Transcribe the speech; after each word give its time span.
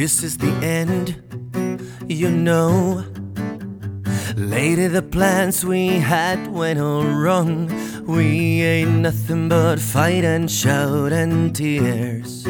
this 0.00 0.22
is 0.22 0.38
the 0.38 0.52
end, 0.64 1.08
you 2.08 2.30
know. 2.30 3.04
Lately, 4.34 4.88
the 4.88 5.02
plans 5.02 5.62
we 5.62 5.88
had 5.88 6.46
went 6.46 6.80
all 6.80 7.04
wrong. 7.04 7.68
We 8.06 8.62
ain't 8.62 9.02
nothing 9.02 9.50
but 9.50 9.78
fight 9.78 10.24
and 10.24 10.50
shout 10.50 11.12
and 11.12 11.54
tears. 11.54 12.46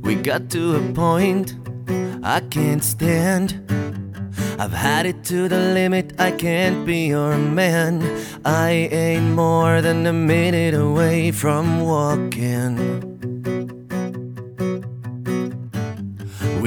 We 0.00 0.16
got 0.16 0.50
to 0.50 0.64
a 0.80 0.92
point 0.94 1.54
I 2.24 2.40
can't 2.40 2.82
stand. 2.82 3.62
I've 4.58 4.72
had 4.72 5.06
it 5.06 5.22
to 5.26 5.48
the 5.48 5.60
limit, 5.78 6.12
I 6.18 6.32
can't 6.32 6.84
be 6.84 7.06
your 7.06 7.38
man. 7.38 8.02
I 8.44 8.70
ain't 8.90 9.36
more 9.36 9.80
than 9.80 10.04
a 10.06 10.12
minute 10.12 10.74
away 10.74 11.30
from 11.30 11.82
walking. 11.82 13.07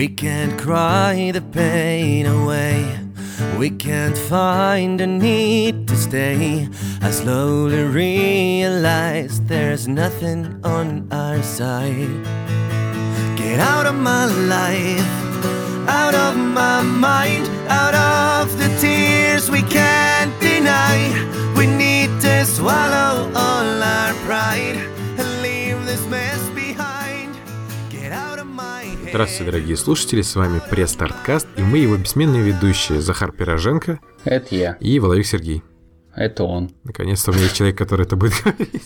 We 0.02 0.08
can't 0.08 0.60
cry 0.60 1.30
the 1.32 1.44
pain 1.44 2.26
away. 2.26 2.88
We 3.60 3.70
can't 3.70 4.18
find 4.18 5.00
a 5.00 5.06
need 5.06 5.88
to 5.90 5.96
stay. 5.96 6.68
I 7.04 7.12
slowly 7.12 7.84
realize 7.84 9.40
there's 9.42 9.88
nothing 9.88 10.60
on 10.64 11.08
our 11.12 11.44
side. 11.44 12.26
Get 13.38 13.60
out 13.60 13.86
of 13.86 13.94
my 13.94 14.26
life, 14.26 15.12
out 15.88 16.16
of 16.16 16.36
my 16.36 16.82
mind, 16.82 17.48
out 17.70 17.94
of 17.94 18.58
the 18.58 18.70
tears 18.80 19.52
we 19.52 19.62
can't 19.62 20.34
deny. 20.42 20.98
We 21.56 21.68
need 21.68 22.10
to 22.22 22.44
swallow 22.46 23.32
all 23.36 23.84
our 23.84 24.16
pride 24.26 24.80
Здравствуйте, 29.12 29.52
дорогие 29.52 29.76
слушатели, 29.76 30.22
с 30.22 30.38
вами 30.38 30.62
пресс-старткаст, 30.70 31.46
и 31.58 31.62
мы 31.62 31.80
его 31.80 31.98
бессменные 31.98 32.42
ведущие 32.44 33.02
Захар 33.02 33.34
Пироженко 33.34 34.00
Это 34.24 34.56
я. 34.56 34.78
и 34.80 35.00
Воловик 35.00 35.26
Сергей. 35.26 35.64
Это 36.16 36.46
он. 36.46 36.72
Наконец-то 36.86 37.32
у 37.32 37.34
меня 37.34 37.44
есть 37.44 37.58
человек, 37.58 37.78
который 37.78 38.06
это 38.06 38.16
будет 38.16 38.34
говорить. 38.42 38.84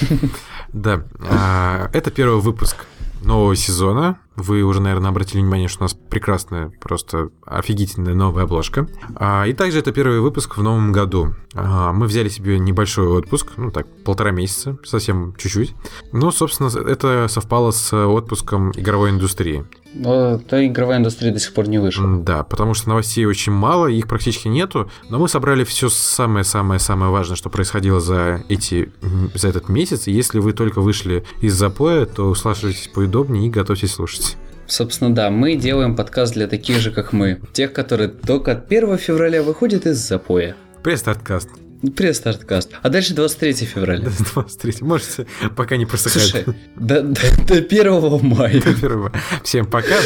Да, 0.72 1.02
а, 1.28 1.90
это 1.92 2.12
первый 2.12 2.40
выпуск 2.40 2.86
нового 3.22 3.56
сезона. 3.56 4.20
Вы 4.38 4.62
уже, 4.62 4.80
наверное, 4.80 5.10
обратили 5.10 5.40
внимание, 5.40 5.66
что 5.66 5.80
у 5.80 5.84
нас 5.84 5.94
прекрасная, 5.94 6.70
просто 6.80 7.30
офигительная 7.44 8.14
новая 8.14 8.44
обложка. 8.44 8.88
А, 9.16 9.44
И 9.46 9.52
также 9.52 9.80
это 9.80 9.90
первый 9.92 10.20
выпуск 10.20 10.56
в 10.56 10.62
новом 10.62 10.92
году. 10.92 11.34
А, 11.54 11.92
Мы 11.92 12.06
взяли 12.06 12.28
себе 12.28 12.58
небольшой 12.58 13.08
отпуск, 13.08 13.52
ну 13.56 13.72
так, 13.72 13.86
полтора 14.04 14.30
месяца, 14.30 14.78
совсем 14.84 15.34
чуть-чуть. 15.36 15.74
Но, 16.12 16.30
собственно, 16.30 16.68
это 16.68 17.26
совпало 17.28 17.72
с 17.72 17.92
отпуском 17.92 18.70
игровой 18.76 19.10
индустрии. 19.10 19.64
Но 19.94 20.38
та 20.38 20.64
игровая 20.66 20.98
индустрия 20.98 21.32
до 21.32 21.40
сих 21.40 21.54
пор 21.54 21.68
не 21.68 21.78
вышла. 21.78 22.06
Да, 22.18 22.44
потому 22.44 22.74
что 22.74 22.90
новостей 22.90 23.24
очень 23.24 23.52
мало, 23.52 23.86
их 23.86 24.06
практически 24.06 24.48
нету, 24.48 24.90
но 25.08 25.18
мы 25.18 25.28
собрали 25.28 25.64
все 25.64 25.88
самое-самое-самое 25.88 27.10
важное, 27.10 27.36
что 27.36 27.48
происходило 27.48 27.98
за, 27.98 28.44
эти, 28.48 28.92
за 29.34 29.48
этот 29.48 29.68
месяц. 29.68 30.06
И 30.06 30.12
если 30.12 30.38
вы 30.38 30.52
только 30.52 30.80
вышли 30.80 31.24
из 31.40 31.54
запоя, 31.54 32.04
то 32.04 32.28
услаживайтесь 32.28 32.90
поудобнее 32.94 33.46
и 33.46 33.50
готовьтесь 33.50 33.94
слушать. 33.94 34.27
Собственно, 34.68 35.14
да, 35.14 35.30
мы 35.30 35.56
делаем 35.56 35.96
подкаст 35.96 36.34
для 36.34 36.46
таких 36.46 36.78
же, 36.78 36.90
как 36.90 37.14
мы. 37.14 37.40
Тех, 37.54 37.72
которые 37.72 38.08
только 38.10 38.52
от 38.52 38.70
1 38.70 38.98
февраля 38.98 39.42
выходят 39.42 39.86
из 39.86 39.96
запоя. 39.96 40.56
Пресс-старткаст. 40.82 41.48
Пресс-старткаст. 41.96 42.72
А 42.82 42.88
дальше 42.90 43.14
23 43.14 43.52
февраля. 43.64 44.04
До 44.18 44.24
23. 44.34 44.74
Можете 44.82 45.26
пока 45.56 45.78
не 45.78 45.86
Слушай, 45.86 46.02
просыхать. 46.02 46.46
до, 46.76 47.02
до, 47.02 47.20
до 47.46 47.54
1 47.54 48.26
мая. 48.26 48.60
Первого. 48.60 49.12
Всем 49.42 49.64
пока. 49.64 49.96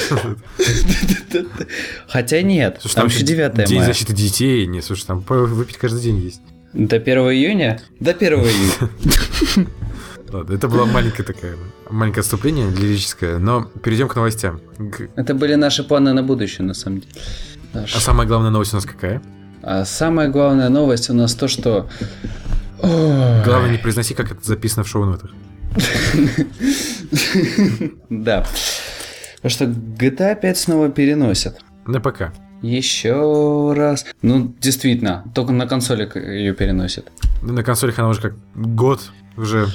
Хотя 2.07 2.43
нет, 2.43 2.79
Слушай, 2.81 2.95
там 2.95 3.07
еще 3.09 3.25
9 3.25 3.65
День 3.67 3.79
мая. 3.79 3.87
защиты 3.89 4.13
детей. 4.13 4.67
Не, 4.67 4.81
слушай, 4.81 5.07
там 5.07 5.25
выпить 5.27 5.77
каждый 5.77 6.03
день 6.03 6.19
есть. 6.19 6.41
До 6.73 6.97
1 6.97 7.19
июня? 7.19 7.81
До 7.99 8.13
1 8.13 8.33
июня. 8.35 9.67
Ладно, 10.33 10.55
это 10.55 10.69
было 10.69 10.87
маленькое 10.87 11.25
такое, 11.25 11.57
маленькое 11.91 12.21
отступление 12.23 12.71
лирическое, 12.71 13.39
но 13.39 13.65
перейдем 13.83 14.09
к 14.09 14.17
новостям. 14.17 14.61
Это 15.17 15.35
были 15.35 15.55
наши 15.57 15.85
планы 15.85 16.13
на 16.15 16.23
будущее, 16.23 16.67
на 16.67 16.75
самом 16.75 17.01
деле. 17.01 17.13
Наш- 17.75 17.95
А 17.97 18.01
самая 18.01 18.27
главная 18.27 18.51
новость 18.51 18.73
у 18.73 18.77
нас 18.77 18.87
какая? 18.87 19.21
А 19.63 19.85
самая 19.85 20.29
главная 20.29 20.69
новость 20.71 21.11
у 21.11 21.15
нас 21.15 21.35
то, 21.35 21.49
что... 21.49 21.89
Ой. 22.83 23.45
Главное, 23.45 23.71
не 23.71 23.79
произноси, 23.79 24.15
как 24.15 24.33
это 24.33 24.41
записано 24.45 24.85
в 24.85 24.89
шоу-нотах. 24.89 25.31
Да. 28.11 28.45
Потому 29.37 29.51
что 29.51 29.65
GTA 29.65 30.41
5 30.41 30.59
снова 30.59 30.89
переносят. 30.89 31.59
На 31.87 32.01
ПК. 32.01 32.33
Еще 32.63 33.73
раз. 33.77 34.05
Ну, 34.23 34.55
действительно, 34.61 35.25
только 35.35 35.53
на 35.53 35.67
консоли 35.67 36.09
ее 36.15 36.55
переносят. 36.55 37.11
На 37.43 37.65
консолях 37.65 37.99
она 37.99 38.09
уже 38.09 38.21
как 38.21 38.35
год, 38.55 39.01
уже 39.37 39.69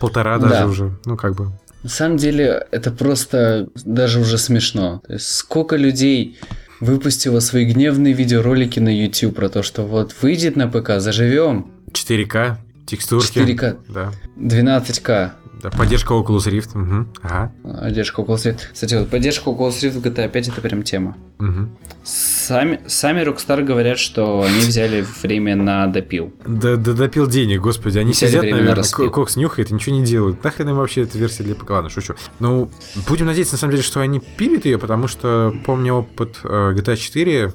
полтора 0.00 0.38
даже 0.38 0.54
Да. 0.54 0.66
уже, 0.66 0.92
ну 1.04 1.16
как 1.16 1.34
бы. 1.34 1.52
На 1.82 1.88
самом 1.88 2.16
деле, 2.16 2.66
это 2.70 2.90
просто 2.92 3.68
даже 3.84 4.20
уже 4.20 4.38
смешно. 4.38 5.02
То 5.06 5.14
есть, 5.14 5.26
сколько 5.34 5.74
людей 5.76 6.38
выпустило 6.80 7.40
свои 7.40 7.64
гневные 7.64 8.12
видеоролики 8.14 8.78
на 8.80 8.88
YouTube 8.88 9.34
про 9.34 9.48
то, 9.48 9.62
что 9.64 9.82
вот 9.82 10.14
выйдет 10.22 10.54
на 10.56 10.68
ПК, 10.68 11.00
заживем. 11.00 11.72
4К, 11.92 12.56
текстурки. 12.86 13.38
4К, 13.38 13.76
Да. 13.88 14.12
12К. 14.36 15.32
Да. 15.62 15.70
Поддержка 15.70 16.12
Oculus 16.14 16.46
Rift. 16.50 16.78
Угу. 16.80 17.08
Ага. 17.22 17.52
Поддержка 17.62 18.22
Oculus 18.22 18.44
Rift. 18.52 18.60
Кстати, 18.72 18.94
вот 18.94 19.08
поддержка 19.08 19.50
Oculus 19.50 19.80
Rift 19.82 20.00
в 20.00 20.02
GTA 20.06 20.28
5 20.28 20.48
это 20.48 20.60
прям 20.60 20.82
тема. 20.82 21.16
Мгм. 21.38 21.76
Сами, 22.04 22.80
сами 22.86 23.20
Rockstar 23.22 23.62
говорят, 23.62 23.98
что 23.98 24.42
они 24.42 24.58
взяли 24.60 25.04
время 25.22 25.54
на 25.56 25.86
допил. 25.86 26.32
Да, 26.44 26.76
да 26.76 26.92
допил 26.92 27.26
денег, 27.28 27.60
господи. 27.60 27.98
Они 27.98 28.12
Взяли 28.12 28.30
сидят, 28.30 28.44
на 28.44 28.50
наверное, 28.56 28.84
ко- 28.84 29.08
кокс 29.10 29.36
нюхает 29.36 29.70
и 29.70 29.74
ничего 29.74 29.96
не 29.96 30.04
делают. 30.04 30.42
Нахрен 30.42 30.68
им 30.70 30.76
вообще 30.76 31.02
эта 31.02 31.16
версия 31.18 31.44
для 31.44 31.54
ПК? 31.54 31.70
Ладно, 31.70 31.90
шучу. 31.90 32.14
Ну, 32.40 32.70
будем 33.08 33.26
надеяться, 33.26 33.54
на 33.54 33.58
самом 33.58 33.72
деле, 33.72 33.82
что 33.82 34.00
они 34.00 34.20
пилят 34.20 34.64
ее, 34.64 34.78
потому 34.78 35.06
что, 35.08 35.54
помню 35.64 35.94
опыт 35.94 36.36
э, 36.44 36.74
GTA 36.76 36.96
4, 36.96 37.52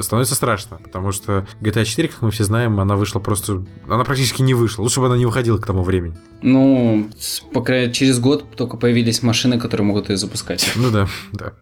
становится 0.00 0.34
страшно, 0.34 0.78
потому 0.82 1.12
что 1.12 1.46
GTA 1.60 1.84
4, 1.84 2.08
как 2.08 2.22
мы 2.22 2.30
все 2.30 2.44
знаем, 2.44 2.78
она 2.80 2.96
вышла 2.96 3.20
просто... 3.20 3.64
Она 3.88 4.04
практически 4.04 4.42
не 4.42 4.54
вышла. 4.54 4.82
Лучше 4.82 5.00
бы 5.00 5.06
она 5.06 5.16
не 5.16 5.26
выходила 5.26 5.58
к 5.58 5.66
тому 5.66 5.82
времени. 5.82 6.14
Ну, 6.42 7.08
по 7.52 7.62
крайней 7.62 7.92
через 7.92 8.20
год 8.20 8.44
только 8.56 8.76
появились 8.76 9.22
машины, 9.22 9.58
которые 9.58 9.86
могут 9.86 10.08
ее 10.08 10.16
запускать. 10.16 10.70
Ну 10.76 10.90
да, 10.90 11.08
да. 11.32 11.52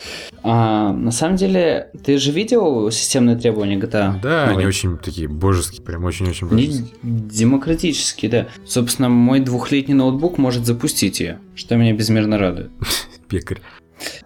А, 0.43 0.93
на 0.93 1.11
самом 1.13 1.37
деле, 1.37 1.91
ты 2.05 2.19
же 2.19 2.31
видел 2.33 2.91
системные 2.91 3.37
требования 3.37 3.79
GTA? 3.79 4.21
Да, 4.21 4.47
новой? 4.47 4.57
они 4.57 4.67
очень 4.67 4.99
такие 4.99 5.29
божеские, 5.29 5.83
прям 5.83 6.05
очень-очень 6.05 6.49
Они 6.51 6.67
божеские. 6.67 6.89
демократические, 7.03 8.31
да. 8.31 8.49
Собственно, 8.67 9.09
мой 9.09 9.41
двухлетний 9.41 9.95
ноутбук 9.95 10.39
может 10.39 10.67
запустить 10.67 11.21
ее, 11.21 11.39
что 11.55 11.77
меня 11.77 11.93
безмерно 11.95 12.39
радует. 12.39 12.71
Пекарь. 13.29 13.61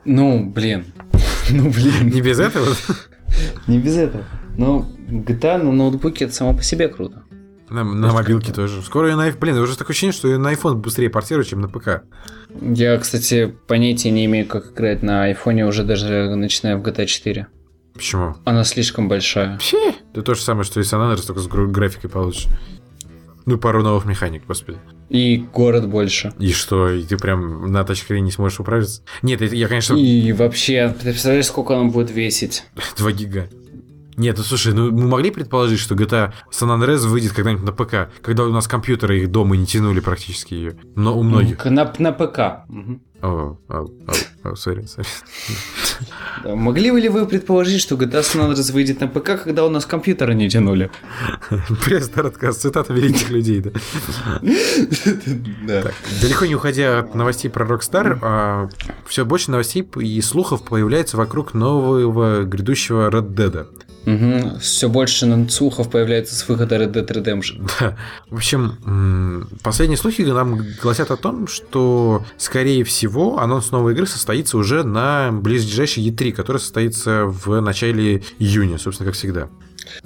Ну, 0.04 0.44
блин. 0.48 0.84
Ну, 1.52 1.68
блин. 1.68 2.10
Не 2.10 2.20
без 2.20 2.38
этого? 2.38 2.68
Не 3.66 3.78
без 3.78 3.96
этого. 3.96 4.24
Ну, 4.56 4.86
GTA 5.08 5.58
на 5.62 5.72
ноутбуке 5.72 6.24
это 6.26 6.34
само 6.34 6.54
по 6.56 6.62
себе 6.62 6.88
круто. 6.88 7.22
На, 7.68 7.84
на 7.84 8.12
мобилке 8.12 8.52
тоже. 8.52 8.82
Скоро 8.82 9.10
и 9.12 9.14
на 9.14 9.28
iPhone. 9.28 9.38
Блин, 9.38 9.58
уже 9.58 9.76
такое 9.78 9.92
ощущение, 9.92 10.12
что 10.12 10.28
и 10.28 10.36
на 10.36 10.52
iPhone 10.52 10.74
быстрее 10.74 11.08
портируют, 11.08 11.48
чем 11.48 11.60
на 11.60 11.68
ПК. 11.68 12.02
Я, 12.60 12.98
кстати, 12.98 13.54
понятия 13.68 14.10
не 14.10 14.24
имею, 14.24 14.46
как 14.46 14.72
играть 14.72 15.02
на 15.04 15.24
айфоне 15.24 15.66
уже 15.66 15.84
даже 15.84 16.34
начиная 16.34 16.76
в 16.76 16.82
GTA 16.82 17.06
4. 17.06 17.46
Почему? 17.94 18.34
Она 18.44 18.64
слишком 18.64 19.08
большая. 19.08 19.52
Вообще? 19.52 19.92
Это 20.12 20.22
то 20.22 20.34
же 20.34 20.40
самое, 20.40 20.64
что 20.64 20.80
и 20.80 20.82
San 20.82 20.98
Andreas, 21.00 21.26
только 21.26 21.40
с 21.40 21.46
гра- 21.46 21.66
графикой 21.66 22.10
получше. 22.10 22.48
Ну, 23.46 23.58
пару 23.58 23.82
новых 23.82 24.04
механик, 24.04 24.46
господи. 24.46 24.78
И 25.08 25.38
город 25.52 25.88
больше. 25.88 26.32
И 26.38 26.52
что, 26.52 26.90
и 26.90 27.02
ты 27.02 27.16
прям 27.16 27.72
на 27.72 27.82
тачскрине 27.84 28.22
не 28.22 28.30
сможешь 28.30 28.60
управиться? 28.60 29.02
Нет, 29.22 29.42
это 29.42 29.54
я, 29.56 29.66
конечно, 29.66 29.94
И 29.94 30.32
вообще, 30.32 30.94
ты 30.96 31.10
представляешь, 31.10 31.46
сколько 31.46 31.76
она 31.76 31.90
будет 31.90 32.10
весить? 32.10 32.64
2 32.96 33.12
гига. 33.12 33.48
Нет, 34.20 34.36
ну 34.36 34.44
слушай, 34.44 34.74
ну 34.74 34.90
мы 34.90 35.08
могли 35.08 35.30
предположить, 35.30 35.80
что 35.80 35.94
GTA 35.94 36.34
San 36.52 36.68
Andreas 36.68 37.08
выйдет 37.08 37.32
когда-нибудь 37.32 37.64
на 37.64 37.72
ПК, 37.72 38.12
когда 38.20 38.44
у 38.44 38.50
нас 38.50 38.68
компьютеры 38.68 39.20
их 39.20 39.30
дома 39.30 39.56
не 39.56 39.64
тянули 39.64 40.00
практически 40.00 40.52
ее. 40.52 40.76
Но 40.94 41.18
у 41.18 41.22
многих. 41.22 41.64
На, 41.64 41.90
на 41.98 42.12
ПК. 42.12 42.38
О, 43.22 43.26
о, 43.26 43.56
о, 43.68 43.86
о, 44.44 44.56
сори, 44.56 44.84
сори. 44.84 45.06
Могли 46.54 46.90
ли 46.90 47.08
вы 47.08 47.26
предположить, 47.26 47.80
что 47.80 47.94
GTA 47.94 48.20
San 48.20 48.46
Andreas 48.46 48.70
выйдет 48.72 49.00
на 49.00 49.08
ПК, 49.08 49.42
когда 49.42 49.64
у 49.64 49.70
нас 49.70 49.86
компьютеры 49.86 50.34
не 50.34 50.50
тянули? 50.50 50.90
Пресс 51.84 52.10
рассказ, 52.14 52.58
цитата 52.58 52.92
великих 52.92 53.30
людей, 53.30 53.60
да. 53.60 53.70
Да. 55.66 55.82
Так, 55.82 55.94
далеко 56.20 56.44
не 56.44 56.54
уходя 56.54 56.98
от 56.98 57.14
новостей 57.14 57.50
про 57.50 57.66
Rockstar, 57.66 58.70
все 59.06 59.24
больше 59.24 59.50
новостей 59.50 59.88
и 59.96 60.20
слухов 60.20 60.62
появляется 60.62 61.16
вокруг 61.16 61.54
нового 61.54 62.42
грядущего 62.42 63.08
Red 63.10 63.34
Dead. 63.34 63.66
Угу. 64.06 64.58
Все 64.60 64.88
больше 64.88 65.48
слухов 65.50 65.90
появляется 65.90 66.34
с 66.34 66.48
выхода 66.48 66.76
Red 66.76 66.92
Dead 66.92 67.06
Redemption. 67.06 67.70
Да. 67.80 67.96
В 68.28 68.36
общем, 68.36 69.48
последние 69.62 69.96
слухи 69.96 70.22
нам 70.22 70.60
гласят 70.82 71.10
о 71.10 71.16
том, 71.16 71.46
что, 71.46 72.24
скорее 72.36 72.84
всего, 72.84 73.38
анонс 73.38 73.70
новой 73.70 73.94
игры 73.94 74.06
состоится 74.06 74.58
уже 74.58 74.82
на 74.82 75.30
ближайшей 75.32 76.06
E3, 76.08 76.32
которая 76.32 76.60
состоится 76.60 77.24
в 77.26 77.60
начале 77.60 78.22
июня, 78.38 78.78
собственно, 78.78 79.10
как 79.10 79.16
всегда. 79.16 79.48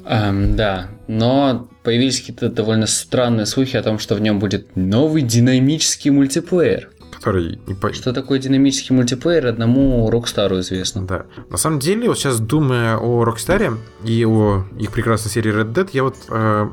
Эм, 0.05 0.57
да, 0.57 0.89
но 1.09 1.69
появились 1.83 2.21
какие-то 2.21 2.49
довольно 2.49 2.87
странные 2.87 3.47
слухи 3.47 3.77
о 3.77 3.83
том, 3.83 3.99
что 3.99 4.15
в 4.15 4.21
нем 4.21 4.39
будет 4.39 4.77
новый 4.77 5.23
динамический 5.23 6.11
мультиплеер 6.11 6.91
который... 7.25 7.59
Не 7.67 7.75
по... 7.75 7.93
Что 7.93 8.13
такое 8.13 8.39
динамический 8.39 8.95
мультиплеер, 8.95 9.47
одному 9.47 10.09
Rockstar 10.11 10.61
известно. 10.61 11.07
Да. 11.07 11.27
На 11.49 11.57
самом 11.57 11.79
деле, 11.79 12.09
вот 12.09 12.19
сейчас 12.19 12.39
думая 12.39 12.99
о 12.99 13.25
Rockstar 13.25 13.79
и 14.05 14.27
о 14.27 14.65
их 14.79 14.91
прекрасной 14.91 15.31
серии 15.31 15.53
Red 15.53 15.73
Dead, 15.73 15.89
я 15.93 16.03
вот 16.03 16.17
э, 16.29 16.71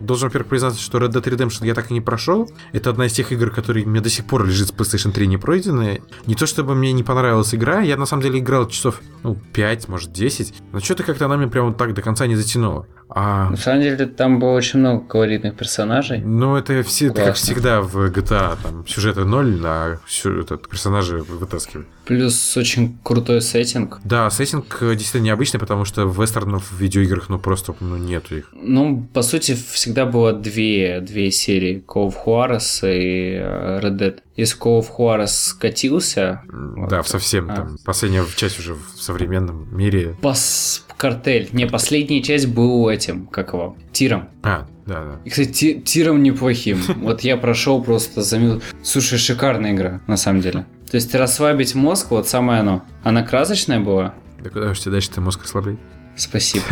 должен, 0.00 0.28
во-первых, 0.28 0.48
признаться, 0.48 0.80
что 0.80 0.98
Red 0.98 1.12
Dead 1.12 1.22
Redemption 1.22 1.66
я 1.66 1.74
так 1.74 1.90
и 1.90 1.94
не 1.94 2.00
прошел. 2.00 2.50
Это 2.72 2.90
одна 2.90 3.06
из 3.06 3.12
тех 3.12 3.30
игр, 3.30 3.50
которые 3.50 3.86
мне 3.86 4.00
до 4.00 4.10
сих 4.10 4.24
пор 4.24 4.44
лежит 4.44 4.68
с 4.68 4.72
PlayStation 4.72 5.12
3 5.12 5.28
не 5.28 5.36
пройденные. 5.36 6.02
Не 6.26 6.34
то, 6.34 6.46
чтобы 6.46 6.74
мне 6.74 6.92
не 6.92 7.04
понравилась 7.04 7.54
игра, 7.54 7.80
я 7.80 7.96
на 7.96 8.06
самом 8.06 8.22
деле 8.22 8.40
играл 8.40 8.68
часов, 8.68 9.00
ну, 9.22 9.38
5, 9.52 9.88
может, 9.88 10.12
10, 10.12 10.54
но 10.72 10.80
что-то 10.80 11.04
как-то 11.04 11.26
она 11.26 11.36
мне 11.36 11.46
прямо 11.46 11.72
так 11.72 11.94
до 11.94 12.02
конца 12.02 12.26
не 12.26 12.34
затянула. 12.34 12.86
А... 13.16 13.48
На 13.50 13.56
самом 13.56 13.80
деле 13.80 14.06
там 14.06 14.40
было 14.40 14.56
очень 14.56 14.80
много 14.80 15.04
колоритных 15.04 15.54
персонажей. 15.54 16.18
Ну, 16.18 16.56
это 16.56 16.82
все, 16.82 17.06
это 17.06 17.26
как 17.26 17.36
всегда 17.36 17.80
в 17.80 18.10
GTA, 18.10 18.58
там 18.60 18.84
сюжета 18.88 19.24
ноль, 19.24 19.60
а 19.64 19.98
этот, 20.24 20.68
персонажи 20.68 21.18
вытаскивают. 21.18 21.86
Плюс 22.06 22.56
очень 22.56 22.98
крутой 23.04 23.40
сеттинг. 23.40 24.00
Да, 24.04 24.28
сеттинг 24.30 24.78
э, 24.80 24.96
действительно 24.96 25.26
необычный, 25.26 25.60
потому 25.60 25.84
что 25.84 26.02
вестернов 26.02 26.72
в 26.72 26.78
видеоиграх 26.78 27.28
ну 27.28 27.38
просто 27.38 27.74
ну, 27.78 27.96
нету 27.96 28.36
их. 28.36 28.50
Ну, 28.52 29.06
по 29.14 29.22
сути, 29.22 29.54
всегда 29.54 30.06
было 30.06 30.32
две, 30.32 31.00
две 31.00 31.30
серии 31.30 31.84
Call 31.86 32.12
of 32.12 32.16
Juarez 32.26 32.80
и 32.82 33.36
э, 33.36 33.80
Red 33.80 33.96
Dead. 33.96 34.18
Если 34.36 34.58
Call 34.60 34.80
of 34.80 34.88
Juarez 34.96 35.28
скатился... 35.28 36.42
Да, 36.48 36.98
вот, 36.98 37.08
совсем 37.08 37.50
а. 37.50 37.56
там. 37.56 37.78
Последняя 37.84 38.24
часть 38.36 38.58
уже 38.58 38.74
в 38.74 39.00
современном 39.00 39.68
мире. 39.76 40.16
Пас 40.20 40.84
картель. 40.96 41.48
Не, 41.52 41.66
последняя 41.66 42.22
часть 42.22 42.46
был 42.46 42.88
этим, 42.88 43.26
как 43.26 43.52
его, 43.52 43.76
тиром. 43.92 44.28
А, 44.42 44.66
да, 44.86 45.04
да. 45.04 45.20
И, 45.24 45.30
кстати, 45.30 45.80
тиром 45.80 46.22
неплохим. 46.22 46.80
Вот 46.96 47.20
я 47.20 47.36
прошел 47.36 47.82
просто 47.82 48.22
за 48.22 48.38
минуту. 48.38 48.62
Слушай, 48.82 49.18
шикарная 49.18 49.72
игра, 49.72 50.00
на 50.06 50.16
самом 50.16 50.40
деле. 50.40 50.66
То 50.90 50.96
есть 50.96 51.14
расслабить 51.14 51.74
мозг, 51.74 52.10
вот 52.10 52.28
самое 52.28 52.60
оно. 52.60 52.84
Она 53.02 53.22
красочная 53.22 53.80
была. 53.80 54.14
Да 54.42 54.50
куда 54.50 54.70
уж 54.70 54.80
тебе 54.80 54.92
дальше 54.92 55.10
ты 55.10 55.20
мозг 55.20 55.44
ослаблять? 55.44 55.78
Спасибо. 56.16 56.64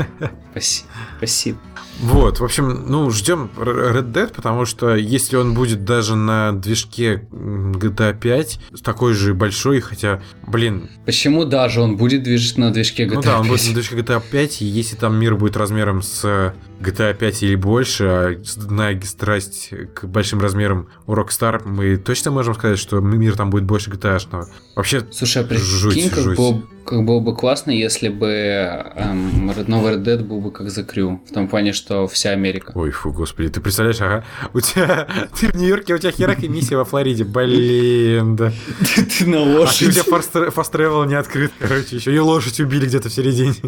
Спасибо. 0.52 0.88
Спасибо. 1.18 1.58
Вот, 2.02 2.40
в 2.40 2.44
общем, 2.44 2.84
ну, 2.88 3.10
ждем 3.10 3.48
Red 3.56 4.12
Dead, 4.12 4.34
потому 4.34 4.64
что 4.64 4.96
если 4.96 5.36
он 5.36 5.54
будет 5.54 5.84
даже 5.84 6.16
на 6.16 6.52
движке 6.52 7.28
GTA 7.30 8.18
5, 8.18 8.60
такой 8.82 9.14
же 9.14 9.34
большой, 9.34 9.80
хотя, 9.80 10.20
блин... 10.46 10.90
Почему 11.06 11.44
даже 11.44 11.80
он 11.80 11.96
будет 11.96 12.24
движ... 12.24 12.56
на 12.56 12.72
движке 12.72 13.04
GTA 13.04 13.08
5? 13.08 13.14
Ну 13.16 13.22
да, 13.22 13.40
он 13.40 13.46
будет 13.46 13.66
на 13.68 13.74
движке 13.74 13.96
GTA 13.96 14.20
5, 14.30 14.62
и 14.62 14.64
если 14.64 14.96
там 14.96 15.16
мир 15.16 15.36
будет 15.36 15.56
размером 15.56 16.02
с 16.02 16.52
GTA 16.82 17.14
5 17.14 17.42
или 17.44 17.54
больше, 17.54 18.04
а 18.04 18.36
зная 18.42 19.00
страсть 19.02 19.70
к 19.94 20.04
большим 20.06 20.40
размерам 20.40 20.88
у 21.06 21.12
Rockstar, 21.14 21.62
мы 21.64 21.96
точно 21.96 22.32
можем 22.32 22.54
сказать, 22.54 22.78
что 22.78 22.98
мир 23.00 23.36
там 23.36 23.50
будет 23.50 23.64
больше 23.64 23.90
GTA. 23.90 24.16
-шного. 24.16 24.46
Вообще, 24.74 25.06
Слушай, 25.12 25.44
а 25.44 25.46
прикинь, 25.46 25.64
жуть, 25.64 26.10
как, 26.10 26.18
жуть. 26.18 26.36
Было, 26.36 26.62
как 26.84 27.04
было 27.04 27.20
бы 27.20 27.36
классно, 27.36 27.70
если 27.70 28.08
бы 28.08 28.26
эм, 28.26 29.46
новый 29.66 29.94
Red 29.94 30.04
Dead 30.04 30.24
был 30.24 30.40
бы 30.40 30.50
как 30.50 30.66
The 30.66 30.84
Crew, 30.86 31.20
в 31.28 31.32
том 31.32 31.48
плане, 31.48 31.72
что 31.72 31.91
вся 32.10 32.30
Америка. 32.30 32.72
Ой, 32.74 32.90
фу, 32.90 33.12
господи, 33.12 33.48
ты 33.48 33.60
представляешь, 33.60 34.00
ага, 34.00 34.24
у 34.52 34.60
тебя, 34.60 35.06
ты 35.38 35.48
в 35.48 35.54
Нью-Йорке, 35.54 35.94
у 35.94 35.98
тебя 35.98 36.10
херак 36.10 36.42
и 36.42 36.48
миссия 36.48 36.76
во 36.76 36.84
Флориде, 36.84 37.24
блин, 37.24 38.36
да. 38.36 38.52
Ты 39.18 39.26
на 39.26 39.40
лошади. 39.40 39.86
А 39.86 39.88
у 39.88 39.92
тебя 39.92 40.50
фаст 40.50 40.74
travel 40.74 41.06
не 41.06 41.14
открыт, 41.14 41.52
короче, 41.58 41.96
еще 41.96 42.14
и 42.14 42.18
лошадь 42.18 42.60
убили 42.60 42.86
где-то 42.86 43.08
в 43.08 43.12
середине. 43.12 43.54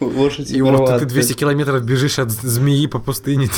Лошадь 0.00 0.50
И 0.50 0.60
вот 0.60 0.98
ты 0.98 1.06
200 1.06 1.32
километров 1.34 1.84
бежишь 1.84 2.18
от 2.18 2.30
змеи 2.30 2.86
по 2.86 2.98
пустыне. 2.98 3.48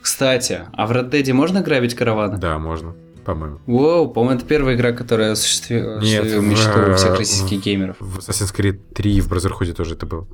Кстати, 0.00 0.60
а 0.72 0.86
в 0.86 0.92
Red 0.92 1.10
Dead 1.10 1.32
можно 1.32 1.60
грабить 1.60 1.94
караваны? 1.94 2.38
Да, 2.38 2.58
можно 2.58 2.94
по-моему. 3.26 3.58
Воу, 3.66 4.08
по-моему, 4.08 4.38
это 4.38 4.46
первая 4.46 4.76
игра, 4.76 4.92
которая 4.92 5.32
осуществила 5.32 5.98
мечту 5.98 6.94
всех 6.94 7.18
российских 7.18 7.60
геймеров. 7.62 7.96
В 7.98 8.18
Assassin's 8.18 8.54
Creed 8.56 8.78
3 8.94 9.20
в 9.20 9.32
Brotherhood 9.32 9.72
тоже 9.72 9.94
это 9.94 10.06
было. 10.06 10.28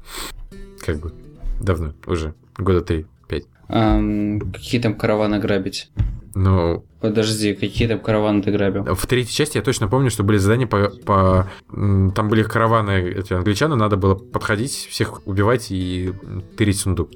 Как 0.85 1.01
бы 1.01 1.15
давно, 1.61 1.95
уже 2.07 2.35
года 2.59 2.81
3-5. 2.81 4.53
какие 4.53 4.81
там 4.81 4.95
караваны 4.95 5.39
грабить? 5.39 5.91
Ну... 6.35 6.85
Подожди, 7.03 7.55
какие 7.55 7.89
там 7.89 7.99
караваны 7.99 8.43
ты 8.43 8.53
грабил? 8.53 8.95
В 8.95 9.07
третьей 9.07 9.35
части 9.35 9.57
я 9.57 9.63
точно 9.63 9.89
помню, 9.89 10.09
что 10.09 10.23
были 10.23 10.39
задания 10.39 10.69
по... 10.69 10.89
по... 11.05 11.51
Там 11.69 12.29
были 12.29 12.45
караваны, 12.45 13.11
эти 13.11 13.33
англичаны, 13.33 13.75
надо 13.75 13.97
было 13.97 14.15
подходить, 14.15 14.73
всех 14.73 15.27
убивать 15.27 15.67
и 15.71 16.13
тырить 16.57 16.79
сундук. 16.79 17.11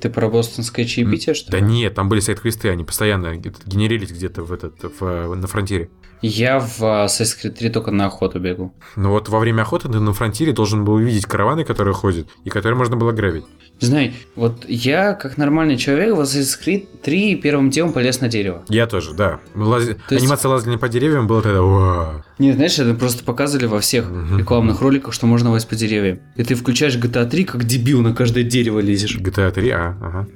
Ты 0.00 0.10
про 0.10 0.28
бостонское 0.28 0.84
чаепитие, 0.84 1.34
что 1.34 1.50
ли? 1.50 1.60
Да 1.60 1.66
нет, 1.66 1.94
там 1.94 2.08
были 2.08 2.20
сайт-квесты, 2.20 2.68
они 2.68 2.84
постоянно 2.84 3.34
генерились 3.34 4.12
где-то 4.12 4.42
в 4.44 4.52
этот, 4.52 4.74
в, 5.00 5.34
на 5.34 5.46
фронтире. 5.48 5.90
Я 6.20 6.60
в 6.60 6.80
Assassin's 6.82 7.36
Creed 7.42 7.50
3 7.50 7.70
только 7.70 7.90
на 7.90 8.06
охоту 8.06 8.38
бегу. 8.38 8.72
Ну 8.94 9.10
вот 9.10 9.28
во 9.28 9.40
время 9.40 9.62
охоты 9.62 9.88
ты 9.88 9.98
на 9.98 10.12
фронтире 10.12 10.52
должен 10.52 10.84
был 10.84 10.94
увидеть 10.94 11.26
караваны, 11.26 11.64
которые 11.64 11.94
ходят, 11.94 12.28
и 12.44 12.50
которые 12.50 12.78
можно 12.78 12.96
было 12.96 13.10
грабить. 13.10 13.44
Знай, 13.80 14.14
вот 14.36 14.64
я, 14.68 15.14
как 15.14 15.36
нормальный 15.36 15.76
человек, 15.76 16.14
в 16.14 16.20
Assassin's 16.20 16.56
Creed 16.64 16.86
3 17.02 17.36
первым 17.36 17.70
делом 17.70 17.92
полез 17.92 18.20
на 18.20 18.28
дерево. 18.28 18.64
Я 18.68 18.86
тоже, 18.86 19.14
да. 19.14 19.31
Лаз... 19.54 19.88
есть... 19.88 20.22
Анимация 20.22 20.48
лазания 20.48 20.78
по 20.78 20.88
деревьям 20.88 21.26
была 21.26 21.42
тогда... 21.42 21.62
Уа. 21.62 22.24
Нет, 22.38 22.56
знаешь, 22.56 22.78
это 22.78 22.94
просто 22.94 23.24
показывали 23.24 23.66
во 23.66 23.80
всех 23.80 24.06
рекламных 24.36 24.80
роликах, 24.80 25.12
что 25.12 25.26
можно 25.26 25.50
лазить 25.50 25.68
по 25.68 25.74
деревьям. 25.74 26.20
И 26.36 26.44
ты 26.44 26.54
включаешь 26.54 26.96
GTA 26.96 27.28
3, 27.28 27.44
как 27.44 27.64
дебил 27.64 28.02
на 28.02 28.14
каждое 28.14 28.44
дерево 28.44 28.80
лезешь. 28.80 29.16
GTA 29.16 29.50
3, 29.50 29.70
а, 29.70 29.96
ага. 30.00 30.26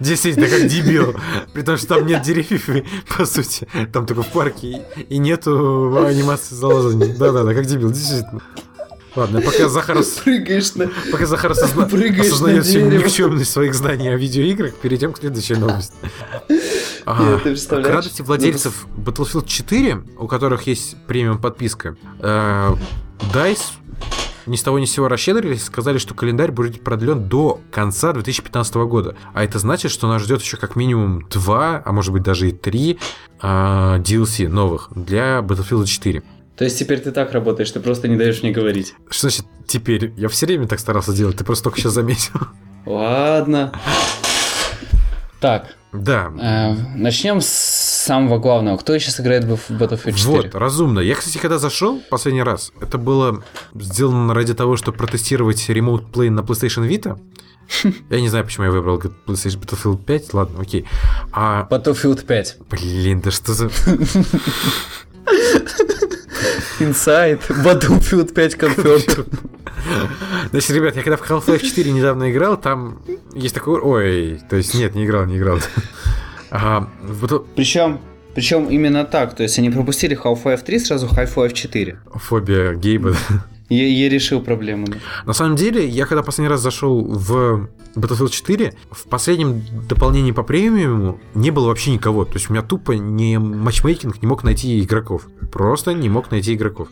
Действительно, 0.00 0.48
как 0.48 0.66
дебил. 0.66 1.14
При 1.52 1.62
том, 1.62 1.76
что 1.76 1.88
там 1.88 2.06
нет 2.06 2.22
деревьев, 2.22 2.68
по 3.16 3.24
сути. 3.24 3.66
Там 3.92 4.06
только 4.06 4.22
в 4.22 4.28
парке 4.28 4.82
и 5.08 5.18
нету 5.18 6.04
анимации 6.04 6.54
залазания. 6.54 7.16
Да-да-да, 7.16 7.54
как 7.54 7.66
дебил, 7.66 7.90
действительно. 7.90 8.42
Ладно, 9.14 9.42
пока 9.42 9.68
Захар, 9.68 9.98
Прыгаешь 10.24 10.74
на... 10.74 10.90
пока 11.10 11.26
Захар 11.26 11.52
осозна... 11.52 11.84
осознает 11.84 12.64
всю 12.64 12.80
никчемность 12.80 13.50
своих 13.50 13.74
знаний 13.74 14.08
о 14.08 14.16
видеоиграх, 14.16 14.74
перейдем 14.76 15.12
к 15.12 15.18
следующей 15.18 15.54
новости. 15.56 15.94
А, 17.04 17.38
к 17.38 17.86
радости 17.86 18.22
владельцев 18.22 18.86
Battlefield 18.96 19.46
4, 19.46 20.04
у 20.18 20.26
которых 20.26 20.66
есть 20.66 20.96
премиум 21.06 21.38
подписка, 21.38 21.96
э, 22.20 22.74
DICE 23.32 23.58
ни 24.46 24.56
с 24.56 24.62
того 24.62 24.78
ни 24.78 24.84
с 24.84 24.92
сего 24.92 25.08
расщедрились, 25.08 25.64
сказали, 25.64 25.98
что 25.98 26.14
календарь 26.14 26.50
будет 26.50 26.82
продлен 26.82 27.28
до 27.28 27.60
конца 27.70 28.12
2015 28.12 28.74
года. 28.86 29.14
А 29.34 29.44
это 29.44 29.58
значит, 29.58 29.90
что 29.90 30.08
нас 30.08 30.22
ждет 30.22 30.42
еще 30.42 30.56
как 30.56 30.76
минимум 30.76 31.26
два, 31.30 31.82
а 31.84 31.92
может 31.92 32.12
быть 32.12 32.22
даже 32.22 32.48
и 32.48 32.52
три 32.52 32.98
э, 33.40 33.46
DLC 33.46 34.48
новых 34.48 34.88
для 34.94 35.38
Battlefield 35.38 35.86
4. 35.86 36.22
То 36.56 36.64
есть 36.64 36.78
теперь 36.78 37.00
ты 37.00 37.12
так 37.12 37.32
работаешь, 37.32 37.70
ты 37.70 37.80
просто 37.80 38.08
не 38.08 38.16
даешь 38.16 38.42
мне 38.42 38.52
говорить. 38.52 38.94
Что 39.08 39.30
значит 39.30 39.46
теперь? 39.66 40.12
Я 40.16 40.28
все 40.28 40.46
время 40.46 40.68
так 40.68 40.80
старался 40.80 41.12
делать, 41.12 41.36
ты 41.36 41.44
просто 41.44 41.64
только 41.64 41.78
сейчас 41.78 41.92
заметил. 41.92 42.40
Ладно. 42.84 43.72
Так. 45.40 45.76
Да. 45.92 46.32
Э, 46.38 46.74
начнем 46.96 47.40
с 47.40 47.48
самого 47.48 48.38
главного. 48.38 48.78
Кто 48.78 48.98
сейчас 48.98 49.20
играет 49.20 49.44
в 49.44 49.70
Battlefield 49.70 50.14
4? 50.14 50.36
Вот, 50.36 50.54
разумно. 50.54 51.00
Я, 51.00 51.14
кстати, 51.14 51.38
когда 51.38 51.58
зашел 51.58 52.00
последний 52.08 52.42
раз, 52.42 52.72
это 52.80 52.96
было 52.96 53.42
сделано 53.74 54.32
ради 54.32 54.54
того, 54.54 54.76
чтобы 54.76 54.96
протестировать 54.96 55.68
Remote 55.68 56.10
Play 56.10 56.30
на 56.30 56.40
PlayStation 56.40 56.88
Vita. 56.88 57.18
Я 58.10 58.20
не 58.20 58.28
знаю, 58.28 58.44
почему 58.44 58.66
я 58.66 58.72
выбрал 58.72 58.98
PlayStation 58.98 59.60
Battlefield 59.60 60.04
5. 60.04 60.34
Ладно, 60.34 60.60
окей. 60.60 60.86
А... 61.32 61.66
Battlefield 61.70 62.24
5. 62.24 62.56
Блин, 62.70 63.20
да 63.20 63.30
что 63.30 63.52
за... 63.52 63.66
Inside, 66.80 67.40
Battlefield 67.62 68.32
5 68.32 68.54
Confirmed. 68.56 69.26
Значит, 70.50 70.70
ребят, 70.70 70.96
я 70.96 71.02
когда 71.02 71.16
в 71.16 71.30
Half-Life 71.30 71.60
4 71.60 71.92
недавно 71.92 72.30
играл, 72.30 72.56
там 72.56 73.02
есть 73.34 73.54
такой... 73.54 73.80
Ой, 73.80 74.40
то 74.48 74.56
есть 74.56 74.74
нет, 74.74 74.94
не 74.94 75.04
играл, 75.04 75.26
не 75.26 75.38
играл. 75.38 75.58
Ага, 76.50 76.88
Причем 77.56 78.00
причем 78.34 78.68
именно 78.70 79.04
так, 79.04 79.36
то 79.36 79.42
есть 79.42 79.58
они 79.58 79.70
пропустили 79.70 80.16
Half-Life 80.16 80.64
3, 80.64 80.78
сразу 80.78 81.06
Half-Life 81.06 81.52
4. 81.52 81.98
Фобия 82.14 82.72
Гейба. 82.74 83.14
Я, 83.68 83.86
я 83.86 84.08
решил 84.08 84.40
проблему. 84.40 84.86
Да. 84.86 84.96
На 85.26 85.32
самом 85.32 85.56
деле, 85.56 85.86
я 85.86 86.06
когда 86.06 86.22
последний 86.22 86.48
раз 86.48 86.60
зашел 86.60 87.02
в 87.02 87.68
Battlefield 87.94 88.30
4, 88.30 88.74
в 88.90 89.04
последнем 89.08 89.62
дополнении 89.88 90.32
по 90.32 90.42
премиуму 90.42 91.20
не 91.34 91.50
было 91.50 91.68
вообще 91.68 91.92
никого. 91.92 92.24
То 92.24 92.34
есть 92.34 92.48
у 92.48 92.52
меня 92.52 92.62
тупо 92.62 92.92
не 92.92 93.38
матчмейкинг 93.38 94.22
не 94.22 94.28
мог 94.28 94.44
найти 94.44 94.80
игроков. 94.80 95.26
Просто 95.52 95.92
не 95.92 96.08
мог 96.08 96.30
найти 96.30 96.54
игроков. 96.54 96.88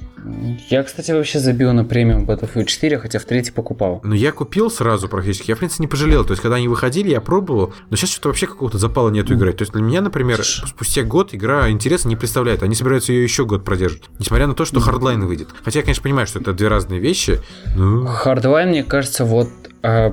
Я, 0.68 0.82
кстати, 0.82 1.12
вообще 1.12 1.38
забил 1.38 1.72
на 1.72 1.84
премиум 1.84 2.24
Battlefield 2.24 2.66
4, 2.66 2.98
хотя 2.98 3.18
в 3.18 3.24
третий 3.24 3.52
покупал. 3.52 4.00
Но 4.04 4.14
я 4.14 4.32
купил 4.32 4.70
сразу 4.70 5.08
практически. 5.08 5.50
Я, 5.50 5.56
в 5.56 5.58
принципе, 5.58 5.84
не 5.84 5.88
пожалел. 5.88 6.24
То 6.24 6.32
есть, 6.32 6.42
когда 6.42 6.56
они 6.56 6.68
выходили, 6.68 7.10
я 7.10 7.20
пробовал. 7.20 7.72
Но 7.88 7.96
сейчас 7.96 8.10
что-то 8.10 8.28
вообще 8.28 8.46
какого-то 8.46 8.78
запала 8.78 9.10
нету 9.10 9.34
играть. 9.34 9.56
То 9.56 9.62
есть, 9.62 9.72
для 9.72 9.82
меня, 9.82 10.02
например, 10.02 10.44
спустя 10.44 11.02
год 11.02 11.34
игра 11.34 11.70
интереса 11.70 12.08
не 12.08 12.16
представляет. 12.16 12.62
Они 12.62 12.74
собираются 12.74 13.12
ее 13.12 13.22
еще 13.22 13.46
год 13.46 13.64
продержать. 13.64 14.02
Несмотря 14.18 14.46
на 14.46 14.54
то, 14.54 14.64
что 14.64 14.80
Hardline 14.80 15.24
выйдет. 15.24 15.48
Хотя 15.64 15.78
я, 15.78 15.82
конечно, 15.82 16.02
понимаю, 16.02 16.26
что 16.26 16.38
это 16.38 16.52
две 16.60 16.68
разные 16.68 17.00
вещи. 17.00 17.40
Hardline, 17.74 18.66
мне 18.66 18.84
кажется, 18.84 19.24
вот 19.24 19.48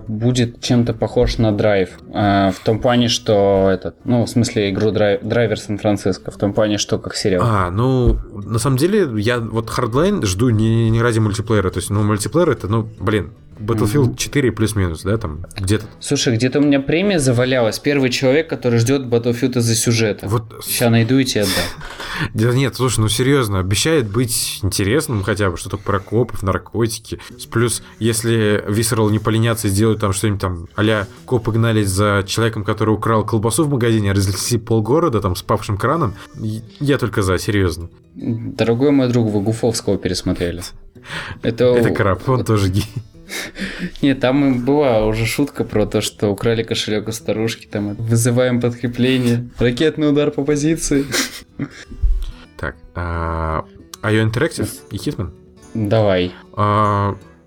будет 0.08 0.62
чем-то 0.62 0.94
похож 0.94 1.38
на 1.38 1.52
драйв. 1.52 1.90
А, 2.14 2.52
в 2.52 2.60
том 2.60 2.80
плане, 2.80 3.08
что 3.10 3.70
этот, 3.72 3.96
ну, 4.06 4.24
в 4.26 4.30
смысле, 4.30 4.70
игру 4.70 4.92
драйв, 4.92 5.22
драйвер 5.24 5.60
Сан-Франциско, 5.60 6.32
в 6.32 6.38
том 6.38 6.54
плане, 6.54 6.78
что 6.78 7.00
как 7.00 7.16
сериал. 7.16 7.44
А, 7.46 7.72
ну, 7.72 8.18
на 8.34 8.60
самом 8.60 8.78
деле, 8.78 9.08
я 9.18 9.40
вот 9.40 9.70
Hardline 9.70 10.26
жду 10.26 10.50
не, 10.50 10.90
не 10.90 11.02
ради 11.02 11.20
мультиплеера. 11.20 11.70
То 11.70 11.80
есть, 11.80 11.90
ну, 11.90 12.04
мультиплеер 12.04 12.50
это, 12.50 12.68
ну, 12.68 12.88
блин, 13.00 13.32
Battlefield 13.60 14.18
4 14.18 14.52
плюс-минус, 14.52 15.04
да, 15.04 15.18
там 15.18 15.46
где-то. 15.56 15.86
Слушай, 16.00 16.36
где-то 16.36 16.60
у 16.60 16.62
меня 16.62 16.80
премия 16.80 17.20
завалялась. 17.20 17.80
Первый 17.80 18.10
человек, 18.10 18.48
который 18.48 18.80
ждет 18.80 19.04
Battlefield 19.04 19.58
из-за 19.60 19.76
сюжета. 19.76 20.28
Вот... 20.28 20.44
Сейчас 20.64 20.92
найду 20.92 21.18
и 21.18 21.26
тебе 21.26 21.42
отдам. 21.42 21.54
Да 22.34 22.52
нет, 22.52 22.76
слушай, 22.76 23.00
ну 23.00 23.10
серьезно, 23.10 23.60
обещает 23.60 24.10
быть 24.10 24.60
интересным 24.64 25.22
хотя 25.22 25.52
бы, 25.52 25.58
что-то 25.58 25.78
про 25.78 26.00
копов, 26.00 26.42
наркотики. 26.42 27.20
Плюс, 27.52 27.84
если 28.00 28.64
Visceral 28.68 29.12
не 29.12 29.20
поленятся 29.20 29.57
и 29.66 29.70
сделают 29.70 30.00
там 30.00 30.14
что-нибудь 30.14 30.42
там, 30.42 30.68
а 30.76 31.06
копы 31.26 31.52
гнались 31.52 31.88
за 31.88 32.24
человеком, 32.26 32.64
который 32.64 32.94
украл 32.94 33.26
колбасу 33.26 33.64
в 33.64 33.70
магазине, 33.70 34.12
а 34.12 34.14
разнесли 34.14 34.58
полгорода 34.58 35.22
там 35.22 35.36
с 35.36 35.42
павшим 35.42 35.78
краном, 35.78 36.16
я 36.80 36.98
только 36.98 37.22
за, 37.22 37.38
серьезно. 37.38 37.90
Дорогой 38.16 38.92
мой 38.92 39.10
друг, 39.10 39.30
вы 39.30 39.42
Гуфовского 39.42 39.98
пересмотрели. 39.98 40.62
Это, 41.42 41.66
Это 41.66 41.90
краб, 41.92 42.28
он 42.30 42.44
тоже 42.44 42.70
гей. 42.70 42.88
Нет, 44.02 44.20
там 44.20 44.64
была 44.64 45.06
уже 45.06 45.26
шутка 45.26 45.64
про 45.64 45.86
то, 45.86 46.02
что 46.02 46.30
украли 46.30 46.64
кошелек 46.64 47.08
у 47.08 47.12
старушки, 47.12 47.68
там 47.68 47.94
вызываем 47.96 48.62
подкрепление, 48.62 49.50
ракетный 49.60 50.10
удар 50.10 50.32
по 50.32 50.44
позиции. 50.44 51.06
Так, 52.58 52.76
а 52.96 53.66
Interactive 54.04 54.70
и 54.92 54.98
Hitman? 54.98 55.32
Давай. 55.74 56.34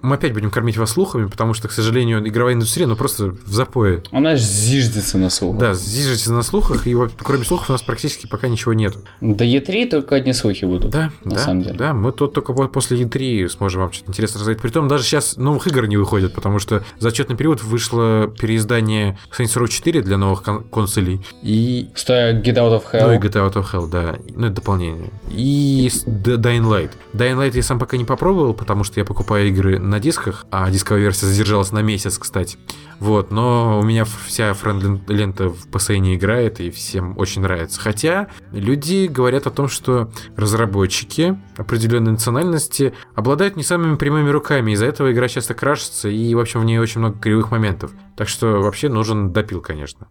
Мы 0.02 0.14
опять 0.14 0.32
будем 0.32 0.50
кормить 0.50 0.76
вас 0.76 0.90
слухами, 0.90 1.26
потому 1.26 1.54
что, 1.54 1.68
к 1.68 1.72
сожалению, 1.72 2.26
игровая 2.26 2.54
индустрия, 2.54 2.86
ну, 2.86 2.96
просто 2.96 3.34
в 3.44 3.52
запое. 3.52 4.02
Она 4.12 4.36
зиждется 4.36 5.18
на 5.18 5.30
слухах. 5.30 5.60
Да, 5.60 5.74
зиждется 5.74 6.32
на 6.32 6.42
слухах, 6.42 6.86
и 6.86 6.94
вот, 6.94 7.12
кроме 7.18 7.44
слухов 7.44 7.68
у 7.68 7.72
нас 7.72 7.82
практически 7.82 8.26
пока 8.26 8.48
ничего 8.48 8.72
нет. 8.72 8.94
До 9.20 9.44
E3 9.44 9.88
только 9.88 10.16
одни 10.16 10.32
слухи 10.32 10.64
будут. 10.64 10.90
Да, 10.90 11.10
на 11.24 11.32
да, 11.32 11.38
самом 11.38 11.62
деле. 11.62 11.76
Да, 11.76 11.92
мы 11.92 12.12
тут 12.12 12.32
только 12.32 12.52
после 12.52 13.02
E3 13.02 13.48
сможем 13.48 13.82
вам 13.82 13.92
что-то 13.92 14.10
интересное 14.10 14.38
рассказать. 14.38 14.60
Притом 14.60 14.88
даже 14.88 15.04
сейчас 15.04 15.36
новых 15.36 15.66
игр 15.66 15.86
не 15.86 15.96
выходит, 15.96 16.34
потому 16.34 16.58
что 16.58 16.82
за 16.98 17.08
отчетный 17.08 17.36
период 17.36 17.62
вышло 17.62 18.28
переиздание 18.28 19.18
Saints 19.36 19.56
Row 19.56 19.68
4 19.68 20.02
для 20.02 20.16
новых 20.16 20.42
кон- 20.42 20.64
консолей. 20.64 21.20
И... 21.42 21.90
Что, 21.94 22.12
Get 22.32 22.54
Out 22.54 22.80
of 22.80 22.84
Hell? 22.92 23.06
Ну 23.06 23.12
и 23.12 23.18
Get 23.18 23.32
Out 23.32 23.54
of 23.54 23.66
Hell, 23.72 23.88
да. 23.90 24.16
Ну, 24.34 24.46
это 24.46 24.56
дополнение. 24.56 25.10
И 25.30 25.88
Dying 26.06 26.64
Light. 26.64 26.90
Dying 27.12 27.36
Light 27.36 27.56
я 27.56 27.62
сам 27.62 27.78
пока 27.78 27.96
не 27.96 28.04
попробовал, 28.04 28.54
потому 28.54 28.84
что 28.84 29.00
я 29.00 29.04
покупаю 29.04 29.48
игры 29.48 29.78
на 29.90 30.00
дисках, 30.00 30.46
а 30.50 30.70
дисковая 30.70 31.02
версия 31.02 31.26
задержалась 31.26 31.72
на 31.72 31.82
месяц, 31.82 32.18
кстати. 32.18 32.58
Вот, 32.98 33.30
но 33.30 33.80
у 33.80 33.82
меня 33.82 34.04
вся 34.04 34.52
френд-лента 34.54 35.48
в 35.48 35.68
PSN 35.68 36.14
играет, 36.14 36.60
и 36.60 36.70
всем 36.70 37.16
очень 37.18 37.42
нравится. 37.42 37.80
Хотя 37.80 38.28
люди 38.52 39.06
говорят 39.06 39.46
о 39.46 39.50
том, 39.50 39.68
что 39.68 40.10
разработчики 40.36 41.38
определенной 41.56 42.12
национальности 42.12 42.94
обладают 43.14 43.56
не 43.56 43.62
самыми 43.62 43.96
прямыми 43.96 44.28
руками, 44.30 44.72
из-за 44.72 44.86
этого 44.86 45.12
игра 45.12 45.28
часто 45.28 45.54
крашится, 45.54 46.08
и, 46.08 46.34
в 46.34 46.38
общем, 46.38 46.60
в 46.60 46.64
ней 46.64 46.78
очень 46.78 47.00
много 47.00 47.18
кривых 47.18 47.50
моментов. 47.50 47.90
Так 48.16 48.28
что 48.28 48.60
вообще 48.60 48.88
нужен 48.88 49.32
допил, 49.32 49.60
конечно. 49.60 50.08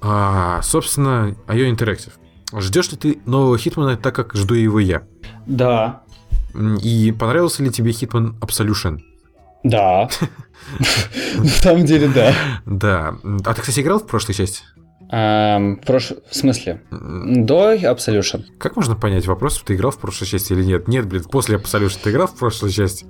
А, 0.00 0.60
собственно, 0.62 1.36
IO 1.46 1.70
Interactive. 1.70 2.12
Ждешь 2.56 2.90
ли 2.90 2.96
ты 2.96 3.20
нового 3.26 3.58
Хитмана 3.58 3.96
так, 3.96 4.14
как 4.14 4.34
жду 4.34 4.54
его 4.54 4.80
я? 4.80 5.02
Да, 5.46 6.02
и 6.54 7.12
понравился 7.12 7.62
ли 7.62 7.70
тебе 7.70 7.90
Hitman 7.90 8.38
Absolution? 8.40 9.00
Да. 9.64 10.08
На 11.36 11.44
самом 11.44 11.84
деле, 11.84 12.08
да. 12.08 12.34
Да. 12.66 13.14
А 13.44 13.54
ты, 13.54 13.60
кстати, 13.60 13.80
играл 13.80 13.98
в 13.98 14.06
прошлой 14.06 14.34
части? 14.34 14.62
в, 15.10 16.34
смысле? 16.34 16.82
До 16.90 17.74
Absolution. 17.74 18.44
Как 18.58 18.76
можно 18.76 18.94
понять 18.94 19.26
вопрос, 19.26 19.62
ты 19.64 19.74
играл 19.74 19.90
в 19.90 19.98
прошлой 19.98 20.26
части 20.26 20.52
или 20.52 20.62
нет? 20.62 20.86
Нет, 20.86 21.06
блин, 21.06 21.24
после 21.24 21.56
Absolution 21.56 21.98
ты 22.02 22.10
играл 22.10 22.26
в 22.26 22.36
прошлой 22.36 22.70
части? 22.70 23.06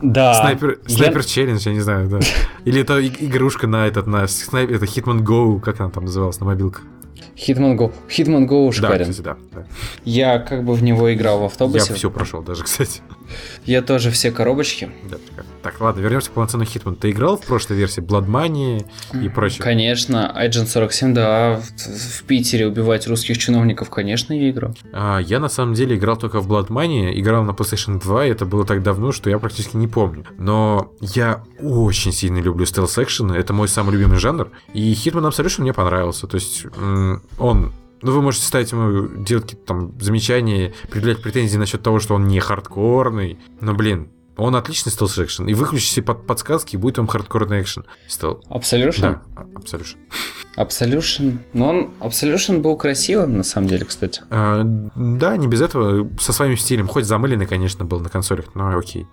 Да. 0.00 0.34
Снайпер, 0.34 0.80
снайпер 0.86 1.24
челлендж, 1.24 1.66
я 1.66 1.74
не 1.74 1.80
знаю, 1.80 2.08
да. 2.08 2.20
Или 2.64 2.80
это 2.80 3.06
игрушка 3.06 3.66
на 3.66 3.86
этот, 3.86 4.06
на 4.06 4.26
снайпер, 4.26 4.76
это 4.76 4.86
Hitman 4.86 5.20
Go, 5.20 5.60
как 5.60 5.80
она 5.80 5.90
там 5.90 6.04
называлась, 6.04 6.40
на 6.40 6.46
мобилках? 6.46 6.84
Hitman 7.34 7.76
Go. 7.76 7.92
Hitman 8.08 8.46
Go 8.46 8.72
шикарен. 8.72 8.98
Да, 8.98 9.10
кстати, 9.10 9.24
да, 9.24 9.36
да. 9.52 9.66
Я 10.04 10.38
как 10.38 10.64
бы 10.64 10.74
в 10.74 10.82
него 10.82 11.12
играл 11.12 11.40
в 11.40 11.44
автобусе. 11.44 11.86
Я 11.90 11.94
все 11.96 12.10
прошел 12.10 12.42
даже, 12.42 12.64
кстати. 12.64 13.00
Я 13.64 13.82
тоже 13.82 14.10
все 14.10 14.30
коробочки. 14.30 14.90
Да, 15.10 15.16
так, 15.62 15.80
ладно, 15.80 16.00
вернемся 16.00 16.30
к 16.30 16.34
полноценному 16.34 16.70
Hitman. 16.70 16.96
Ты 16.96 17.10
играл 17.10 17.36
в 17.36 17.44
прошлой 17.44 17.76
версии 17.76 18.00
Blood 18.00 18.26
Money 18.26 18.86
и 19.20 19.28
прочее? 19.28 19.62
Конечно, 19.62 20.32
Agent 20.36 20.66
47, 20.66 21.14
да, 21.14 21.60
в, 21.60 22.20
в 22.20 22.22
Питере 22.24 22.66
убивать 22.66 23.06
русских 23.08 23.38
чиновников, 23.38 23.90
конечно, 23.90 24.32
я 24.32 24.50
играл. 24.50 24.74
А, 24.92 25.18
я 25.18 25.40
на 25.40 25.48
самом 25.48 25.74
деле 25.74 25.96
играл 25.96 26.16
только 26.16 26.40
в 26.40 26.50
Blood 26.50 26.68
Money, 26.68 27.18
играл 27.18 27.44
на 27.44 27.50
PlayStation 27.50 28.00
2, 28.00 28.26
и 28.26 28.30
это 28.30 28.46
было 28.46 28.64
так 28.64 28.82
давно, 28.82 29.12
что 29.12 29.28
я 29.28 29.38
практически 29.38 29.76
не 29.76 29.88
помню. 29.88 30.24
Но 30.38 30.92
я 31.00 31.42
очень 31.60 32.12
сильно 32.12 32.38
люблю 32.38 32.64
стелс-экшены, 32.64 33.34
это 33.34 33.52
мой 33.52 33.68
самый 33.68 33.92
любимый 33.92 34.18
жанр, 34.18 34.50
и 34.72 34.92
Hitman 34.92 35.28
Absolution 35.28 35.62
мне 35.62 35.72
понравился, 35.72 36.26
то 36.26 36.36
есть 36.36 36.66
он 37.38 37.72
ну, 38.02 38.12
вы 38.12 38.22
можете 38.22 38.46
ставить 38.46 38.72
ему, 38.72 39.22
делать 39.24 39.44
какие-то 39.44 39.66
там 39.66 40.00
замечания, 40.00 40.74
предъявлять 40.90 41.22
претензии 41.22 41.56
насчет 41.56 41.82
того, 41.82 42.00
что 42.00 42.14
он 42.14 42.28
не 42.28 42.40
хардкорный. 42.40 43.38
Но, 43.60 43.74
блин, 43.74 44.10
он 44.36 44.54
отличный 44.54 44.92
стелс 44.92 45.18
экшен. 45.18 45.48
И 45.48 45.54
выключите 45.54 46.02
под 46.02 46.26
подсказки, 46.26 46.76
и 46.76 46.78
будет 46.78 46.98
вам 46.98 47.06
хардкорный 47.06 47.62
экшен. 47.62 47.86
Стел... 48.06 48.42
Absolution? 48.50 49.00
Да, 49.00 49.22
Absolution. 49.54 49.96
Absolution. 50.56 51.38
Но 51.54 51.68
он 51.70 51.90
Absolution 52.00 52.60
был 52.60 52.76
красивым, 52.76 53.38
на 53.38 53.44
самом 53.44 53.68
деле, 53.68 53.86
кстати. 53.86 54.22
А, 54.30 54.62
да, 54.64 55.36
не 55.36 55.46
без 55.48 55.62
этого. 55.62 56.10
Со 56.20 56.32
своим 56.32 56.56
стилем. 56.56 56.86
Хоть 56.86 57.06
замыленный, 57.06 57.46
конечно, 57.46 57.84
был 57.84 58.00
на 58.00 58.10
консолях, 58.10 58.54
но 58.54 58.76
окей. 58.76 59.06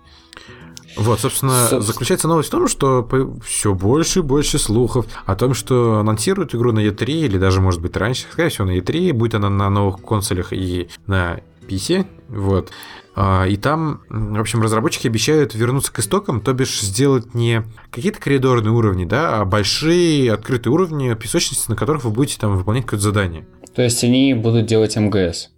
Вот, 0.96 1.20
собственно, 1.20 1.66
Со... 1.66 1.80
заключается 1.80 2.28
новость 2.28 2.48
в 2.48 2.52
том, 2.52 2.68
что 2.68 3.08
все 3.44 3.74
больше 3.74 4.20
и 4.20 4.22
больше 4.22 4.58
слухов 4.58 5.06
о 5.26 5.34
том, 5.34 5.54
что 5.54 5.98
анонсируют 5.98 6.54
игру 6.54 6.72
на 6.72 6.80
E3, 6.80 7.04
или 7.06 7.38
даже, 7.38 7.60
может 7.60 7.80
быть, 7.80 7.96
раньше, 7.96 8.26
скорее 8.30 8.50
всего, 8.50 8.66
на 8.66 8.76
E3, 8.78 9.12
будет 9.12 9.34
она 9.34 9.50
на 9.50 9.70
новых 9.70 10.02
консолях 10.02 10.52
и 10.52 10.88
на 11.06 11.40
PC, 11.68 12.06
вот. 12.28 12.70
А, 13.16 13.46
и 13.46 13.56
там, 13.56 14.00
в 14.08 14.40
общем, 14.40 14.60
разработчики 14.60 15.06
обещают 15.06 15.54
вернуться 15.54 15.92
к 15.92 15.98
истокам, 16.00 16.40
то 16.40 16.52
бишь 16.52 16.80
сделать 16.80 17.34
не 17.34 17.62
какие-то 17.90 18.20
коридорные 18.20 18.72
уровни, 18.72 19.04
да, 19.04 19.40
а 19.40 19.44
большие 19.44 20.32
открытые 20.32 20.72
уровни 20.72 21.14
песочницы, 21.14 21.70
на 21.70 21.76
которых 21.76 22.04
вы 22.04 22.10
будете 22.10 22.38
там 22.38 22.56
выполнять 22.56 22.84
какое-то 22.84 23.04
задание. 23.04 23.46
То 23.74 23.82
есть 23.82 24.02
они 24.04 24.34
будут 24.34 24.66
делать 24.66 24.96
МГС? 24.96 25.50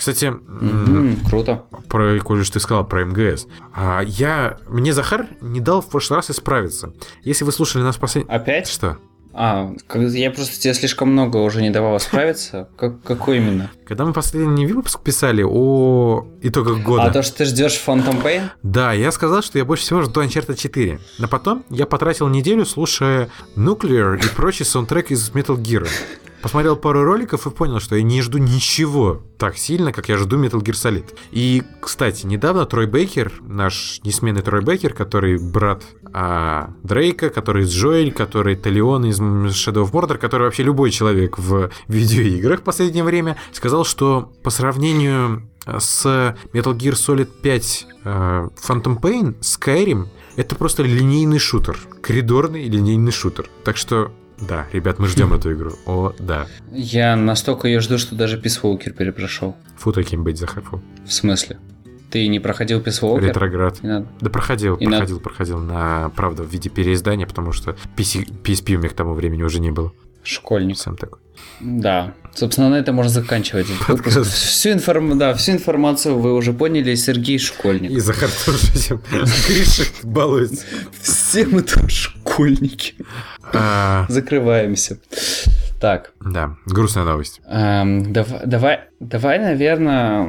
Кстати, 0.00 0.32
mm-hmm, 0.32 1.28
круто. 1.28 1.64
Про, 1.90 2.18
коль 2.20 2.42
ты 2.42 2.58
сказал 2.58 2.86
про 2.86 3.04
МГС. 3.04 3.46
А, 3.74 4.00
я, 4.00 4.56
мне 4.66 4.94
Захар 4.94 5.26
не 5.42 5.60
дал 5.60 5.82
в 5.82 5.90
прошлый 5.90 6.16
раз 6.16 6.30
исправиться. 6.30 6.94
Если 7.22 7.44
вы 7.44 7.52
слушали 7.52 7.82
нас 7.82 7.98
последний... 7.98 8.32
Опять? 8.32 8.66
Что? 8.66 8.96
А, 9.34 9.70
я 9.92 10.30
просто 10.30 10.58
тебе 10.58 10.72
слишком 10.72 11.12
много 11.12 11.36
уже 11.36 11.60
не 11.60 11.68
давал 11.68 12.00
справиться. 12.00 12.70
Как, 12.78 13.02
какой 13.02 13.36
именно? 13.36 13.70
Когда 13.86 14.06
мы 14.06 14.14
последний 14.14 14.66
выпуск 14.66 15.02
писали 15.02 15.44
о 15.46 16.26
итогах 16.40 16.78
года. 16.82 17.02
А 17.02 17.10
то, 17.10 17.22
что 17.22 17.36
ты 17.36 17.44
ждешь 17.44 17.78
Phantom 17.86 18.22
Pain? 18.24 18.44
Да, 18.62 18.94
я 18.94 19.12
сказал, 19.12 19.42
что 19.42 19.58
я 19.58 19.66
больше 19.66 19.84
всего 19.84 20.00
жду 20.00 20.22
Uncharted 20.22 20.56
4. 20.56 20.98
Но 21.18 21.28
потом 21.28 21.62
я 21.68 21.84
потратил 21.84 22.26
неделю, 22.28 22.64
слушая 22.64 23.28
Nuclear 23.54 24.16
и 24.16 24.34
прочий 24.34 24.64
саундтрек 24.64 25.10
из 25.10 25.28
Metal 25.32 25.58
Gear. 25.58 25.86
Посмотрел 26.42 26.76
пару 26.76 27.04
роликов 27.04 27.46
и 27.46 27.50
понял, 27.50 27.80
что 27.80 27.96
я 27.96 28.02
не 28.02 28.22
жду 28.22 28.38
ничего 28.38 29.22
так 29.38 29.56
сильно, 29.58 29.92
как 29.92 30.08
я 30.08 30.16
жду 30.16 30.42
Metal 30.42 30.60
Gear 30.60 30.72
Solid. 30.72 31.14
И, 31.32 31.62
кстати, 31.80 32.26
недавно 32.26 32.64
Трой 32.66 32.86
Бейкер, 32.86 33.32
наш 33.42 34.00
несменный 34.04 34.42
Трой 34.42 34.62
Бейкер, 34.62 34.94
который 34.94 35.38
брат 35.38 35.82
а, 36.12 36.70
Дрейка, 36.82 37.30
который 37.30 37.64
из 37.64 37.70
Джоэль, 37.70 38.12
который 38.12 38.56
Талион 38.56 39.04
из 39.06 39.20
Shadow 39.20 39.84
of 39.84 39.92
Mordor, 39.92 40.18
который 40.18 40.44
вообще 40.44 40.62
любой 40.62 40.90
человек 40.90 41.38
в 41.38 41.70
видеоиграх 41.88 42.60
в 42.60 42.64
последнее 42.64 43.04
время, 43.04 43.36
сказал, 43.52 43.84
что 43.84 44.32
по 44.42 44.50
сравнению 44.50 45.50
с 45.66 46.06
Metal 46.52 46.76
Gear 46.76 46.92
Solid 46.92 47.28
5 47.42 47.86
э, 48.04 48.48
Phantom 48.66 49.00
Pain, 49.00 49.38
Skyrim— 49.40 50.06
это 50.36 50.54
просто 50.54 50.82
линейный 50.82 51.38
шутер. 51.38 51.78
Коридорный 52.02 52.66
линейный 52.68 53.12
шутер. 53.12 53.48
Так 53.64 53.76
что 53.76 54.10
да, 54.48 54.66
ребят, 54.72 54.98
мы 54.98 55.06
ждем 55.08 55.32
эту 55.34 55.52
игру. 55.52 55.72
О, 55.86 56.12
да. 56.18 56.46
Я 56.72 57.16
настолько 57.16 57.68
ее 57.68 57.80
жду, 57.80 57.98
что 57.98 58.14
даже 58.14 58.38
Peace 58.38 58.60
Walker 58.62 58.90
перепрошел. 58.90 59.56
Фу 59.78 59.92
таким 59.92 60.22
быть, 60.24 60.38
Захар, 60.38 60.62
фу. 60.62 60.80
В 61.06 61.12
смысле? 61.12 61.58
Ты 62.10 62.26
не 62.26 62.40
проходил 62.40 62.80
Peace 62.80 63.00
Walker? 63.02 63.20
Ретроград. 63.28 63.82
Надо. 63.82 64.06
Да 64.20 64.30
проходил, 64.30 64.74
И 64.76 64.84
проходил, 64.86 65.16
надо- 65.16 65.22
проходил 65.22 65.58
на, 65.58 66.10
правда, 66.16 66.42
в 66.42 66.50
виде 66.52 66.68
переиздания, 66.68 67.26
потому 67.26 67.52
что 67.52 67.76
PC, 67.96 68.42
PSP 68.42 68.74
у 68.74 68.78
меня 68.78 68.88
к 68.88 68.94
тому 68.94 69.14
времени 69.14 69.42
уже 69.42 69.60
не 69.60 69.70
было. 69.70 69.92
Школьник. 70.22 70.76
Сам 70.76 70.96
такой. 70.96 71.18
Да. 71.60 72.12
Собственно, 72.34 72.68
на 72.68 72.74
этом 72.74 72.94
можно 72.94 73.10
заканчивать 73.10 73.66
этот. 73.88 74.26
Всю, 74.26 74.70
информ... 74.72 75.16
да, 75.18 75.32
всю 75.34 75.52
информацию 75.52 76.18
вы 76.18 76.34
уже 76.34 76.52
поняли. 76.52 76.94
Сергей 76.94 77.38
Школьник. 77.38 77.90
И 77.90 77.98
Захар 78.00 78.28
тоже 78.44 78.58
этим 78.74 79.00
Гриша 79.48 79.84
балуется. 80.02 80.64
Все 81.00 81.46
мы 81.46 81.62
тоже 81.62 82.10
школьники. 82.40 82.94
А, 83.52 84.06
Закрываемся. 84.08 84.98
Так, 85.80 86.12
Да, 86.20 86.56
грустная 86.66 87.04
новость. 87.04 87.40
эм, 87.48 88.12
дав- 88.12 88.44
давай, 88.44 88.80
давай, 89.00 89.38
наверное, 89.38 90.28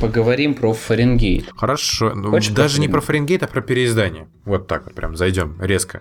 поговорим 0.00 0.54
про 0.54 0.72
Фаренгейт. 0.72 1.50
Хорошо. 1.56 2.14
ну, 2.14 2.30
Хочешь 2.30 2.52
даже 2.54 2.76
про 2.76 2.80
не 2.80 2.88
про 2.88 3.00
Фаренгейт, 3.02 3.42
а 3.42 3.46
про 3.48 3.60
переиздание. 3.60 4.28
Вот 4.46 4.66
так 4.66 4.84
вот 4.86 4.94
прям 4.94 5.14
зайдем 5.16 5.56
резко. 5.60 6.00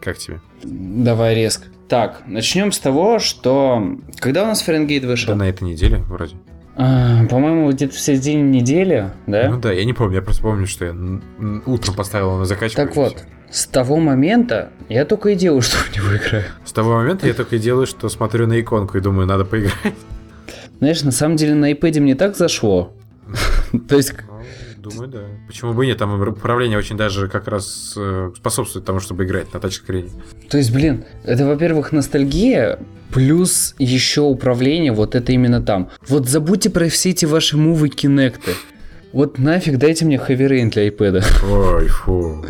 Как 0.00 0.18
тебе? 0.18 0.40
Давай 0.62 1.34
резко. 1.34 1.66
Так, 1.88 2.22
начнем 2.26 2.70
с 2.70 2.78
того, 2.78 3.18
что... 3.18 3.96
Когда 4.20 4.44
у 4.44 4.46
нас 4.46 4.62
Фаренгейт 4.62 5.02
Да 5.02 5.08
вышел? 5.08 5.34
на 5.34 5.48
этой 5.48 5.64
неделе 5.64 5.98
вроде. 6.08 6.36
А, 6.76 7.24
по-моему, 7.26 7.72
где-то 7.72 7.96
в 7.96 7.98
середине 7.98 8.42
недели, 8.42 9.10
да? 9.26 9.48
Ну 9.50 9.58
да, 9.58 9.72
я 9.72 9.84
не 9.84 9.94
помню, 9.94 10.16
я 10.16 10.22
просто 10.22 10.42
помню, 10.42 10.66
что 10.68 10.84
я 10.84 10.94
утром 11.66 11.96
поставил 11.96 12.36
на 12.38 12.44
закачку. 12.44 12.76
Так 12.76 12.94
вот, 12.94 13.16
всё. 13.16 13.26
С 13.50 13.66
того 13.66 13.96
момента 13.98 14.70
я 14.88 15.04
только 15.04 15.30
и 15.30 15.34
делаю, 15.34 15.62
что 15.62 15.76
в 15.76 15.94
него 15.96 16.16
играю. 16.16 16.44
С 16.64 16.72
того 16.72 16.96
момента 16.96 17.26
я 17.26 17.34
только 17.34 17.56
и 17.56 17.58
делаю, 17.58 17.86
что 17.86 18.08
смотрю 18.08 18.46
на 18.46 18.60
иконку 18.60 18.98
и 18.98 19.00
думаю, 19.00 19.26
надо 19.26 19.44
поиграть. 19.44 19.94
Знаешь, 20.78 21.02
на 21.02 21.10
самом 21.12 21.36
деле 21.36 21.54
на 21.54 21.72
iPad 21.72 22.00
мне 22.00 22.14
так 22.14 22.36
зашло. 22.36 22.94
То 23.88 23.96
есть, 23.96 24.14
Ну, 24.26 24.90
Думаю, 24.90 25.08
да. 25.08 25.20
Почему 25.46 25.72
бы 25.74 25.84
и 25.84 25.88
нет? 25.88 25.98
Там 25.98 26.20
управление 26.20 26.78
очень 26.78 26.96
даже 26.96 27.28
как 27.28 27.48
раз 27.48 27.94
э, 27.96 28.30
способствует 28.36 28.86
тому, 28.86 29.00
чтобы 29.00 29.24
играть 29.24 29.52
на 29.52 29.60
тачскрине. 29.60 30.08
то 30.48 30.56
есть, 30.56 30.72
блин, 30.72 31.04
это, 31.24 31.44
во-первых, 31.44 31.92
ностальгия, 31.92 32.78
плюс 33.12 33.74
еще 33.78 34.22
управление, 34.22 34.92
вот 34.92 35.14
это 35.14 35.32
именно 35.32 35.60
там. 35.60 35.90
Вот 36.06 36.28
забудьте 36.28 36.70
про 36.70 36.88
все 36.88 37.10
эти 37.10 37.24
ваши 37.26 37.56
мувы 37.56 37.88
кинекты. 37.88 38.52
Вот 39.12 39.38
нафиг 39.38 39.78
дайте 39.78 40.04
мне 40.04 40.16
Rain 40.16 40.70
для 40.70 40.88
iPad. 40.88 41.24
Ой, 41.50 41.88
фу. 41.88 42.44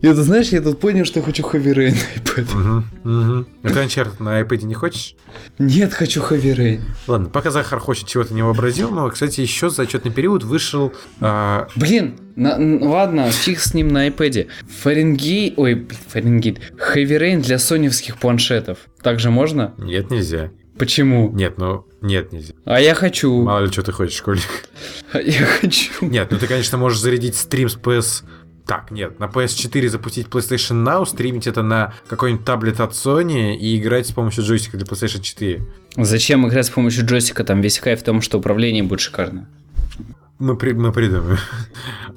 Я, 0.00 0.14
ты 0.14 0.22
знаешь, 0.22 0.48
я 0.50 0.60
тут 0.60 0.78
понял, 0.78 1.04
что 1.04 1.20
хочу 1.22 1.42
Heavy 1.42 1.74
Rain 1.74 1.90
на 1.94 2.20
iPad. 2.20 2.54
Мгм, 2.54 2.84
мгм. 3.04 3.46
А 3.64 3.68
Uncharted 3.68 4.22
на 4.22 4.40
iPad 4.40 4.64
не 4.64 4.74
хочешь? 4.74 5.16
Нет, 5.58 5.92
хочу 5.92 6.20
Heavy 6.22 6.54
Rain. 6.56 6.80
Ладно, 7.08 7.28
пока 7.28 7.50
Захар 7.50 7.80
хочет 7.80 8.06
чего-то 8.06 8.32
не 8.32 8.42
вообразил, 8.42 8.90
но, 8.90 9.08
кстати, 9.10 9.40
еще 9.40 9.70
за 9.70 9.82
отчетный 9.82 10.12
период 10.12 10.44
вышел... 10.44 10.92
а, 11.20 11.66
Блин, 11.74 12.14
на- 12.36 12.56
ладно, 12.88 13.30
фиг 13.30 13.58
с 13.58 13.74
ним 13.74 13.88
на 13.88 14.06
iPad. 14.08 14.46
Фаренгейт, 14.82 15.54
ой, 15.58 15.88
Фаренгейт. 16.08 16.58
Heavy 16.94 17.18
Rain 17.18 17.40
для 17.42 17.58
соневских 17.58 18.18
планшетов. 18.18 18.78
Также 19.02 19.30
можно? 19.30 19.74
Нет, 19.78 20.10
нельзя. 20.10 20.50
Почему? 20.78 21.30
Нет, 21.32 21.58
ну, 21.58 21.86
нет, 22.00 22.32
нельзя. 22.32 22.54
А 22.64 22.80
я 22.80 22.94
хочу. 22.94 23.42
Мало 23.42 23.64
ли, 23.64 23.72
что 23.72 23.82
ты 23.82 23.90
хочешь, 23.90 24.16
школьник. 24.16 24.44
А 25.12 25.18
я 25.20 25.44
хочу. 25.44 25.90
Нет, 26.02 26.28
ну 26.30 26.38
ты, 26.38 26.46
конечно, 26.46 26.78
можешь 26.78 27.00
зарядить 27.00 27.34
стрим 27.34 27.68
с 27.68 27.76
PS... 27.76 28.22
Так, 28.68 28.90
нет, 28.90 29.18
на 29.18 29.24
PS4 29.24 29.88
запустить 29.88 30.26
PlayStation 30.26 30.84
Now, 30.84 31.06
стримить 31.06 31.46
это 31.46 31.62
на 31.62 31.94
какой-нибудь 32.06 32.44
таблет 32.44 32.80
от 32.80 32.92
Sony 32.92 33.56
и 33.56 33.78
играть 33.78 34.08
с 34.08 34.12
помощью 34.12 34.44
джойстика 34.44 34.76
для 34.76 34.84
PlayStation 34.84 35.22
4. 35.22 35.62
Зачем 35.96 36.46
играть 36.46 36.66
с 36.66 36.70
помощью 36.70 37.06
джойстика? 37.06 37.44
Там 37.44 37.62
весь 37.62 37.80
кайф 37.80 38.02
в 38.02 38.04
том, 38.04 38.20
что 38.20 38.36
управление 38.36 38.82
будет 38.82 39.00
шикарно. 39.00 39.48
Мы, 40.38 40.56
при, 40.56 40.72
мы 40.72 40.92
придумаем. 40.92 41.38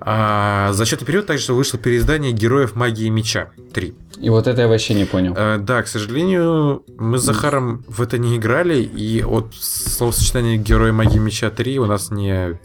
А, 0.04 0.74
зачетный 0.74 1.06
период 1.06 1.28
также 1.28 1.54
вышло 1.54 1.78
переиздание 1.78 2.32
Героев 2.32 2.76
Магии 2.76 3.08
Меча 3.10 3.52
3. 3.72 3.94
И 4.20 4.30
вот 4.32 4.48
это 4.48 4.62
я 4.62 4.68
вообще 4.68 4.96
не 4.96 5.06
понял. 5.06 5.36
А, 5.38 5.60
да, 5.60 5.84
к 5.84 5.88
сожалению, 5.88 6.84
мы 6.98 7.20
с 7.20 7.22
Захаром 7.22 7.86
в 7.88 8.02
это 8.02 8.18
не 8.18 8.38
играли, 8.38 8.82
и 8.82 9.22
от 9.22 9.54
словосочетания 9.54 10.58
Герои 10.58 10.90
Магии 10.90 11.20
Меча 11.20 11.52
3 11.52 11.78
у 11.78 11.86
нас 11.86 12.10
не... 12.10 12.60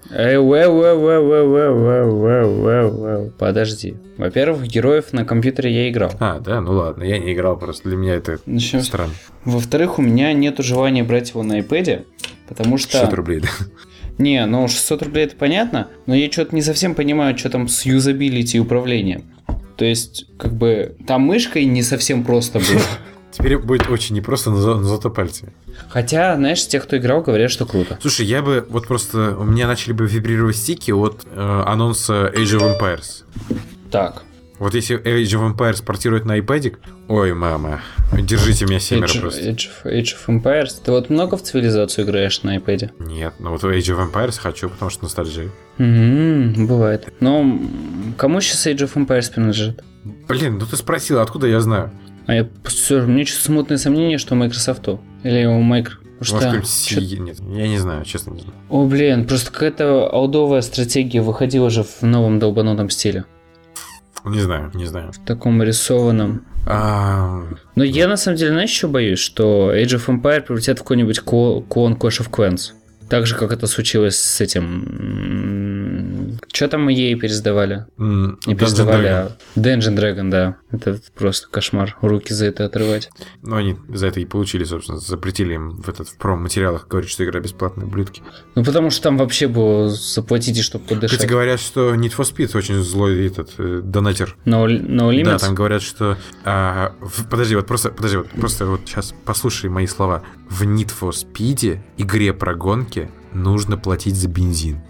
Подожди. 3.36 3.96
Во-первых, 4.16 4.62
Героев 4.62 5.12
на 5.12 5.26
компьютере 5.26 5.70
я 5.70 5.90
играл. 5.90 6.12
А, 6.18 6.38
да? 6.40 6.62
Ну 6.62 6.72
ладно, 6.72 7.02
я 7.02 7.18
не 7.18 7.34
играл, 7.34 7.58
просто 7.58 7.90
для 7.90 7.98
меня 7.98 8.14
это 8.14 8.38
Начнем. 8.46 8.80
странно. 8.80 9.12
Во-вторых, 9.44 9.98
у 9.98 10.02
меня 10.02 10.32
нет 10.32 10.56
желания 10.60 11.02
брать 11.04 11.30
его 11.30 11.42
на 11.42 11.60
iPad, 11.60 12.06
потому 12.48 12.78
что... 12.78 12.92
600 12.92 13.12
рублей, 13.12 13.40
да? 13.40 13.48
Не, 14.18 14.46
ну 14.46 14.66
600 14.68 15.02
рублей 15.02 15.26
это 15.26 15.36
понятно, 15.36 15.88
но 16.06 16.14
я 16.14 16.30
что-то 16.30 16.54
не 16.54 16.62
совсем 16.62 16.94
понимаю, 16.94 17.36
что 17.36 17.50
там 17.50 17.68
с 17.68 17.84
юзабилити 17.84 18.56
и 18.56 18.60
управлением. 18.60 19.24
То 19.76 19.84
есть, 19.84 20.26
как 20.38 20.54
бы, 20.54 20.96
там 21.06 21.22
мышкой 21.22 21.66
не 21.66 21.82
совсем 21.82 22.24
просто 22.24 22.58
было. 22.58 22.80
Теперь 23.30 23.58
будет 23.58 23.90
очень 23.90 24.16
непросто, 24.16 24.50
но, 24.50 24.56
за- 24.56 24.76
но 24.76 24.84
зато 24.84 25.10
пальцами. 25.10 25.52
Хотя, 25.90 26.34
знаешь, 26.36 26.66
те, 26.66 26.80
кто 26.80 26.96
играл, 26.96 27.20
говорят, 27.20 27.50
что 27.50 27.66
круто. 27.66 27.98
Слушай, 28.00 28.24
я 28.24 28.40
бы 28.40 28.64
вот 28.70 28.86
просто... 28.88 29.36
У 29.38 29.44
меня 29.44 29.66
начали 29.66 29.92
бы 29.92 30.06
вибрировать 30.06 30.56
стики 30.56 30.90
от 30.90 31.26
э, 31.30 31.62
анонса 31.66 32.32
Age 32.34 32.58
of 32.58 32.80
Empires. 32.80 33.24
Так, 33.90 34.22
Вот 34.58 34.74
если 34.74 34.98
Age 34.98 35.38
of 35.38 35.54
Empires 35.54 35.84
портирует 35.84 36.24
на 36.24 36.38
iPad, 36.38 36.76
ой, 37.08 37.34
мама, 37.34 37.80
держите 38.12 38.64
меня 38.64 38.80
семеро 38.80 39.06
Age, 39.06 39.20
просто. 39.20 39.40
Age 39.42 39.68
of, 39.84 39.92
Age 39.92 40.14
of 40.16 40.42
Empires. 40.42 40.70
Ты 40.82 40.90
вот 40.92 41.10
много 41.10 41.36
в 41.36 41.42
цивилизацию 41.42 42.06
играешь 42.06 42.42
на 42.42 42.56
iPad? 42.56 42.90
Нет, 43.00 43.34
ну 43.38 43.50
вот 43.50 43.62
Age 43.64 43.78
of 43.94 44.10
Empires 44.12 44.38
хочу, 44.38 44.70
потому 44.70 44.90
что 44.90 45.04
ностальжия. 45.04 45.50
М, 45.78 46.66
бывает. 46.66 47.12
Но 47.20 47.58
кому 48.16 48.40
сейчас 48.40 48.66
Age 48.66 48.88
of 48.90 48.94
Empires 48.94 49.30
принадлежит? 49.32 49.82
Блин, 50.28 50.58
ну 50.58 50.64
ты 50.66 50.76
спросил, 50.76 51.18
откуда 51.20 51.46
я 51.48 51.60
знаю? 51.60 51.90
А 52.26 52.34
я, 52.34 52.48
всё, 52.64 53.02
у 53.04 53.06
меня 53.06 53.24
что-то 53.26 53.44
смутное 53.44 53.78
сомнение, 53.78 54.18
что 54.18 54.34
Microsoft. 54.34 54.88
Или 55.22 55.44
у 55.44 55.60
Microsoft. 55.60 56.02
Может, 56.18 56.38
Что? 56.38 56.50
Чё- 56.50 56.62
Си- 56.64 57.18
Нет, 57.18 57.36
я 57.40 57.68
не 57.68 57.76
знаю, 57.78 58.04
честно 58.06 58.30
не 58.32 58.40
знаю. 58.40 58.54
О, 58.70 58.86
блин, 58.86 59.26
просто 59.26 59.52
какая-то 59.52 60.08
аудовая 60.10 60.62
стратегия 60.62 61.20
выходила 61.20 61.68
же 61.68 61.82
в 61.84 62.02
новом 62.02 62.38
долбанутом 62.38 62.88
стиле. 62.88 63.26
Не 64.26 64.40
знаю, 64.40 64.70
не 64.74 64.84
знаю. 64.86 65.12
В 65.12 65.24
таком 65.24 65.62
рисованном. 65.62 66.44
А, 66.66 67.42
Но 67.76 67.84
я 67.84 68.08
на 68.08 68.16
самом 68.16 68.36
деле, 68.38 68.50
знаешь, 68.52 68.70
еще 68.70 68.88
боюсь, 68.88 69.20
что 69.20 69.72
Age 69.74 69.96
of 69.96 70.06
Empire 70.08 70.40
превратят 70.42 70.78
в 70.78 70.82
какой-нибудь 70.82 71.20
ко- 71.20 71.60
клон 71.62 71.94
Clash 71.94 72.20
of 72.20 72.30
Clans. 72.30 72.72
Так 73.08 73.24
же, 73.26 73.36
как 73.36 73.52
это 73.52 73.66
случилось 73.68 74.18
с 74.18 74.40
этим... 74.40 74.64
Что 76.56 76.68
там 76.68 76.84
мы 76.84 76.92
ей 76.94 77.14
пересдавали? 77.16 77.84
м, 77.98 78.38
Не 78.46 78.54
Dungeon 78.54 78.58
пересдавали, 78.58 79.08
Dragon. 79.08 79.32
а 79.56 79.58
Dungeon 79.60 79.96
Dragon, 79.96 80.30
да. 80.30 80.56
Это 80.72 80.98
просто 81.14 81.48
кошмар. 81.50 81.96
Руки 82.00 82.32
за 82.32 82.46
это 82.46 82.64
отрывать. 82.64 83.10
Ну, 83.42 83.56
они 83.56 83.76
за 83.88 84.06
это 84.06 84.20
и 84.20 84.24
получили, 84.24 84.64
собственно, 84.64 84.98
запретили 84.98 85.52
им 85.54 85.82
в 85.82 85.88
этот 85.90 86.08
в 86.08 86.16
промо-материалах 86.16 86.88
говорить, 86.88 87.10
что 87.10 87.24
игра 87.24 87.40
бесплатная, 87.40 87.84
блюдки. 87.86 88.22
Ну, 88.54 88.64
потому 88.64 88.88
что 88.90 89.02
там 89.02 89.18
вообще 89.18 89.48
было 89.48 89.90
заплатите, 89.90 90.62
чтобы 90.62 90.86
подышать. 90.86 91.18
Кстати, 91.18 91.30
говорят, 91.30 91.60
что 91.60 91.94
Need 91.94 92.16
for 92.16 92.24
Speed 92.24 92.56
очень 92.56 92.82
злой 92.82 93.26
этот 93.26 93.50
э, 93.58 93.82
донатер. 93.84 94.34
No, 94.46 94.66
no 94.66 95.10
Limits? 95.10 95.24
Да, 95.24 95.38
там 95.38 95.54
говорят, 95.54 95.82
что... 95.82 96.16
а, 96.44 96.94
в- 97.02 97.28
подожди, 97.28 97.54
вот 97.54 97.66
просто, 97.66 97.90
подожди, 97.90 98.16
вот 98.16 98.30
просто 98.30 98.64
вот 98.64 98.80
сейчас 98.86 99.14
послушай 99.26 99.68
мои 99.68 99.86
слова. 99.86 100.22
В 100.48 100.62
Need 100.62 100.90
for 100.98 101.10
Speed, 101.10 101.80
игре 101.98 102.32
про 102.32 102.54
гонки, 102.54 103.10
нужно 103.34 103.76
платить 103.76 104.16
за 104.16 104.28
бензин. 104.28 104.80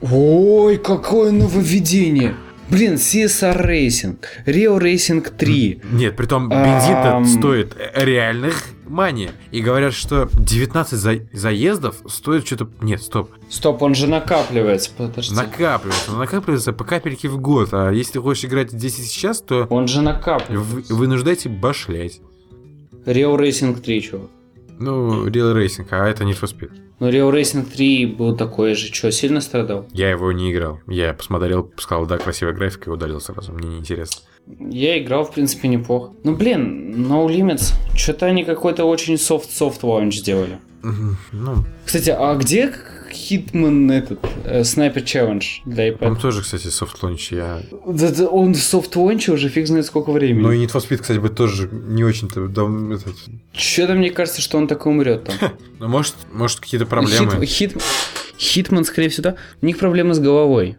Ой, 0.00 0.76
какое 0.78 1.30
нововведение! 1.32 2.34
Блин, 2.68 2.94
CSR 2.94 3.64
Racing, 3.64 4.16
Rio 4.44 4.76
Racing 4.80 5.30
3. 5.36 5.82
Нет, 5.92 6.16
притом 6.16 6.48
бензин-то 6.48 7.16
Ам. 7.18 7.24
стоит 7.24 7.76
реальных 7.94 8.64
мани. 8.88 9.30
И 9.52 9.60
говорят, 9.60 9.94
что 9.94 10.28
19 10.32 10.98
за- 10.98 11.20
заездов 11.32 11.94
стоит 12.08 12.44
что-то... 12.44 12.68
Нет, 12.80 13.00
стоп. 13.02 13.30
Стоп, 13.48 13.82
он 13.82 13.94
же 13.94 14.08
накапливается, 14.08 14.90
подожди. 14.96 15.32
Накапливается. 15.32 16.10
Но 16.10 16.18
накапливается 16.18 16.72
по 16.72 16.82
капельке 16.82 17.28
в 17.28 17.38
год. 17.38 17.68
А 17.72 17.90
если 17.92 18.14
ты 18.14 18.20
хочешь 18.20 18.44
играть 18.46 18.72
здесь 18.72 18.98
и 18.98 19.02
сейчас, 19.02 19.40
то 19.40 19.68
Он 19.70 19.86
же 19.86 19.98
вы, 20.00 20.04
накапливается. 20.06 20.92
вынуждайте 20.94 21.48
башлять. 21.48 22.20
Real 23.04 23.36
Racing 23.38 23.80
3, 23.80 24.02
чувак. 24.02 24.26
Ну, 24.80 25.26
Real 25.28 25.54
Racing, 25.54 25.86
а 25.90 26.08
это 26.08 26.24
Need 26.24 26.40
for 26.40 26.48
Speed. 26.52 26.72
Ну, 26.98 27.10
Real 27.10 27.30
Racing 27.30 27.64
3 27.70 28.06
был 28.06 28.36
такой 28.36 28.74
же. 28.74 28.92
Что, 28.92 29.10
сильно 29.12 29.40
страдал? 29.40 29.86
Я 29.92 30.10
его 30.10 30.32
не 30.32 30.50
играл. 30.50 30.80
Я 30.86 31.12
посмотрел, 31.12 31.70
сказал, 31.76 32.06
да, 32.06 32.16
красивая 32.16 32.54
графика, 32.54 32.90
и 32.90 32.92
удалил 32.92 33.20
сразу. 33.20 33.52
Мне 33.52 33.68
неинтересно. 33.68 34.22
Я 34.58 34.98
играл, 34.98 35.24
в 35.24 35.32
принципе, 35.32 35.68
неплохо. 35.68 36.12
Ну, 36.24 36.34
блин, 36.36 37.06
No 37.08 37.26
Limits. 37.26 37.74
Что-то 37.94 38.26
они 38.26 38.44
какой-то 38.44 38.84
очень 38.84 39.18
soft-soft 39.18 39.82
launch 39.82 40.16
сделали. 40.18 40.58
Ну, 41.32 41.64
Кстати, 41.84 42.10
а 42.10 42.34
где, 42.36 42.72
Hitman 43.16 43.90
этот, 43.92 44.18
э, 44.44 44.60
Sniper 44.60 45.02
Challenge 45.04 45.44
для 45.64 45.84
Он 45.86 45.90
iPad. 46.14 46.20
тоже, 46.20 46.42
кстати, 46.42 46.68
soft 46.68 47.02
launch. 47.02 47.32
Я... 47.32 47.62
Да- 47.86 48.12
да 48.12 48.26
Он 48.28 48.52
в 48.54 48.58
soft 48.58 48.85
launch 48.85 49.25
е 49.25 49.32
уже 49.32 49.48
фиг 49.48 49.66
знает 49.66 49.86
сколько 49.86 50.10
времени. 50.12 50.42
Ну 50.42 50.52
и 50.52 50.64
Need 50.64 50.72
for 50.72 50.86
Speed, 50.86 50.98
кстати, 50.98 51.18
бы 51.18 51.28
тоже 51.28 51.68
не 51.72 52.04
очень-то... 52.04 52.46
дав- 52.48 52.90
этот- 52.92 53.16
Что-то 53.52 53.94
мне 53.94 54.10
кажется, 54.10 54.40
что 54.42 54.58
он 54.58 54.68
так 54.68 54.86
и 54.86 54.88
умрет 54.88 55.24
там. 55.24 55.50
Ну, 55.80 55.88
может, 55.88 56.14
может 56.32 56.60
какие-то 56.60 56.86
проблемы. 56.86 57.44
Хит, 57.46 57.72
хит- 57.74 57.82
Хитман, 58.38 58.84
скорее 58.84 59.08
всего, 59.08 59.22
да. 59.30 59.36
У 59.62 59.66
них 59.66 59.78
проблемы 59.78 60.14
с 60.14 60.18
головой. 60.18 60.76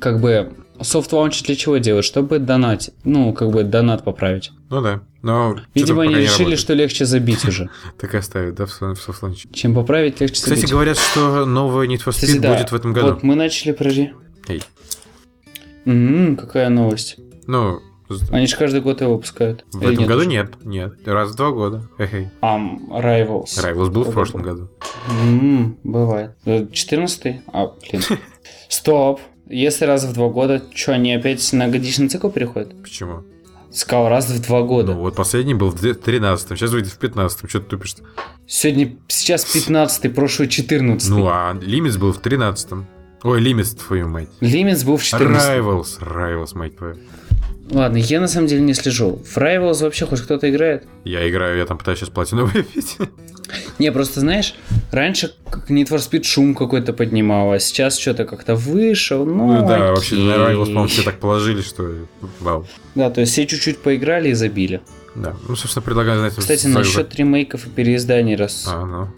Как 0.00 0.20
бы 0.20 0.52
soft 0.82 1.12
launch 1.12 1.42
для 1.42 1.56
чего 1.56 1.78
делают? 1.78 2.04
Чтобы 2.06 2.38
донать. 2.38 2.90
Ну, 3.04 3.32
как 3.32 3.50
бы 3.50 3.64
донат 3.64 4.04
поправить. 4.04 4.50
Ну 4.70 4.80
да. 4.82 5.00
Но 5.22 5.56
Видимо, 5.74 6.02
они 6.02 6.14
решили, 6.14 6.30
работает. 6.38 6.58
что 6.60 6.74
легче 6.74 7.04
забить 7.04 7.44
уже. 7.44 7.70
Так 7.98 8.14
и 8.14 8.18
оставят, 8.18 8.54
да, 8.54 8.66
в 8.66 8.70
со- 8.72 8.94
в 8.94 9.00
soft 9.00 9.22
launch 9.22 9.41
е. 9.41 9.48
Чем 9.52 9.74
поправить, 9.74 10.20
легче 10.20 10.34
Кстати, 10.34 10.60
забить. 10.60 10.70
говорят, 10.72 10.96
что 10.98 11.44
новый 11.44 11.88
Need 11.88 12.04
for 12.04 12.08
Speed 12.10 12.26
Кстати, 12.26 12.38
будет 12.46 12.70
в 12.70 12.74
этом 12.74 12.92
году. 12.92 13.08
Вот 13.08 13.22
мы 13.22 13.34
начали 13.34 13.72
про... 13.72 13.90
Эй. 13.90 14.62
М, 15.84 16.36
какая 16.36 16.68
новость. 16.68 17.16
Ну, 17.46 17.80
Они 18.30 18.46
же 18.46 18.56
каждый 18.56 18.80
год 18.80 19.00
его 19.00 19.14
выпускают. 19.14 19.64
в 19.72 19.82
Или 19.82 19.94
этом 19.94 20.06
году 20.06 20.20
уже? 20.20 20.28
нет, 20.28 20.64
нет. 20.64 20.94
Раз 21.06 21.30
в 21.32 21.34
два 21.36 21.50
года. 21.50 21.88
Эй, 21.98 22.28
Ам, 22.40 22.88
Rivals. 22.90 23.46
Rivals 23.62 23.90
был 23.90 24.04
в 24.04 24.12
прошлом 24.12 24.42
был? 24.42 24.50
году. 24.50 24.70
М, 25.22 25.78
бывает. 25.82 26.32
14 26.72 27.42
А, 27.52 27.66
блин. 27.66 28.02
Стоп. 28.68 29.20
Если 29.50 29.86
раз 29.86 30.04
в 30.04 30.12
два 30.12 30.28
года, 30.28 30.62
что, 30.74 30.92
они 30.92 31.14
опять 31.14 31.52
на 31.52 31.68
годичный 31.68 32.08
цикл 32.08 32.28
переходят? 32.28 32.80
Почему? 32.82 33.24
Сказал, 33.70 34.08
раз 34.08 34.28
в 34.28 34.42
два 34.46 34.62
года. 34.62 34.92
Ну, 34.92 35.00
вот 35.00 35.16
последний 35.16 35.54
был 35.54 35.70
в 35.70 35.94
13 35.94 36.58
сейчас 36.58 36.70
выйдет 36.70 36.90
в 36.90 36.98
15 36.98 37.48
Что 37.48 37.60
ты 37.60 37.66
тупишь 37.66 37.94
-то? 37.94 38.02
Сегодня, 38.46 38.96
сейчас 39.08 39.44
15 39.44 40.14
прошлый 40.14 40.48
14 40.48 41.10
Ну, 41.10 41.26
а 41.28 41.58
Лимитс 41.60 41.96
был 41.96 42.12
в 42.12 42.18
13 42.18 42.86
Ой, 43.22 43.40
Лимитс, 43.40 43.70
твою 43.70 44.08
мать. 44.08 44.28
Лимитс 44.40 44.84
был 44.84 44.96
в 44.96 45.02
14 45.02 45.48
Rivals, 45.48 45.98
Rivals, 46.00 46.56
мать 46.56 46.76
твою. 46.76 46.96
Ладно, 47.70 47.96
я 47.96 48.20
на 48.20 48.28
самом 48.28 48.46
деле 48.46 48.62
не 48.62 48.74
слежу. 48.74 49.20
В 49.24 49.36
Rivals 49.36 49.82
вообще 49.82 50.06
хоть 50.06 50.20
кто-то 50.20 50.48
играет? 50.48 50.86
Я 51.04 51.28
играю, 51.28 51.58
я 51.58 51.66
там 51.66 51.78
пытаюсь 51.78 51.98
сейчас 51.98 52.10
платину 52.10 52.46
выбить. 52.46 52.96
Не, 53.78 53.92
просто 53.92 54.20
знаешь, 54.20 54.54
раньше 54.90 55.32
Need 55.68 55.88
for 55.88 55.98
Speed 55.98 56.22
шум 56.24 56.54
какой-то 56.54 56.92
поднимал, 56.92 57.52
а 57.52 57.58
сейчас 57.58 57.98
что-то 57.98 58.24
как-то 58.24 58.54
вышел, 58.54 59.24
ну, 59.26 59.52
Ну 59.60 59.66
да, 59.68 59.90
вообще 59.92 60.14
окей. 60.16 60.26
на 60.26 60.32
Rivals, 60.34 60.64
по-моему, 60.66 60.86
все 60.86 61.02
так 61.02 61.18
положили, 61.20 61.62
что 61.62 61.90
вау. 62.40 62.66
Да, 62.94 63.10
то 63.10 63.20
есть 63.20 63.32
все 63.32 63.46
чуть-чуть 63.46 63.78
поиграли 63.78 64.30
и 64.30 64.34
забили. 64.34 64.80
Да. 65.14 65.34
Ну, 65.48 65.56
собственно, 65.56 65.82
предлагаю, 65.82 66.18
знаете, 66.18 66.40
Кстати, 66.40 66.66
за- 66.66 66.78
насчет 66.78 67.14
ремейков 67.16 67.66
и 67.66 67.70
переизданий, 67.70 68.36
раз... 68.36 68.66
А, 68.68 68.84
ну. 68.84 69.08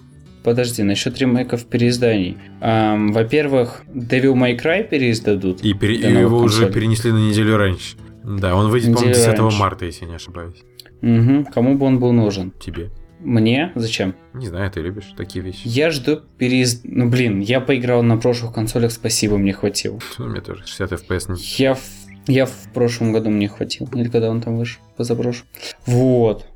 Подожди, 0.42 0.83
насчет 0.83 1.18
ремейков 1.18 1.66
переизданий. 1.66 2.38
Ам, 2.62 3.12
во-первых, 3.12 3.83
Devil 3.94 4.33
May 4.35 4.59
Cry 4.59 4.88
переиздадут. 4.88 5.61
И, 5.62 5.74
пере- 5.74 5.96
и 5.96 6.11
его 6.11 6.38
уже 6.38 6.61
консолей. 6.62 6.72
перенесли 6.72 7.12
на 7.12 7.18
неделю 7.18 7.59
раньше. 7.59 7.96
Да, 8.24 8.54
он 8.54 8.70
выйдет, 8.70 8.94
по-моему, 8.94 9.11
Неделю 9.11 9.26
10 9.26 9.38
раньше. 9.38 9.59
марта, 9.59 9.85
если 9.85 10.04
я 10.04 10.11
не 10.11 10.16
ошибаюсь. 10.16 10.56
Мгм, 11.02 11.44
Кому 11.46 11.76
бы 11.76 11.85
он 11.87 11.98
был 11.98 12.12
нужен? 12.12 12.52
Тебе. 12.59 12.90
Мне? 13.20 13.72
Зачем? 13.74 14.14
Не 14.35 14.46
знаю, 14.48 14.70
ты 14.70 14.80
любишь 14.80 15.12
такие 15.16 15.44
вещи. 15.44 15.61
Я 15.64 15.90
жду 15.90 16.20
переизд... 16.38 16.80
Ну, 16.85 17.09
блин, 17.09 17.40
я 17.40 17.61
поиграл 17.61 18.02
на 18.02 18.16
прошлых 18.16 18.52
консолях, 18.54 18.92
спасибо, 18.92 19.37
мне 19.38 19.52
хватило. 19.52 19.98
Ну, 20.18 20.26
мне 20.26 20.40
тоже 20.40 20.62
60 20.66 20.92
FPS. 20.92 21.33
не- 21.33 21.40
Я 21.62 21.74
в... 21.74 21.80
Я 22.26 22.46
в 22.46 22.72
прошлом 22.74 23.12
году 23.12 23.30
мне 23.30 23.48
хватил. 23.48 23.88
Или 23.94 24.09
когда 24.09 24.30
он 24.30 24.40
там 24.40 24.56
вышел? 24.56 24.80
Позапрошлым. 24.96 25.46
Вот. 25.87 26.46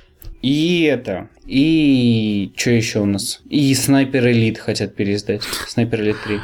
И 0.41 0.83
это. 0.83 1.29
И 1.45 2.53
что 2.55 2.69
еще 2.69 2.99
у 2.99 3.05
нас? 3.05 3.41
И 3.49 3.73
Снайпер 3.73 4.27
Элит 4.27 4.59
хотят 4.59 4.95
переиздать. 4.95 5.41
Снайпер 5.67 6.01
Элит 6.01 6.17
3. 6.23 6.39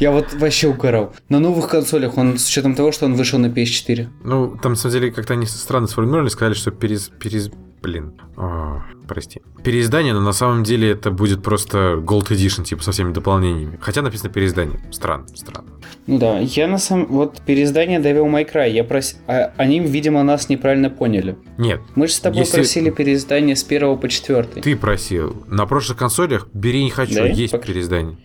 Я 0.00 0.10
вот 0.10 0.32
вообще 0.34 0.68
угорал. 0.68 1.14
На 1.28 1.38
новых 1.38 1.68
консолях 1.68 2.18
он, 2.18 2.38
с 2.38 2.48
учетом 2.48 2.74
того, 2.74 2.90
что 2.90 3.06
он 3.06 3.14
вышел 3.14 3.38
на 3.38 3.46
PS4. 3.46 4.08
Ну, 4.24 4.56
там, 4.60 4.72
на 4.72 4.76
самом 4.76 4.92
деле, 4.94 5.12
как-то 5.12 5.34
они 5.34 5.46
странно 5.46 5.86
сформулировали, 5.86 6.28
сказали, 6.28 6.54
что 6.54 6.70
перез... 6.72 7.08
перез... 7.20 7.50
Блин. 7.82 8.12
О, 8.36 8.82
прости. 9.08 9.40
Переиздание, 9.64 10.12
но 10.12 10.20
на 10.20 10.32
самом 10.32 10.64
деле 10.64 10.90
это 10.90 11.10
будет 11.10 11.42
просто 11.42 11.94
Gold 11.98 12.28
Edition, 12.28 12.62
типа, 12.64 12.82
со 12.82 12.92
всеми 12.92 13.12
дополнениями. 13.12 13.78
Хотя 13.80 14.02
написано 14.02 14.30
переиздание. 14.30 14.80
Странно, 14.90 15.26
странно. 15.34 15.70
Ну 16.06 16.18
да, 16.18 16.38
я 16.38 16.66
на 16.68 16.78
самом... 16.78 17.06
Вот 17.06 17.40
переиздание 17.40 17.98
Devil 18.00 18.30
May 18.30 18.50
Cry, 18.50 18.70
я 18.70 18.84
прос... 18.84 19.16
а, 19.26 19.52
они, 19.56 19.80
видимо, 19.80 20.22
нас 20.22 20.48
неправильно 20.48 20.90
поняли. 20.90 21.36
Нет, 21.58 21.80
Мы 21.94 22.06
же 22.06 22.12
с 22.14 22.20
тобой 22.20 22.40
Если- 22.40 22.56
просили 22.56 22.90
переиздание 22.90 23.56
с 23.56 23.64
первого 23.64 23.96
по 23.96 24.08
четвертый. 24.08 24.62
ты 24.62 24.76
просил. 24.76 25.44
На 25.48 25.66
прошлых 25.66 25.98
консолях 25.98 26.48
бери 26.52 26.84
не 26.84 26.90
хочу, 26.90 27.14
Да? 27.14 27.26
есть 27.26 27.54
Пок- 27.54 27.66
переиздание. 27.66 28.18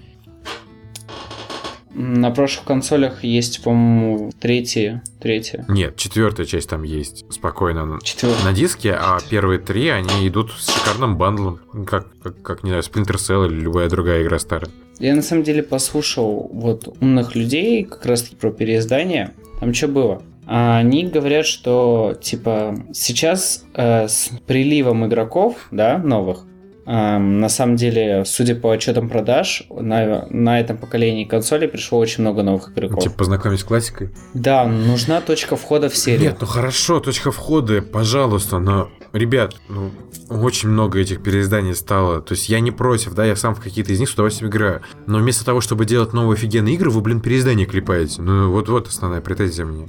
На 1.97 2.29
прошлых 2.29 2.65
консолях 2.65 3.23
есть, 3.23 3.63
по-моему, 3.63 4.31
третье. 4.39 5.01
Третье. 5.21 5.63
Нет, 5.69 5.95
четвертая 5.95 6.45
часть 6.45 6.69
там 6.69 6.83
есть 6.83 7.25
спокойно 7.31 7.85
на- 7.85 8.01
Четвертое. 8.01 8.43
на 8.43 8.51
диске, 8.53 8.91
а 8.93 9.17
первые 9.29 9.59
три, 9.59 9.87
они 9.87 10.27
идут 10.27 10.51
с 10.51 10.73
шикарным 10.73 11.17
бандлом. 11.17 11.59
Как, 11.87 12.07
как, 12.21 12.41
как, 12.41 12.63
не 12.63 12.69
знаю, 12.71 12.83
Splinter 12.83 13.15
Cell 13.15 13.47
или 13.47 13.55
любая 13.61 13.89
другая 13.89 14.23
игра 14.23 14.39
старая. 14.39 14.69
Я 14.99 15.15
на 15.15 15.21
самом 15.21 15.43
деле 15.43 15.63
послушал 15.63 16.49
вот 16.51 16.93
умных 16.99 17.33
людей 17.35 17.83
как 17.85 18.05
раз 18.05 18.23
таки 18.23 18.35
про 18.35 18.51
переиздание. 18.51 19.31
Там 19.61 19.73
что 19.73 19.87
было? 19.87 20.21
А 20.47 20.77
Они 20.77 21.03
говорят, 21.07 21.45
что 21.45 22.15
типа 22.21 22.75
сейчас 22.93 23.63
э, 23.73 24.07
с 24.09 24.29
приливом 24.45 25.05
игроков, 25.07 25.55
да, 25.71 25.97
новых, 25.97 26.43
на 26.85 27.49
самом 27.49 27.75
деле, 27.77 28.25
судя 28.25 28.55
по 28.55 28.71
отчетам 28.71 29.09
продаж, 29.09 29.63
на, 29.69 30.27
на 30.29 30.59
этом 30.59 30.77
поколении 30.77 31.25
консолей 31.25 31.67
пришло 31.67 31.97
очень 31.97 32.21
много 32.21 32.43
новых 32.43 32.71
игроков. 32.71 33.03
Типа 33.03 33.15
познакомить 33.15 33.61
с 33.61 33.63
классикой. 33.63 34.11
Да, 34.33 34.65
нужна 34.65 35.21
точка 35.21 35.55
входа 35.55 35.89
в 35.89 35.97
серию. 35.97 36.21
Нет, 36.21 36.37
ну 36.41 36.47
хорошо, 36.47 36.99
точка 36.99 37.31
входа, 37.31 37.81
пожалуйста, 37.81 38.59
но, 38.59 38.89
ребят, 39.13 39.55
ну, 39.67 39.89
очень 40.29 40.69
много 40.69 40.99
этих 40.99 41.23
переизданий 41.23 41.73
стало. 41.73 42.21
То 42.21 42.33
есть 42.33 42.49
я 42.49 42.59
не 42.59 42.71
против, 42.71 43.15
да, 43.15 43.25
я 43.25 43.35
сам 43.35 43.55
в 43.55 43.61
какие-то 43.61 43.91
из 43.91 43.99
них 43.99 44.09
с 44.09 44.13
удовольствием 44.13 44.51
играю. 44.51 44.81
Но 45.07 45.17
вместо 45.17 45.43
того, 45.43 45.61
чтобы 45.61 45.85
делать 45.85 46.13
новые 46.13 46.35
офигенные 46.35 46.75
игры, 46.75 46.91
вы, 46.91 47.01
блин, 47.01 47.19
переиздания 47.19 47.65
клепаете. 47.65 48.21
Ну, 48.21 48.51
вот-вот 48.51 48.87
основная 48.87 49.21
претензия 49.21 49.65
мне. 49.65 49.87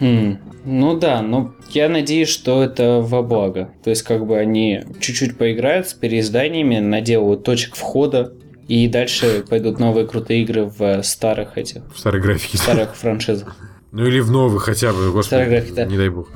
Хм, 0.00 0.38
ну 0.64 0.96
да, 0.98 1.22
но 1.22 1.54
я 1.70 1.88
надеюсь, 1.88 2.28
что 2.28 2.62
это 2.62 3.00
во 3.00 3.22
благо. 3.22 3.70
То 3.84 3.90
есть, 3.90 4.02
как 4.02 4.26
бы 4.26 4.36
они 4.38 4.82
чуть-чуть 5.00 5.38
поиграют 5.38 5.88
с 5.88 5.94
переизданиями, 5.94 6.78
наделают 6.78 7.44
точек 7.44 7.76
входа, 7.76 8.32
и 8.66 8.88
дальше 8.88 9.44
пойдут 9.48 9.78
новые 9.78 10.06
крутые 10.06 10.42
игры 10.42 10.64
в 10.64 11.02
старых 11.02 11.58
этих, 11.58 11.82
В 11.94 11.98
старой 11.98 12.20
графике. 12.20 12.56
старых 12.58 12.96
франшизах. 12.96 13.56
Ну 13.92 14.06
или 14.06 14.20
в 14.20 14.30
новых 14.30 14.64
хотя 14.64 14.92
бы, 14.92 15.12
господи, 15.12 15.26
Старой 15.26 15.48
графике, 15.48 15.74
да. 15.74 15.84
не 15.84 15.96
дай 15.96 16.08
бог. 16.08 16.28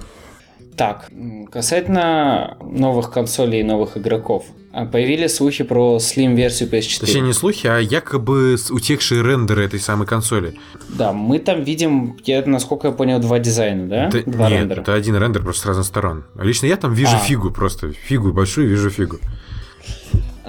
Так, 0.79 1.11
касательно 1.53 2.57
новых 2.62 3.11
консолей 3.11 3.61
и 3.61 3.64
новых 3.64 3.97
игроков. 3.99 4.45
А 4.73 4.85
Появились 4.87 5.35
слухи 5.35 5.64
про 5.64 5.97
Slim-версию 5.97 6.71
PS4. 6.71 7.01
Точнее, 7.01 7.21
не 7.23 7.33
слухи, 7.33 7.67
а 7.67 7.79
якобы 7.79 8.57
утекшие 8.71 9.23
рендеры 9.23 9.64
этой 9.64 9.81
самой 9.81 10.07
консоли. 10.07 10.55
Да, 10.91 11.12
мы 11.12 11.41
там 11.41 11.64
видим, 11.64 12.17
я, 12.25 12.45
насколько 12.47 12.88
я 12.88 12.93
понял, 12.93 13.19
два 13.19 13.38
дизайна, 13.41 13.88
да? 13.88 14.09
Это- 14.09 14.31
два 14.31 14.49
нет, 14.49 14.61
рендера. 14.61 14.81
это 14.83 14.95
один 14.95 15.17
рендер 15.17 15.43
просто 15.43 15.62
с 15.62 15.67
разных 15.67 15.87
сторон. 15.87 16.25
Лично 16.41 16.67
я 16.67 16.77
там 16.77 16.93
вижу 16.95 17.17
А. 17.17 17.19
фигу 17.19 17.51
просто. 17.51 17.93
Фигу 17.93 18.33
большую 18.33 18.69
вижу 18.69 18.91
фигу. 18.91 19.19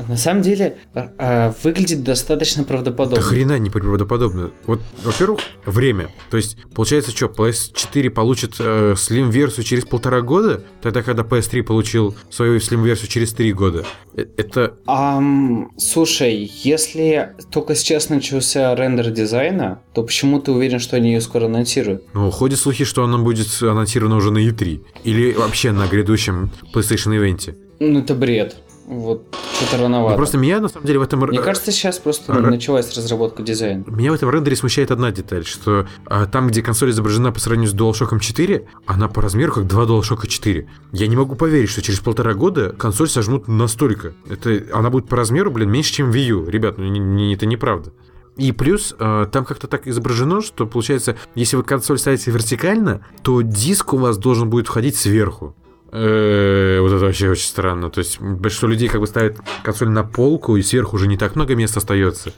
На 0.07 0.17
самом 0.17 0.41
деле, 0.41 0.77
а, 0.93 1.11
а, 1.17 1.53
выглядит 1.63 2.03
достаточно 2.03 2.63
правдоподобно. 2.63 3.17
Да 3.17 3.21
хрена 3.21 3.59
не 3.59 3.69
правдоподобно. 3.69 4.51
Вот, 4.65 4.81
во-первых, 5.03 5.41
время. 5.65 6.09
То 6.29 6.37
есть, 6.37 6.57
получается, 6.73 7.11
что, 7.11 7.25
PS4 7.25 8.09
получит 8.09 8.55
э, 8.59 8.93
Slim-версию 8.95 9.63
через 9.63 9.85
полтора 9.85 10.21
года, 10.21 10.63
тогда, 10.81 11.03
когда 11.03 11.23
PS3 11.23 11.63
получил 11.63 12.15
свою 12.29 12.57
Slim-версию 12.57 13.07
через 13.07 13.33
три 13.33 13.53
года. 13.53 13.85
Э, 14.15 14.25
Это... 14.37 14.75
Ам, 14.85 15.71
слушай, 15.77 16.51
если 16.63 17.35
только 17.51 17.75
сейчас 17.75 18.09
начался 18.09 18.75
рендер 18.75 19.11
дизайна, 19.11 19.81
то 19.93 20.03
почему 20.03 20.39
ты 20.39 20.51
уверен, 20.51 20.79
что 20.79 20.95
они 20.95 21.13
ее 21.13 21.21
скоро 21.21 21.45
анонсируют? 21.45 22.03
Ну, 22.13 22.31
ходят 22.31 22.59
слухи, 22.59 22.83
что 22.85 23.03
она 23.03 23.17
будет 23.17 23.47
анонсирована 23.61 24.15
уже 24.15 24.31
на 24.31 24.39
E3. 24.39 24.81
Или 25.03 25.33
вообще 25.33 25.71
на 25.71 25.87
грядущем 25.87 26.51
PlayStation 26.73 27.15
ивенте. 27.15 27.55
Ну, 27.79 27.99
это 27.99 28.13
бред. 28.13 28.57
Вот, 28.89 29.21
что-то 29.55 29.83
рановато. 29.83 30.11
Ну, 30.13 30.17
просто 30.17 30.39
меня, 30.39 30.59
на 30.59 30.67
самом 30.67 30.87
деле, 30.87 30.97
в 30.97 31.03
этом... 31.03 31.19
Мне 31.19 31.39
кажется, 31.39 31.71
сейчас 31.71 31.99
просто 31.99 32.33
Р- 32.33 32.49
началась 32.49 32.91
разработка 32.97 33.43
дизайна. 33.43 33.83
Меня 33.85 34.11
в 34.11 34.15
этом 34.15 34.31
рендере 34.31 34.55
смущает 34.55 34.89
одна 34.89 35.11
деталь, 35.11 35.45
что 35.45 35.85
а, 36.07 36.25
там, 36.25 36.47
где 36.47 36.63
консоль 36.63 36.89
изображена 36.89 37.31
по 37.31 37.39
сравнению 37.39 37.69
с 37.69 37.75
DualShock 37.75 38.19
4, 38.19 38.67
она 38.87 39.07
по 39.07 39.21
размеру 39.21 39.53
как 39.53 39.67
два 39.67 39.83
DualShock 39.83 40.25
4. 40.27 40.67
Я 40.93 41.05
не 41.07 41.15
могу 41.15 41.35
поверить, 41.35 41.69
что 41.69 41.83
через 41.83 41.99
полтора 41.99 42.33
года 42.33 42.71
консоль 42.71 43.09
сожмут 43.09 43.47
настолько. 43.47 44.13
Это, 44.27 44.59
она 44.73 44.89
будет 44.89 45.07
по 45.07 45.15
размеру, 45.15 45.51
блин, 45.51 45.69
меньше, 45.69 45.93
чем 45.93 46.09
Wii 46.09 46.25
U. 46.29 46.49
Ребят, 46.49 46.79
ну 46.79 46.85
не- 46.85 46.99
не- 46.99 47.35
это 47.35 47.45
неправда. 47.45 47.93
И 48.37 48.51
плюс, 48.53 48.95
э, 48.97 49.27
там 49.31 49.45
как-то 49.45 49.67
так 49.67 49.85
изображено, 49.87 50.41
что 50.41 50.65
получается, 50.65 51.15
если 51.35 51.57
вы 51.57 51.63
консоль 51.63 51.99
ставите 51.99 52.31
вертикально, 52.31 53.05
то 53.21 53.41
диск 53.41 53.93
у 53.93 53.97
вас 53.97 54.17
должен 54.17 54.49
будет 54.49 54.65
входить 54.67 54.95
сверху. 54.95 55.55
Э, 55.91 56.79
Вот 56.81 56.91
это 56.93 57.05
вообще 57.05 57.29
очень 57.29 57.47
странно. 57.47 57.89
То 57.89 57.99
есть 57.99 58.19
большинство 58.19 58.67
людей 58.67 58.87
как 58.89 59.01
бы 59.01 59.07
ставят 59.07 59.37
консоль 59.63 59.89
на 59.89 60.03
полку, 60.03 60.55
и 60.57 60.61
сверху 60.61 60.95
уже 60.95 61.07
не 61.07 61.17
так 61.17 61.35
много 61.35 61.55
места 61.55 61.79
остается. 61.79 62.31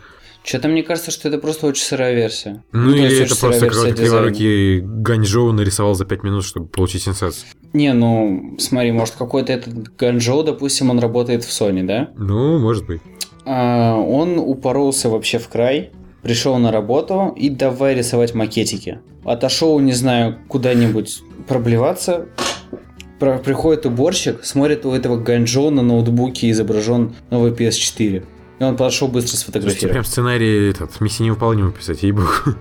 Что-то 0.44 0.70
мне 0.70 0.82
кажется, 0.82 1.12
что 1.12 1.28
это 1.28 1.38
просто 1.38 1.68
очень 1.68 1.84
сырая 1.84 2.16
версия. 2.16 2.64
Ну, 2.72 2.92
то 2.92 2.98
или 2.98 3.24
это 3.24 3.36
просто 3.38 3.68
какой-то 3.70 3.94
криворукий 3.96 4.80
Ганчжоу 4.80 5.52
нарисовал 5.52 5.94
за 5.94 6.06
5 6.06 6.24
минут, 6.24 6.44
чтобы 6.46 6.66
получить 6.68 7.04
сенсацию. 7.04 7.46
Не, 7.74 7.94
ну, 7.94 8.56
смотри, 8.58 8.92
может 8.92 9.16
какой-то 9.16 9.54
этот 9.54 9.96
Ганчжоу, 9.98 10.44
допустим, 10.44 10.90
он 10.90 10.98
работает 11.00 11.44
в 11.44 11.50
Sony, 11.50 11.84
да? 11.86 12.10
Ну, 12.18 12.58
может 12.58 12.88
быть. 12.88 13.02
А, 13.46 13.96
он 13.98 14.40
упоролся 14.40 15.10
вообще 15.10 15.38
в 15.38 15.48
край, 15.48 15.92
пришел 16.24 16.58
на 16.58 16.72
работу 16.72 17.34
и 17.38 17.50
давай 17.50 17.94
рисовать 17.96 18.34
макетики. 18.34 19.00
Отошел, 19.24 19.80
не 19.80 19.94
знаю, 19.94 20.40
куда-нибудь 20.48 21.22
проблеваться, 21.48 22.26
Про- 22.72 22.80
приходит 23.44 23.86
уборщик, 23.86 24.44
смотрит 24.44 24.86
у 24.86 24.92
этого 24.92 25.18
Ганчжоу 25.18 25.70
на 25.70 25.82
ноутбуке 25.82 26.50
изображен 26.52 27.16
новый 27.30 27.52
PS4. 27.52 28.26
И 28.60 28.64
он 28.64 28.78
подошел 28.78 29.08
быстро 29.08 29.38
сфотографировать. 29.38 29.92
прям 29.92 30.04
сценарий 30.04 30.70
этот, 30.70 31.00
миссии 31.02 31.24
невыполнимый 31.24 31.72
писать, 31.72 32.04
ей-богу. 32.04 32.28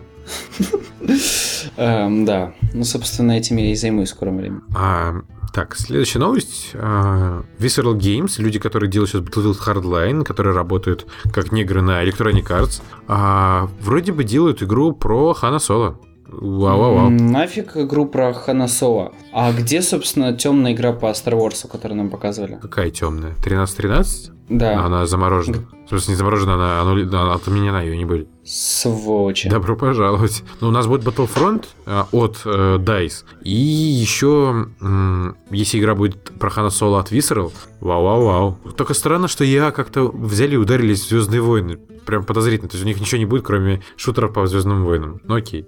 Эм, 1.76 2.24
да, 2.24 2.52
ну, 2.72 2.84
собственно, 2.84 3.32
этим 3.32 3.56
я 3.56 3.72
и 3.72 3.74
займусь 3.74 4.08
в 4.08 4.12
скором 4.12 4.38
времени. 4.38 4.60
А, 4.74 5.16
так, 5.52 5.76
следующая 5.76 6.20
новость. 6.20 6.70
А, 6.74 7.42
Visceral 7.58 7.96
Games, 7.96 8.40
люди, 8.40 8.58
которые 8.58 8.90
делают 8.90 9.10
сейчас 9.10 9.22
Battlefield 9.22 9.58
Hardline, 9.66 10.24
которые 10.24 10.54
работают 10.54 11.06
как 11.32 11.52
негры 11.52 11.82
на 11.82 12.04
Electronic 12.04 12.46
Arts, 12.46 12.82
а, 13.08 13.68
вроде 13.80 14.12
бы 14.12 14.24
делают 14.24 14.62
игру 14.62 14.92
про 14.92 15.34
Хана 15.34 15.58
Соло. 15.58 15.98
Вау-вау-вау. 16.26 17.08
М, 17.08 17.16
Нафиг 17.32 17.76
игру 17.76 18.06
про 18.06 18.32
Хана 18.32 18.68
Соло. 18.68 19.12
А 19.32 19.52
где, 19.52 19.82
собственно, 19.82 20.32
темная 20.32 20.72
игра 20.72 20.92
по 20.92 21.06
Star 21.06 21.32
Wars, 21.34 21.68
которую 21.68 21.98
нам 21.98 22.10
показывали? 22.10 22.58
Какая 22.60 22.90
темная? 22.90 23.34
13-13? 23.44 24.30
Да, 24.50 24.84
Она 24.84 25.06
заморожена. 25.06 25.58
В 25.86 25.88
смысле, 25.90 26.12
не 26.12 26.16
заморожена, 26.18 26.54
она, 26.54 26.80
она 26.82 27.34
отменена, 27.34 27.82
ее 27.82 27.96
не 27.96 28.04
будет. 28.04 28.28
сволочи. 28.44 29.48
Добро 29.48 29.76
пожаловать. 29.76 30.42
Ну, 30.60 30.68
у 30.68 30.70
нас 30.72 30.86
будет 30.88 31.04
Battlefront 31.04 31.66
а, 31.86 32.06
от 32.12 32.40
э, 32.44 32.76
DICE. 32.78 33.24
И 33.42 33.50
еще, 33.54 34.66
м, 34.80 35.36
если 35.50 35.78
игра 35.78 35.94
будет 35.94 36.30
про 36.38 36.50
Хана 36.50 36.70
Соло 36.70 36.98
от 37.00 37.12
Visceral, 37.12 37.52
вау-вау-вау. 37.80 38.58
Только 38.76 38.94
странно, 38.94 39.28
что 39.28 39.44
я 39.44 39.70
как-то 39.70 40.08
взяли 40.08 40.54
и 40.54 40.58
ударились 40.58 41.04
в 41.04 41.08
Звездные 41.08 41.40
войны. 41.40 41.78
Прям 42.04 42.24
подозрительно. 42.24 42.68
То 42.68 42.74
есть 42.76 42.84
у 42.84 42.88
них 42.88 43.00
ничего 43.00 43.18
не 43.18 43.26
будет, 43.26 43.44
кроме 43.44 43.82
шутеров 43.96 44.32
по 44.32 44.46
Звездным 44.46 44.84
войнам. 44.84 45.20
Ну 45.24 45.34
окей. 45.36 45.66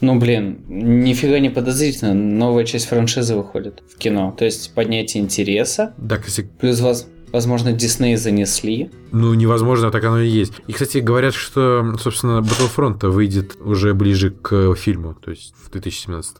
Ну, 0.00 0.18
блин, 0.18 0.64
нифига 0.68 1.38
не 1.38 1.50
подозрительно. 1.50 2.14
Новая 2.14 2.64
часть 2.64 2.86
франшизы 2.88 3.36
выходит 3.36 3.82
в 3.94 3.96
кино. 3.98 4.34
То 4.36 4.44
есть 4.44 4.74
поднятие 4.74 5.22
интереса. 5.22 5.94
Да, 5.98 6.18
если 6.24 6.42
Плюс, 6.42 6.80
воз- 6.80 7.06
возможно, 7.34 7.72
Дисней 7.72 8.16
занесли. 8.16 8.90
Ну, 9.12 9.34
невозможно, 9.34 9.90
так 9.90 10.04
оно 10.04 10.20
и 10.20 10.28
есть. 10.28 10.52
И, 10.68 10.72
кстати, 10.72 10.98
говорят, 10.98 11.34
что, 11.34 11.94
собственно, 12.00 12.40
Battlefront 12.40 13.06
выйдет 13.10 13.56
уже 13.60 13.92
ближе 13.92 14.30
к 14.30 14.74
фильму, 14.76 15.14
то 15.14 15.30
есть 15.32 15.52
в 15.62 15.70
2017 15.70 16.36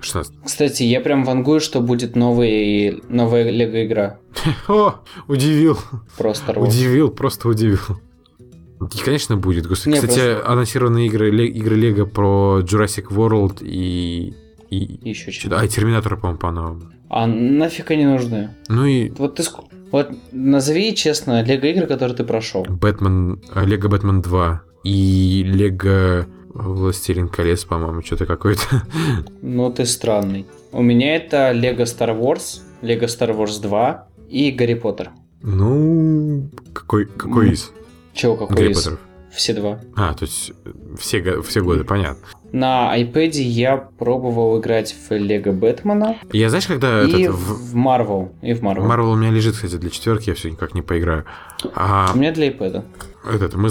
16 0.00 0.34
Кстати, 0.44 0.84
я 0.84 1.00
прям 1.00 1.24
вангую, 1.24 1.58
что 1.60 1.80
будет 1.80 2.14
новый, 2.14 3.02
новая 3.08 3.50
лего-игра 3.50 4.18
О, 4.68 4.94
удивил. 5.26 5.76
про 6.16 6.30
Star 6.30 6.54
Wars. 6.54 6.68
Удивил, 6.68 7.08
просто 7.10 7.48
удивил. 7.48 7.80
И, 8.94 8.98
конечно, 9.04 9.36
будет. 9.36 9.66
Господи, 9.66 9.94
Не, 9.94 10.00
кстати, 10.00 10.20
просто- 10.34 10.52
анонсированы 10.52 11.06
игры, 11.08 11.48
игры 11.48 11.74
Лего 11.74 12.04
про 12.06 12.60
Jurassic 12.62 13.08
World 13.10 13.58
и... 13.60 14.34
И, 14.70 15.08
Еще 15.08 15.30
что-то- 15.30 15.60
а, 15.60 15.64
и 15.64 15.68
Терминатора, 15.68 16.16
по-моему, 16.16 16.38
по-новому. 16.38 16.82
А 17.08 17.26
нафиг 17.26 17.90
они 17.90 18.04
нужны? 18.04 18.50
Ну 18.68 18.84
и 18.84 19.10
Вот 19.10 19.36
ты 19.36 19.42
Вот 19.90 20.10
назови 20.32 20.94
честно 20.94 21.42
лего-игры, 21.42 21.86
которые 21.86 22.16
ты 22.16 22.24
прошел. 22.24 22.64
Бэтмен, 22.68 23.40
э, 23.54 23.64
Лего 23.64 23.88
Бэтмен 23.88 24.20
2 24.20 24.62
и 24.84 25.42
Лего 25.46 26.26
Властелин 26.54 27.28
колец, 27.28 27.64
по-моему, 27.64 28.02
что-то 28.02 28.26
какое-то. 28.26 28.82
Ну, 29.42 29.70
ты 29.72 29.86
странный. 29.86 30.46
У 30.72 30.82
меня 30.82 31.16
это 31.16 31.52
Лего 31.52 31.82
Star 31.82 32.18
Wars, 32.18 32.60
Лего 32.82 33.04
Star 33.06 33.34
Wars 33.36 33.62
2 33.62 34.08
и 34.28 34.50
Гарри 34.50 34.74
Поттер. 34.74 35.10
Ну, 35.40 36.50
какой, 36.74 37.06
какой 37.06 37.52
из 37.52 37.70
Чего, 38.12 38.36
какой 38.36 38.56
Гарри 38.56 38.72
из? 38.72 38.76
Поттеров? 38.78 39.00
Все 39.30 39.54
два. 39.54 39.80
А, 39.94 40.14
то 40.14 40.24
есть 40.24 40.52
э, 40.64 40.72
все, 40.98 41.42
все 41.42 41.60
годы, 41.60 41.84
понятно. 41.84 42.26
На 42.52 42.98
iPad 42.98 43.30
я 43.32 43.76
пробовал 43.76 44.58
играть 44.58 44.94
в 44.94 45.12
Лего 45.12 45.52
Бэтмена 45.52 46.16
Я 46.32 46.48
знаешь, 46.48 46.66
когда 46.66 47.02
и 47.02 47.22
этот, 47.22 47.36
в 47.36 47.76
Marvel. 47.76 48.30
И 48.42 48.54
в 48.54 48.62
Marvel. 48.62 48.86
Marvel 48.86 49.12
у 49.12 49.16
меня 49.16 49.30
лежит, 49.30 49.54
кстати, 49.54 49.76
для 49.76 49.90
четверки, 49.90 50.30
я 50.30 50.34
все 50.34 50.50
никак 50.50 50.74
не 50.74 50.82
поиграю. 50.82 51.24
А 51.74 52.10
У 52.14 52.18
меня 52.18 52.32
для 52.32 52.48
iPad. 52.48 52.84
этот, 53.30 53.54
мы, 53.54 53.68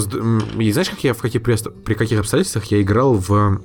и 0.62 0.72
знаешь, 0.72 0.90
как 0.90 1.02
я 1.02 1.14
в 1.14 1.18
каких, 1.18 1.42
при 1.42 1.94
каких 1.94 2.20
обстоятельствах 2.20 2.66
я 2.66 2.80
играл 2.80 3.14
в 3.14 3.60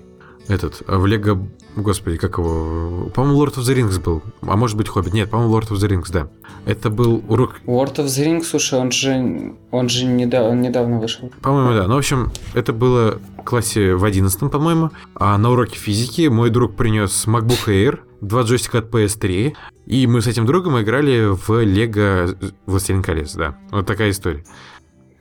этот, 0.48 0.84
в 0.88 1.06
Лего, 1.06 1.48
господи, 1.76 2.18
как 2.18 2.38
его, 2.38 3.10
по-моему, 3.14 3.44
Lord 3.44 3.56
of 3.56 3.62
the 3.64 3.76
Rings 3.76 4.02
был, 4.02 4.22
а 4.42 4.56
может 4.56 4.78
быть 4.78 4.90
Хоббит, 4.90 5.14
нет, 5.14 5.30
по-моему, 5.30 5.58
Lord 5.58 5.70
of 5.70 5.78
the 5.78 5.90
Rings, 5.90 6.12
да. 6.12 6.28
Это 6.66 6.90
был 6.90 7.24
урок, 7.28 7.56
World 7.66 7.96
of 7.96 8.06
the 8.06 8.26
Rings, 8.26 8.44
слушай, 8.44 8.80
он 8.80 8.92
же, 8.92 9.56
он 9.72 9.90
же 9.90 10.06
неда- 10.06 10.44
он 10.50 10.62
недавно 10.62 11.00
вышел. 11.00 11.32
по-моему, 11.42 11.74
да. 11.74 11.88
Ну, 11.88 11.96
в 11.96 11.98
общем, 11.98 12.32
это 12.54 12.74
было 12.74 13.20
в 13.38 13.44
классе 13.44 13.96
в 13.96 14.04
11 14.04 14.50
по-моему, 14.50 14.92
а 15.16 15.38
на 15.38 15.52
уроке 15.52 15.78
физики 15.78 16.28
мой 16.28 16.50
друг 16.50 16.76
принес 16.76 17.26
MacBook 17.28 17.68
Air, 17.68 18.00
два 18.22 18.44
джойстика 18.44 18.80
от 18.80 18.90
PS3, 18.90 19.54
и 19.86 20.08
мы 20.08 20.22
с 20.22 20.28
этим 20.28 20.46
другом 20.46 20.80
играли 20.82 21.26
в 21.26 21.62
Лего 21.62 22.36
Властелин 22.66 23.04
колец, 23.04 23.34
да. 23.34 23.58
Вот 23.72 23.86
такая 23.86 24.12
история. 24.12 24.46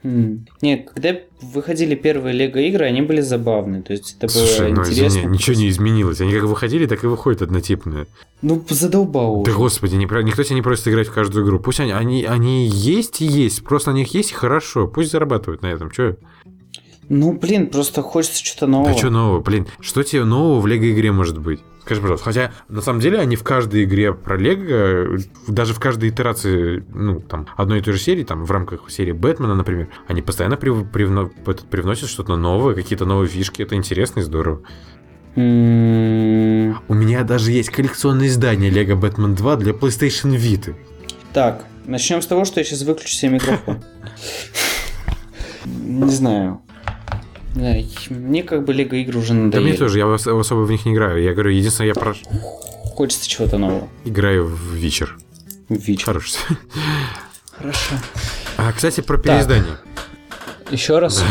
Нет, 0.03 0.89
когда 0.93 1.17
выходили 1.41 1.95
первые 1.95 2.33
Лего 2.33 2.57
игры, 2.59 2.85
они 2.85 3.01
были 3.01 3.21
забавные. 3.21 3.81
То 3.81 3.93
есть 3.93 4.17
это 4.17 4.27
Слушай, 4.27 4.71
было 4.71 4.75
ну 4.75 4.81
интересно. 4.81 5.07
извини, 5.07 5.25
ничего 5.33 5.55
не 5.55 5.69
изменилось. 5.69 6.19
Они 6.19 6.33
как 6.33 6.43
выходили, 6.43 6.85
так 6.85 7.03
и 7.03 7.07
выходят 7.07 7.41
однотипные. 7.41 8.07
Ну, 8.41 8.63
задолбал 8.69 9.43
Да 9.43 9.51
уже. 9.51 9.57
господи, 9.59 9.95
не 9.95 10.05
никто 10.05 10.43
тебя 10.43 10.55
не 10.55 10.61
просит 10.61 10.89
играть 10.89 11.07
в 11.07 11.13
каждую 11.13 11.45
игру. 11.45 11.59
Пусть 11.59 11.79
они, 11.79 11.91
они, 11.93 12.23
они 12.25 12.67
есть 12.67 13.21
и 13.21 13.25
есть. 13.25 13.63
Просто 13.63 13.91
на 13.91 13.95
них 13.95 14.13
есть 14.13 14.31
и 14.31 14.35
хорошо. 14.35 14.87
Пусть 14.87 15.11
зарабатывают 15.11 15.61
на 15.61 15.67
этом. 15.67 15.89
Че? 15.89 16.17
Ну, 17.07 17.33
блин, 17.33 17.67
просто 17.67 18.01
хочется 18.01 18.43
что-то 18.43 18.67
нового. 18.67 18.91
Да 18.91 18.97
что 18.97 19.09
нового? 19.09 19.39
Блин, 19.39 19.67
что 19.79 20.03
тебе 20.03 20.25
нового 20.25 20.59
в 20.59 20.67
Лего 20.67 20.91
игре 20.91 21.11
может 21.11 21.37
быть? 21.37 21.61
Скажи, 21.85 21.99
пожалуйста. 21.99 22.25
Хотя, 22.25 22.51
на 22.69 22.81
самом 22.81 23.01
деле, 23.01 23.19
они 23.19 23.35
в 23.35 23.43
каждой 23.43 23.83
игре 23.83 24.13
про 24.13 24.37
Лего, 24.37 25.17
даже 25.47 25.73
в 25.73 25.79
каждой 25.81 26.09
итерации, 26.09 26.81
ну, 26.93 27.19
там, 27.19 27.47
одной 27.57 27.79
и 27.79 27.81
той 27.81 27.93
же 27.93 27.99
серии, 27.99 28.23
там, 28.23 28.45
в 28.45 28.51
рамках 28.51 28.89
серии 28.89 29.11
Бэтмена, 29.11 29.53
например, 29.53 29.89
они 30.07 30.21
постоянно 30.21 30.53
прив- 30.53 30.89
привно- 30.89 31.29
этот, 31.45 31.65
привносят 31.69 32.07
что-то 32.09 32.37
новое, 32.37 32.73
какие-то 32.73 33.05
новые 33.05 33.27
фишки. 33.27 33.61
Это 33.61 33.75
интересно 33.75 34.21
и 34.21 34.23
здорово. 34.23 34.61
У 35.35 35.39
меня 36.93 37.23
даже 37.23 37.51
есть 37.51 37.69
коллекционное 37.69 38.27
издание 38.27 38.69
Лего 38.69 38.95
Бэтмен 38.95 39.35
2 39.35 39.55
для 39.57 39.73
PlayStation 39.73 40.37
Vita. 40.37 40.75
Так, 41.33 41.65
начнем 41.85 42.21
с 42.21 42.27
того, 42.27 42.45
что 42.45 42.59
я 42.61 42.63
сейчас 42.63 42.83
выключу 42.83 43.13
себе 43.13 43.31
микрофон. 43.33 43.83
Не 45.65 46.11
знаю. 46.11 46.61
Мне 47.55 48.43
как 48.43 48.65
бы 48.65 48.73
Лего 48.73 48.95
игры 48.95 49.19
уже 49.19 49.29
Да 49.29 49.33
мне 49.33 49.45
надоели. 49.45 49.75
тоже, 49.77 49.97
я 49.99 50.07
ос- 50.07 50.27
особо 50.27 50.61
в 50.61 50.71
них 50.71 50.85
не 50.85 50.93
играю. 50.93 51.21
Я 51.21 51.33
говорю, 51.33 51.51
единственное, 51.51 51.89
я 51.89 51.93
про... 51.93 52.13
Хочется 52.95 53.27
чего-то 53.29 53.57
нового. 53.57 53.87
играю 54.05 54.45
в 54.45 54.73
вечер. 54.73 55.17
Вечер. 55.69 56.05
Хороший. 56.05 56.39
Хорошо. 57.57 57.95
А, 58.57 58.71
кстати, 58.71 59.01
про 59.01 59.17
переиздание. 59.17 59.77
Еще 60.71 60.97
раз. 60.97 61.23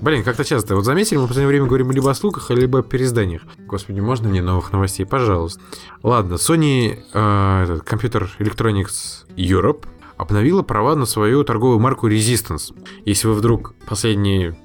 Блин, 0.00 0.22
как-то 0.22 0.44
часто. 0.44 0.76
Вот 0.76 0.84
заметили, 0.84 1.16
мы 1.18 1.24
в 1.24 1.28
последнее 1.28 1.48
время 1.48 1.66
говорим 1.66 1.90
либо 1.90 2.10
о 2.10 2.14
слухах, 2.14 2.50
либо 2.50 2.80
о 2.80 2.82
переизданиях. 2.82 3.42
Господи, 3.66 3.98
можно 4.00 4.28
мне 4.28 4.42
новых 4.42 4.72
новостей? 4.72 5.04
Пожалуйста. 5.06 5.60
Ладно, 6.02 6.34
Sony 6.34 6.98
э, 7.12 7.62
этот, 7.64 7.82
Computer 7.84 8.28
Electronics 8.38 9.24
Europe 9.36 9.86
обновила 10.16 10.62
права 10.62 10.94
на 10.94 11.06
свою 11.06 11.42
торговую 11.42 11.80
марку 11.80 12.08
Resistance. 12.08 12.72
Если 13.04 13.26
вы 13.26 13.34
вдруг 13.34 13.74
последние 13.86 14.56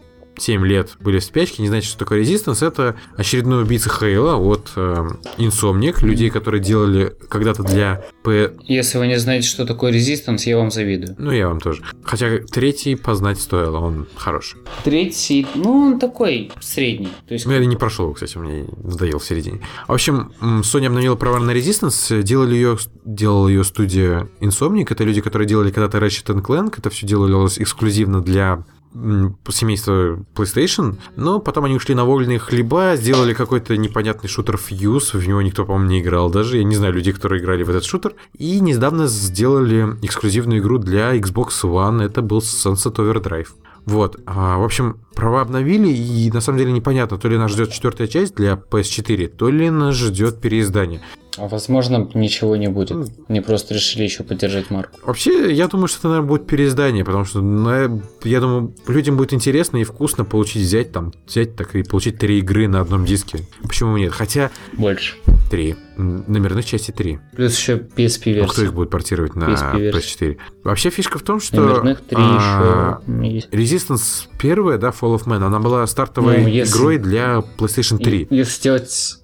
7 0.42 0.66
лет 0.66 0.92
были 1.00 1.20
в 1.20 1.24
спячке, 1.24 1.62
не 1.62 1.68
знаете, 1.68 1.88
что 1.88 2.00
такое 2.00 2.22
Resistance, 2.22 2.66
это 2.66 2.96
очередной 3.18 3.64
убийца 3.64 3.90
Хейла 3.90 4.36
от 4.36 4.72
э, 4.76 5.08
Insomniac, 5.38 6.06
людей, 6.06 6.30
которые 6.30 6.62
делали 6.62 7.16
когда-то 7.30 7.64
для 7.64 8.04
P... 8.24 8.54
Если 8.66 8.98
вы 8.98 9.08
не 9.08 9.18
знаете, 9.20 9.48
что 9.48 9.66
такое 9.66 9.92
резистанс, 9.92 10.46
я 10.46 10.58
вам 10.58 10.72
завидую. 10.72 11.16
Ну, 11.18 11.32
я 11.32 11.48
вам 11.48 11.60
тоже. 11.60 11.84
Хотя 12.04 12.40
третий 12.40 12.96
познать 12.96 13.40
стоило, 13.40 13.80
он 13.80 14.08
хороший. 14.16 14.60
Третий, 14.84 15.48
ну, 15.56 15.72
он 15.72 16.00
такой 16.00 16.52
средний. 16.60 17.10
То 17.28 17.34
есть, 17.34 17.46
Ну, 17.46 17.52
я 17.52 17.66
не 17.66 17.76
прошел 17.76 18.06
его, 18.06 18.14
кстати, 18.14 18.38
мне 18.38 18.66
надоел 18.84 19.20
в 19.20 19.26
середине. 19.26 19.62
В 19.88 19.94
общем, 19.94 20.32
Sony 20.42 20.88
обновила 20.88 21.16
права 21.16 21.40
на 21.40 21.52
Resistance, 21.52 22.24
делали 22.24 22.56
ее, 22.56 22.78
делала 23.06 23.48
ее 23.48 23.64
студия 23.64 24.28
Insomniac, 24.40 24.88
это 24.90 25.04
люди, 25.04 25.22
которые 25.22 25.48
делали 25.48 25.72
когда-то 25.72 25.98
Ratchet 25.98 26.42
Clank, 26.42 26.76
это 26.78 26.90
все 26.90 27.08
делалось 27.08 27.60
эксклюзивно 27.60 28.22
для 28.22 28.64
м, 28.94 29.38
семейства 29.50 30.20
PlayStation, 30.36 30.98
но 31.16 31.40
потом 31.40 31.66
они 31.66 31.76
ушли 31.76 31.96
на 31.96 32.06
вольные 32.06 32.40
хлеба, 32.40 32.96
сделали 32.96 33.34
какой-то 33.34 33.78
непонятный 33.78 34.30
шутер 34.30 34.56
Fuse, 34.56 35.18
в 35.18 35.28
него 35.28 35.42
никто, 35.42 35.66
по-моему, 35.66 35.90
не 35.90 36.02
играл 36.02 36.30
даже, 36.30 36.58
я 36.58 36.64
не 36.64 36.76
знаю 36.76 36.94
людей, 36.94 37.14
которые 37.14 37.42
играли 37.42 37.64
в 37.64 37.70
этот 37.70 37.86
шутер, 37.86 38.14
и 38.38 38.60
недавно 38.60 39.08
сделали 39.08 39.98
эксклюзивную 40.02 40.60
игру 40.60 40.78
для 40.78 41.16
Xbox 41.16 41.50
One, 41.64 42.04
это 42.04 42.22
был 42.22 42.40
Sunset 42.40 42.96
Overdrive. 42.96 43.50
Вот. 43.86 44.20
А, 44.26 44.58
в 44.58 44.64
общем, 44.64 45.00
права 45.16 45.42
обновили, 45.42 45.90
и 45.90 46.30
на 46.32 46.42
самом 46.42 46.60
деле 46.60 46.72
непонятно, 46.72 47.18
то 47.18 47.28
ли 47.28 47.38
нас 47.38 47.52
ждет 47.52 47.72
четвертая 47.72 48.08
часть 48.08 48.36
для 48.36 48.54
PS4, 48.54 49.28
то 49.28 49.50
ли 49.50 49.70
нас 49.70 49.96
ждет 49.96 50.40
переиздание. 50.42 51.02
А 51.40 51.48
возможно, 51.48 52.10
ничего 52.14 52.58
не 52.58 52.68
будет. 52.68 52.92
Они 53.30 53.40
просто 53.40 53.74
решили 53.74 54.04
еще 54.04 54.24
поддержать 54.24 54.70
марку. 54.70 55.00
Вообще, 55.04 55.54
я 55.54 55.68
думаю, 55.68 55.88
что 55.88 56.00
это, 56.00 56.08
наверное, 56.10 56.28
будет 56.28 56.48
переиздание, 56.48 57.06
потому 57.06 57.24
что, 57.24 57.42
ну, 57.42 58.02
я 58.24 58.42
думаю, 58.42 58.76
людям 58.88 59.16
будет 59.16 59.34
интересно 59.34 59.78
и 59.78 59.86
вкусно 59.86 60.26
получить, 60.26 60.64
взять 60.64 60.92
там, 60.92 61.14
взять 61.26 61.56
так 61.56 61.76
и 61.76 61.84
получить 61.84 62.18
три 62.18 62.40
игры 62.40 62.68
на 62.68 62.82
одном 62.82 63.06
диске. 63.06 63.40
Почему 63.62 63.96
нет? 63.98 64.12
Хотя... 64.12 64.52
Больше. 64.74 65.16
Три. 65.50 65.78
Номерных 65.96 66.66
части 66.66 66.92
три. 66.92 67.20
Плюс 67.34 67.58
еще 67.58 67.78
PSP-версия. 67.78 68.44
А 68.44 68.48
кто 68.48 68.64
их 68.64 68.74
будет 68.74 68.90
портировать 68.90 69.36
на 69.36 69.46
PS4? 69.46 70.38
Вообще 70.64 70.90
фишка 70.90 71.20
в 71.20 71.24
том, 71.24 71.40
что... 71.40 71.62
Номерных 71.62 72.02
три 72.02 72.18
а, 72.20 73.02
еще. 73.08 73.48
Resistance 73.52 74.28
первая, 74.40 74.78
да, 74.78 74.90
Fall 74.90 75.18
of 75.18 75.26
Man, 75.26 75.44
она 75.44 75.60
была 75.60 75.88
стартовой 75.88 76.42
ну, 76.42 76.48
если... 76.48 76.78
игрой 76.78 76.98
для 76.98 77.44
PlayStation 77.58 77.98
3. 77.98 78.28
Если 78.30 78.54
сделать... 78.54 79.16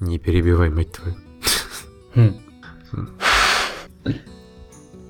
Не 0.00 0.18
перебивай, 0.18 0.68
мать 0.68 0.90
твою. 0.92 1.16
Хм. 2.14 2.36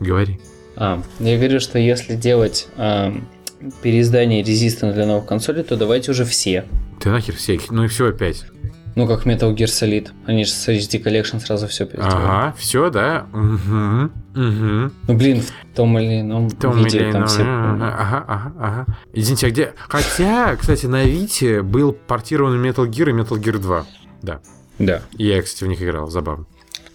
Говори. 0.00 0.40
А, 0.76 1.02
я 1.20 1.36
говорю, 1.36 1.60
что 1.60 1.78
если 1.78 2.16
делать 2.16 2.68
а, 2.76 3.14
переиздание 3.82 4.42
Resistance 4.42 4.92
для 4.94 5.06
новых 5.06 5.26
консолей, 5.26 5.62
то 5.62 5.76
давайте 5.76 6.10
уже 6.10 6.24
все. 6.24 6.64
Ты 7.00 7.10
нахер 7.10 7.36
все? 7.36 7.58
Ну 7.70 7.84
и 7.84 7.88
все 7.88 8.08
опять. 8.08 8.44
Ну, 8.94 9.06
как 9.06 9.26
Metal 9.26 9.54
Gear 9.54 9.66
Solid. 9.66 10.10
Они 10.26 10.44
же 10.44 10.50
с 10.50 10.68
HD 10.68 11.02
Collection 11.02 11.40
сразу 11.40 11.66
все 11.66 11.86
перестроили. 11.86 12.26
Ага, 12.26 12.54
все, 12.58 12.90
да? 12.90 13.26
Угу, 13.32 14.42
угу. 14.42 14.92
Ну, 15.08 15.14
блин, 15.16 15.40
в 15.40 15.74
том 15.74 15.98
или 15.98 16.20
ином 16.20 16.48
в 16.48 16.58
том 16.58 16.76
виде 16.76 16.98
или 16.98 17.12
там 17.12 17.26
все... 17.26 17.42
Ага, 17.42 18.24
ага, 18.28 18.52
ага. 18.60 18.86
Извините, 19.14 19.46
а 19.46 19.50
где... 19.50 19.72
Хотя, 19.88 20.56
кстати, 20.56 20.86
на 20.86 21.04
Вите 21.04 21.62
был 21.62 21.92
портирован 21.92 22.62
Metal 22.62 22.86
Gear 22.86 23.10
и 23.10 23.12
Metal 23.12 23.40
Gear 23.40 23.58
2. 23.58 23.86
Да. 24.22 24.40
Да. 24.78 25.02
Я, 25.12 25.40
кстати, 25.40 25.64
в 25.64 25.68
них 25.68 25.82
играл, 25.82 26.10
забавно. 26.10 26.44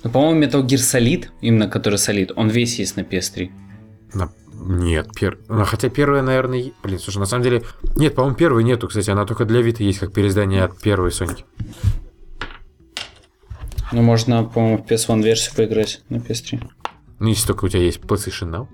Ну, 0.04 0.10
по-моему, 0.10 0.42
Metal 0.42 0.66
Gear 0.66 0.78
Solid, 0.78 1.28
именно 1.42 1.68
который 1.68 1.96
Solid, 1.96 2.34
он 2.36 2.50
весь 2.50 2.80
есть 2.80 2.96
на 2.98 3.02
PS3. 3.02 3.50
На... 4.14 4.30
Нет, 4.54 5.10
пер... 5.16 5.40
ну, 5.48 5.66
хотя 5.66 5.90
первая, 5.90 6.22
наверное... 6.22 6.72
Блин, 6.84 7.00
слушай, 7.00 7.20
на 7.20 7.26
самом 7.26 7.44
деле... 7.44 7.64
Нет, 7.96 8.16
по-моему, 8.16 8.36
первой 8.36 8.64
нету, 8.64 8.88
кстати. 8.88 9.10
Она 9.10 9.26
только 9.26 9.46
для 9.46 9.62
Vita 9.62 9.84
есть, 9.84 10.00
как 10.00 10.14
переиздание 10.14 10.64
от 10.64 10.80
первой 10.80 11.12
Соньки. 11.12 11.46
Ну, 13.92 14.02
можно, 14.02 14.44
по-моему, 14.44 14.78
в 14.78 14.86
PS1 14.86 15.22
версию 15.24 15.56
поиграть 15.56 16.02
на 16.10 16.18
PS3. 16.18 16.62
Ну, 17.20 17.28
если 17.28 17.48
только 17.48 17.66
у 17.66 17.70
тебя 17.70 17.84
есть 17.84 18.00
PlayStation 18.00 18.50
Now. 18.52 18.68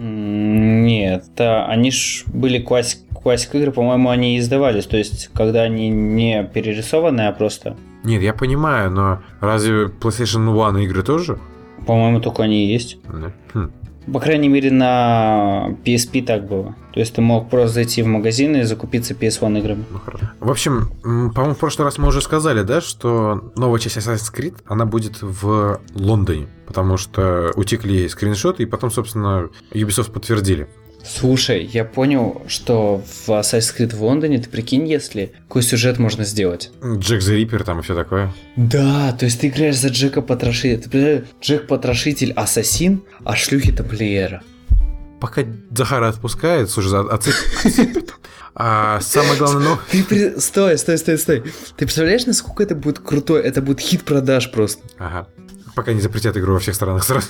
Нет, 0.00 1.24
да, 1.36 1.66
они 1.66 1.90
ж 1.90 2.22
были 2.26 2.60
классик, 2.60 3.00
классик 3.12 3.56
игры, 3.56 3.72
по-моему, 3.72 4.10
они 4.10 4.38
издавались. 4.38 4.86
То 4.86 4.96
есть, 4.96 5.28
когда 5.34 5.62
они 5.62 5.88
не 5.88 6.44
перерисованные, 6.44 7.28
а 7.28 7.32
просто 7.32 7.76
нет, 8.04 8.22
я 8.22 8.32
понимаю, 8.32 8.90
но 8.90 9.20
разве 9.40 9.86
PlayStation 9.86 10.46
One 10.54 10.84
игры 10.84 11.02
тоже? 11.02 11.38
По-моему, 11.86 12.20
только 12.20 12.42
они 12.42 12.66
и 12.66 12.72
есть. 12.72 12.98
Да. 13.04 13.32
Хм. 13.54 13.70
По 14.12 14.20
крайней 14.20 14.48
мере, 14.48 14.70
на 14.70 15.76
PSP 15.84 16.24
так 16.24 16.48
было. 16.48 16.74
То 16.92 17.00
есть 17.00 17.14
ты 17.14 17.20
мог 17.20 17.50
просто 17.50 17.74
зайти 17.74 18.02
в 18.02 18.06
магазин 18.06 18.56
и 18.56 18.62
закупиться 18.62 19.12
PS1 19.12 19.58
играми. 19.58 19.84
Ну, 19.90 19.98
хорошо. 19.98 20.30
В 20.40 20.50
общем, 20.50 20.88
по-моему, 21.02 21.54
в 21.54 21.58
прошлый 21.58 21.84
раз 21.84 21.98
мы 21.98 22.08
уже 22.08 22.22
сказали, 22.22 22.62
да, 22.62 22.80
что 22.80 23.52
новая 23.56 23.78
часть 23.78 23.98
Assassin's 23.98 24.34
Creed, 24.34 24.56
она 24.66 24.86
будет 24.86 25.20
в 25.20 25.80
Лондоне, 25.94 26.48
потому 26.66 26.96
что 26.96 27.52
утекли 27.54 28.08
скриншоты, 28.08 28.62
и 28.62 28.66
потом, 28.66 28.90
собственно, 28.90 29.50
Ubisoft 29.72 30.10
подтвердили. 30.12 30.68
Слушай, 31.04 31.64
я 31.64 31.84
понял, 31.84 32.42
что 32.48 33.02
в 33.26 33.30
Assassin's 33.30 33.74
Creed 33.76 33.94
в 33.94 34.02
Лондоне, 34.02 34.38
ты 34.38 34.48
прикинь, 34.48 34.86
если 34.86 35.32
какой 35.48 35.62
сюжет 35.62 35.98
можно 35.98 36.24
сделать? 36.24 36.70
Джек 36.82 37.22
the 37.22 37.36
Риппер 37.36 37.64
там 37.64 37.80
и 37.80 37.82
все 37.82 37.94
такое. 37.94 38.32
Да, 38.56 39.12
то 39.12 39.24
есть 39.24 39.40
ты 39.40 39.48
играешь 39.48 39.78
за 39.78 39.88
Джека 39.88 40.22
Потрошителя. 40.22 40.76
Ты 40.78 40.88
представляешь, 40.90 41.24
Джек 41.40 41.66
Потрошитель 41.66 42.32
ассасин, 42.32 43.02
а 43.24 43.36
шлюхи 43.36 43.72
тамплиера. 43.72 44.42
Пока 45.20 45.42
Захара 45.70 46.08
отпускает, 46.08 46.70
слушай, 46.70 47.00
отцы... 47.08 47.32
А 48.60 49.00
самое 49.00 49.36
главное, 49.38 49.68
ну... 49.68 49.78
Ты 49.90 50.02
при... 50.02 50.40
Стой, 50.40 50.78
стой, 50.78 50.98
стой, 50.98 51.16
стой. 51.18 51.42
Ты 51.76 51.84
представляешь, 51.84 52.26
насколько 52.26 52.64
это 52.64 52.74
будет 52.74 52.98
крутой? 52.98 53.42
Это 53.42 53.62
будет 53.62 53.78
хит 53.78 54.02
продаж 54.02 54.50
просто. 54.50 54.82
Ага. 54.98 55.28
Пока 55.76 55.92
не 55.92 56.00
запретят 56.00 56.36
игру 56.36 56.54
во 56.54 56.58
всех 56.58 56.74
странах 56.74 57.04
сразу. 57.04 57.28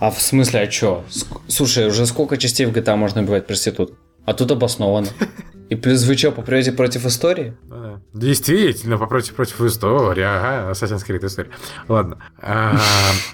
А 0.00 0.10
в 0.10 0.20
смысле, 0.22 0.60
а 0.60 0.66
чё? 0.66 1.04
Слушай, 1.48 1.88
уже 1.88 2.06
сколько 2.06 2.36
частей 2.36 2.66
в 2.66 2.72
GTA 2.72 2.96
можно 2.96 3.22
убивать 3.22 3.46
проститут? 3.46 3.94
А 4.24 4.34
тут 4.34 4.50
обоснованно. 4.50 5.08
И 5.68 5.74
плюс 5.74 6.04
вы 6.04 6.16
что, 6.16 6.32
попрете 6.32 6.72
против 6.72 7.04
истории? 7.04 7.54
Ну 7.68 8.00
Действительно, 8.14 8.96
попротив 8.96 9.34
против 9.34 9.60
истории. 9.60 10.22
Ага, 10.22 10.70
Assassin's 10.72 11.06
Creed 11.06 11.26
история. 11.26 11.50
Ладно. 11.88 12.18
А, 12.40 12.78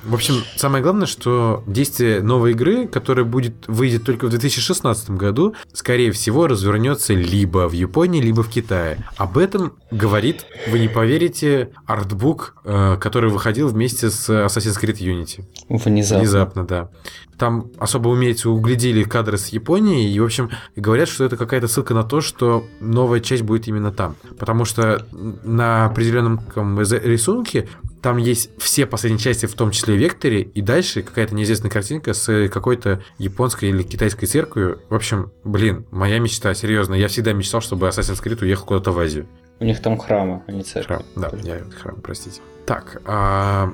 в 0.03 0.15
общем, 0.15 0.43
самое 0.57 0.83
главное, 0.83 1.07
что 1.07 1.63
действие 1.67 2.23
новой 2.23 2.53
игры, 2.53 2.89
которая 2.89 3.25
будет 3.25 3.69
выйдет 3.69 4.05
только 4.05 4.27
в 4.27 4.31
2016 4.31 5.11
году, 5.11 5.55
скорее 5.73 6.11
всего, 6.11 6.47
развернется 6.47 7.15
либо 7.15 7.69
в 7.69 7.73
Японии, 7.73 8.21
либо 8.21 8.43
в 8.43 8.51
Китае. 8.51 8.99
Об 9.17 9.39
этом 9.39 9.75
говорит, 9.91 10.45
вы 10.69 10.81
не 10.81 10.89
поверите, 10.89 11.71
артбук, 11.87 12.57
э, 12.65 12.97
который 13.01 13.31
выходил 13.31 13.69
вместе 13.69 14.11
с 14.11 14.29
Assassin's 14.29 14.81
Creed 14.81 14.99
Unity. 14.99 15.45
Внезапно. 15.69 16.19
Внезапно, 16.19 16.67
да. 16.67 16.91
Там 17.39 17.71
особо 17.79 18.09
умеете 18.09 18.49
углядели 18.49 19.03
кадры 19.03 19.39
с 19.39 19.49
Японии, 19.49 20.13
и, 20.13 20.21
в 20.21 20.25
общем, 20.25 20.51
говорят, 20.77 21.09
что 21.09 21.25
это 21.25 21.37
какая-то 21.37 21.69
ссылка 21.69 21.95
на 21.95 22.03
то, 22.05 22.21
что 22.21 22.65
новая 22.81 23.21
часть 23.21 23.43
будет 23.43 23.69
именно 23.69 23.93
там. 23.93 24.17
Потому 24.39 24.65
что 24.65 25.07
на 25.13 25.87
определенном 25.87 26.41
рисунке 26.81 27.69
там 28.05 28.19
есть 28.19 28.51
все 28.59 28.85
последние 28.85 29.19
части, 29.19 29.47
в 29.47 29.55
том 29.55 29.71
числе 29.71 29.97
Векторе, 29.97 30.43
и 30.43 30.61
дальше 30.61 31.03
какая-то 31.03 31.35
неизвестная 31.35 31.71
картинка 31.71 32.13
с 32.13 32.49
какой-то 32.49 33.03
японской 33.17 33.71
или 33.71 33.83
китайской 33.83 34.27
церковью. 34.27 34.81
В 34.91 34.95
общем, 34.95 35.33
блин, 35.43 35.87
моя 35.91 36.19
мечта, 36.19 36.53
серьезно. 36.53 36.95
Я 36.95 37.09
всегда 37.09 37.33
мечтал, 37.33 37.63
чтобы 37.63 37.89
Assassin's 37.89 38.23
Creed 38.23 38.43
уехал 38.43 38.67
куда-то 38.67 38.93
в 38.93 38.99
Азию. 38.99 39.27
У 39.59 39.65
них 39.65 39.81
там 39.81 39.97
храмы, 39.97 40.43
а 40.47 40.53
не 40.53 40.63
церковь. 40.63 40.99
Храм, 41.15 41.31
да, 41.33 41.39
я 41.43 41.63
храм, 41.81 41.97
простите. 42.03 42.43
Так, 42.67 43.01
а, 43.07 43.73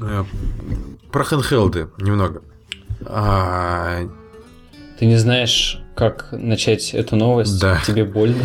а, 0.00 0.24
про 1.12 1.24
хендхелды 1.24 1.88
немного. 1.98 2.42
А... 3.04 4.00
Ты 4.98 5.06
не 5.06 5.16
знаешь, 5.16 5.78
как 5.94 6.28
начать 6.32 6.94
эту 6.94 7.16
новость? 7.16 7.60
Да. 7.60 7.80
Тебе 7.86 8.04
больно? 8.04 8.44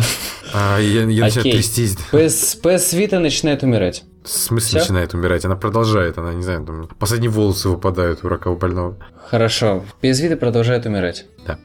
А, 0.54 0.78
я 0.78 1.04
я 1.04 1.24
начинаю 1.24 1.52
трястись. 1.52 1.96
PS, 2.12 2.60
PS 2.62 2.98
Vita 2.98 3.18
начинает 3.18 3.62
умирать. 3.62 4.04
В 4.22 4.28
смысле 4.28 4.68
Всё? 4.68 4.78
начинает 4.80 5.14
умирать? 5.14 5.44
Она 5.44 5.56
продолжает, 5.56 6.18
она, 6.18 6.32
не 6.34 6.42
знаю, 6.42 6.64
там, 6.64 6.88
последние 6.98 7.30
волосы 7.30 7.68
выпадают 7.68 8.24
у 8.24 8.28
ракового 8.28 8.58
больного. 8.58 8.96
Хорошо, 9.30 9.84
PS 10.02 10.28
Vita 10.28 10.36
продолжает 10.36 10.86
умирать. 10.86 11.26
Да. 11.46 11.58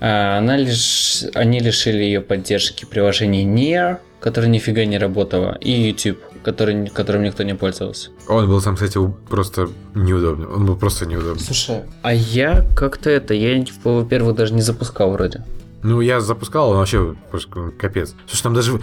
А, 0.00 0.38
она 0.38 0.56
лишь, 0.56 1.24
они 1.34 1.60
лишили 1.60 2.02
ее 2.02 2.20
поддержки 2.20 2.84
приложений 2.84 3.44
Near, 3.46 3.98
которое 4.20 4.48
нифига 4.48 4.84
не 4.84 4.98
работало, 4.98 5.56
и 5.60 5.70
YouTube 5.70 6.20
который, 6.42 6.88
которым 6.88 7.22
никто 7.22 7.42
не 7.42 7.54
пользовался. 7.54 8.10
Он 8.28 8.48
был 8.48 8.60
сам, 8.60 8.74
кстати, 8.74 8.98
просто 9.28 9.68
неудобный. 9.94 10.46
Он 10.46 10.66
был 10.66 10.76
просто 10.76 11.06
неудобный. 11.06 11.42
Слушай, 11.42 11.82
а 12.02 12.12
я 12.14 12.66
как-то 12.76 13.10
это, 13.10 13.34
я, 13.34 13.64
во-первых, 13.84 14.36
даже 14.36 14.54
не 14.54 14.62
запускал 14.62 15.12
вроде. 15.12 15.44
Ну, 15.82 16.00
я 16.00 16.20
запускал, 16.20 16.70
он 16.70 16.76
вообще 16.76 17.16
капец. 17.78 18.14
Слушай, 18.26 18.42
там 18.42 18.54
даже 18.54 18.80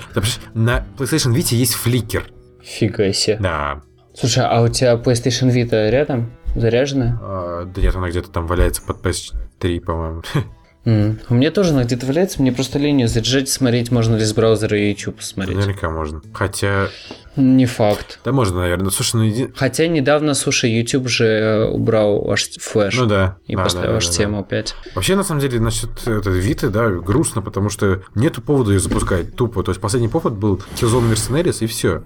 на 0.53 0.85
PlayStation 0.97 1.33
Vita 1.33 1.55
есть 1.55 1.75
фликер. 1.75 2.25
Фига 2.63 3.13
себе. 3.13 3.37
Да. 3.39 3.81
Слушай, 4.15 4.45
а 4.45 4.61
у 4.61 4.67
тебя 4.67 4.95
PlayStation 4.95 5.53
Vita 5.53 5.89
рядом? 5.89 6.31
Заряженная? 6.55 7.19
А, 7.21 7.65
да 7.65 7.81
нет, 7.81 7.95
она 7.95 8.09
где-то 8.09 8.31
там 8.31 8.47
валяется 8.47 8.81
под 8.81 9.05
PS3, 9.05 9.79
по-моему. 9.81 10.23
Mm. 10.87 11.19
У 11.29 11.33
меня 11.33 11.51
тоже 11.51 11.71
она 11.71 11.83
где-то 11.83 12.05
валяется, 12.05 12.41
мне 12.41 12.53
просто 12.53 12.79
лень 12.79 13.05
заряжать, 13.09 13.49
смотреть, 13.49 13.91
можно 13.91 14.15
ли 14.15 14.23
с 14.23 14.31
браузера 14.31 14.79
YouTube 14.79 15.17
посмотреть. 15.17 15.57
Наверняка 15.57 15.89
можно. 15.89 16.21
Хотя... 16.33 16.87
Не 17.35 17.65
факт. 17.65 18.21
Да 18.23 18.31
можно, 18.31 18.61
наверное. 18.61 18.89
Слушай, 18.89 19.17
ну 19.17 19.27
иди... 19.27 19.49
Хотя 19.53 19.87
недавно, 19.87 20.33
слушай, 20.33 20.71
YouTube 20.71 21.09
же 21.09 21.25
э, 21.25 21.65
убрал 21.65 22.21
ваш 22.21 22.51
флеш. 22.57 22.95
Ну 22.95 23.05
да. 23.05 23.37
И 23.47 23.57
да, 23.57 23.63
поставил 23.63 23.91
да, 23.91 23.97
HTML5. 23.97 24.47
Да, 24.49 24.61
да. 24.61 24.91
Вообще, 24.95 25.17
на 25.17 25.23
самом 25.23 25.41
деле, 25.41 25.59
насчет 25.59 25.89
этой 26.07 26.39
Виты, 26.39 26.69
да, 26.69 26.89
грустно, 26.89 27.41
потому 27.41 27.69
что 27.69 28.01
нету 28.15 28.41
повода 28.41 28.71
ее 28.71 28.79
запускать 28.79 29.35
тупо. 29.35 29.63
То 29.63 29.71
есть 29.71 29.81
последний 29.81 30.07
повод 30.07 30.35
был 30.35 30.61
Killzone 30.79 31.11
Mercenaries 31.11 31.57
и 31.59 31.67
все. 31.67 32.03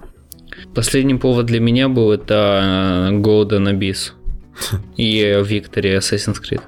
Последний 0.73 1.15
повод 1.15 1.45
для 1.45 1.59
меня 1.59 1.87
был 1.87 2.11
это 2.11 3.09
э, 3.11 3.13
Golden 3.13 3.71
Abyss 3.71 4.13
и 4.97 5.21
Victory 5.21 5.99
Assassin's 5.99 6.41
Creed. 6.41 6.61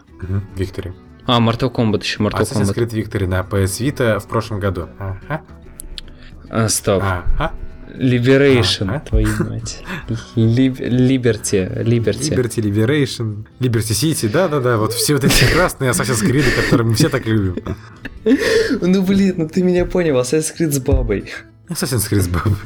Victory. 0.55 0.93
А, 1.25 1.39
Mortal 1.39 1.71
Kombat 1.73 2.03
еще, 2.03 2.19
Mortal 2.19 2.41
Assassin's 2.41 2.73
Kombat. 2.73 2.89
Creed 2.89 2.91
Victory 2.93 3.27
на 3.27 3.41
PS 3.41 3.79
Vita 3.81 4.19
в 4.19 4.27
прошлом 4.27 4.59
году. 4.59 4.89
Ага. 4.99 5.41
А, 6.49 6.67
стоп. 6.69 7.01
Ага. 7.03 7.53
Liberation, 7.95 8.89
А, 8.91 8.95
а? 8.95 8.99
твою 9.01 9.27
мать. 9.47 9.83
Либ- 10.35 10.79
Liberty, 10.79 11.83
Liberty. 11.83 12.31
Liberty, 12.31 12.61
Liberation, 12.61 13.45
Liberty 13.59 13.93
City, 13.93 14.27
да-да-да, 14.29 14.77
вот 14.77 14.93
все 14.93 15.13
вот 15.13 15.23
эти 15.23 15.43
красные 15.53 15.91
Assassin's 15.91 16.23
Creed, 16.27 16.43
которые 16.55 16.87
мы 16.87 16.95
все 16.95 17.09
так 17.09 17.25
любим. 17.27 17.55
Ну 18.81 19.03
блин, 19.03 19.35
ну 19.37 19.47
ты 19.47 19.61
меня 19.61 19.85
понял, 19.85 20.17
Assassin's 20.19 20.53
Creed 20.57 20.71
с 20.71 20.79
бабой. 20.79 21.31
Assassin's 21.69 22.09
Creed 22.09 22.21
с 22.21 22.27
бабой. 22.27 22.57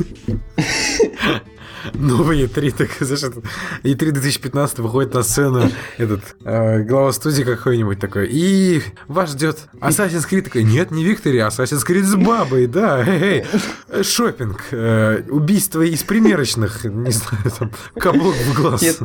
Новые 1.93 2.45
E3, 2.47 2.71
так 2.77 2.89
знаешь, 2.99 3.23
это- 3.23 3.41
E3 3.83 4.11
2015 4.11 4.79
выходит 4.79 5.13
на 5.13 5.23
сцену 5.23 5.69
этот 5.97 6.21
э, 6.45 6.83
глава 6.83 7.11
студии 7.11 7.43
какой-нибудь 7.43 7.99
такой, 7.99 8.27
и 8.31 8.81
вас 9.07 9.31
ждет 9.31 9.67
Assassin's 9.79 10.27
Creed 10.29 10.41
такой, 10.43 10.63
нет, 10.63 10.91
не 10.91 11.03
Виктори, 11.03 11.39
а 11.39 11.47
Assassin's 11.47 11.85
Creed 11.87 12.03
с 12.03 12.15
бабой, 12.15 12.67
да, 12.67 13.03
эй, 13.07 13.43
эй, 13.91 14.03
шопинг, 14.03 14.65
э, 14.71 15.23
убийство 15.29 15.81
из 15.81 16.03
примерочных, 16.03 16.83
не 16.85 17.11
знаю, 17.11 17.51
там, 17.57 17.71
каблук 17.99 18.35
в 18.35 18.53
глаз. 18.55 18.81
Нет. 18.81 18.99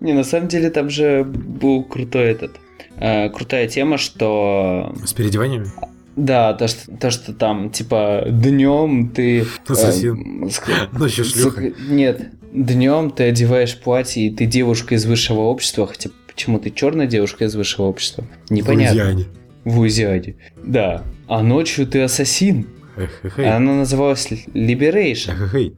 Не, 0.00 0.12
на 0.12 0.24
самом 0.24 0.48
деле 0.48 0.70
там 0.70 0.90
же 0.90 1.24
был 1.24 1.82
крутой 1.84 2.24
этот. 2.24 2.56
э, 2.96 3.28
крутая 3.30 3.68
тема, 3.68 3.98
что 3.98 4.94
С 5.04 5.12
переодеваниями? 5.12 5.70
Да, 6.16 6.52
то 6.54 6.68
что, 6.68 6.96
то, 6.96 7.10
что 7.10 7.32
там, 7.32 7.70
типа, 7.70 8.24
днем 8.28 9.10
ты... 9.10 9.40
э, 9.40 9.44
Ассасин. 9.66 10.44
ск- 10.46 10.98
Ночью 10.98 11.24
шлюха. 11.24 11.60
Сука, 11.62 11.74
Нет, 11.88 12.30
днем 12.52 13.10
ты 13.10 13.24
одеваешь 13.24 13.78
платье, 13.78 14.26
и 14.26 14.34
ты 14.34 14.46
девушка 14.46 14.94
из 14.94 15.04
высшего 15.06 15.40
общества, 15.40 15.86
хотя 15.86 16.10
почему 16.26 16.58
ты 16.58 16.70
черная 16.70 17.06
девушка 17.06 17.44
из 17.44 17.54
высшего 17.54 17.86
общества? 17.86 18.24
Непонятно. 18.50 19.02
Луизиане. 19.02 19.26
В 19.64 19.78
Луизиане. 19.78 20.36
Да. 20.62 21.04
А 21.26 21.42
ночью 21.42 21.86
ты 21.86 22.02
ассасин. 22.02 22.66
Эх. 22.96 23.38
Она 23.38 23.74
называлась 23.74 24.28
Liberation. 24.54 25.32
Эх. 25.52 25.72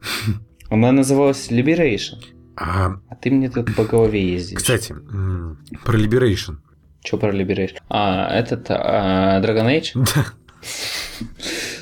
Она 0.69 0.91
называлась 0.91 1.49
Liberation. 1.49 2.15
А, 2.55 2.95
А 3.09 3.15
ты 3.15 3.29
мне 3.31 3.49
тут 3.49 3.73
по 3.75 3.85
голове 3.85 4.33
ездишь. 4.33 4.57
кстати, 4.59 4.93
про 5.85 5.97
Liberation. 5.97 6.57
Что 7.07 7.17
про 7.17 7.31
Liberation? 7.31 7.77
А, 7.89 8.27
этот 8.37 8.65
а, 8.69 9.39
Dragon 9.41 9.65
Age? 9.67 9.93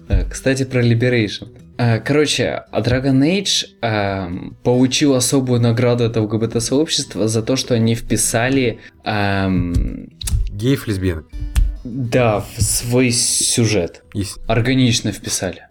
Да. 0.07 0.19
Э, 0.19 0.25
Кстати, 0.29 0.65
про 0.65 0.83
Liberation. 0.85 1.47
Э, 1.79 1.99
Короче, 1.99 2.63
а 2.71 2.81
Dragon 2.81 3.19
Age 3.23 3.65
эм, 3.81 4.55
получил 4.63 5.15
особую 5.15 5.59
награду 5.61 6.05
от 6.05 6.15
ЛГБТ-сообщества 6.15 7.27
за 7.27 7.41
то, 7.41 7.55
что 7.55 7.73
они 7.73 7.95
вписали 7.95 8.79
эм, 9.03 10.09
Геев, 10.51 10.87
лесбиянок. 10.87 11.25
да, 11.83 12.41
в 12.55 12.61
свой 12.61 13.09
сюжет. 13.11 14.03
Есть. 14.13 14.37
Органично 14.47 15.11
вписали. 15.11 15.63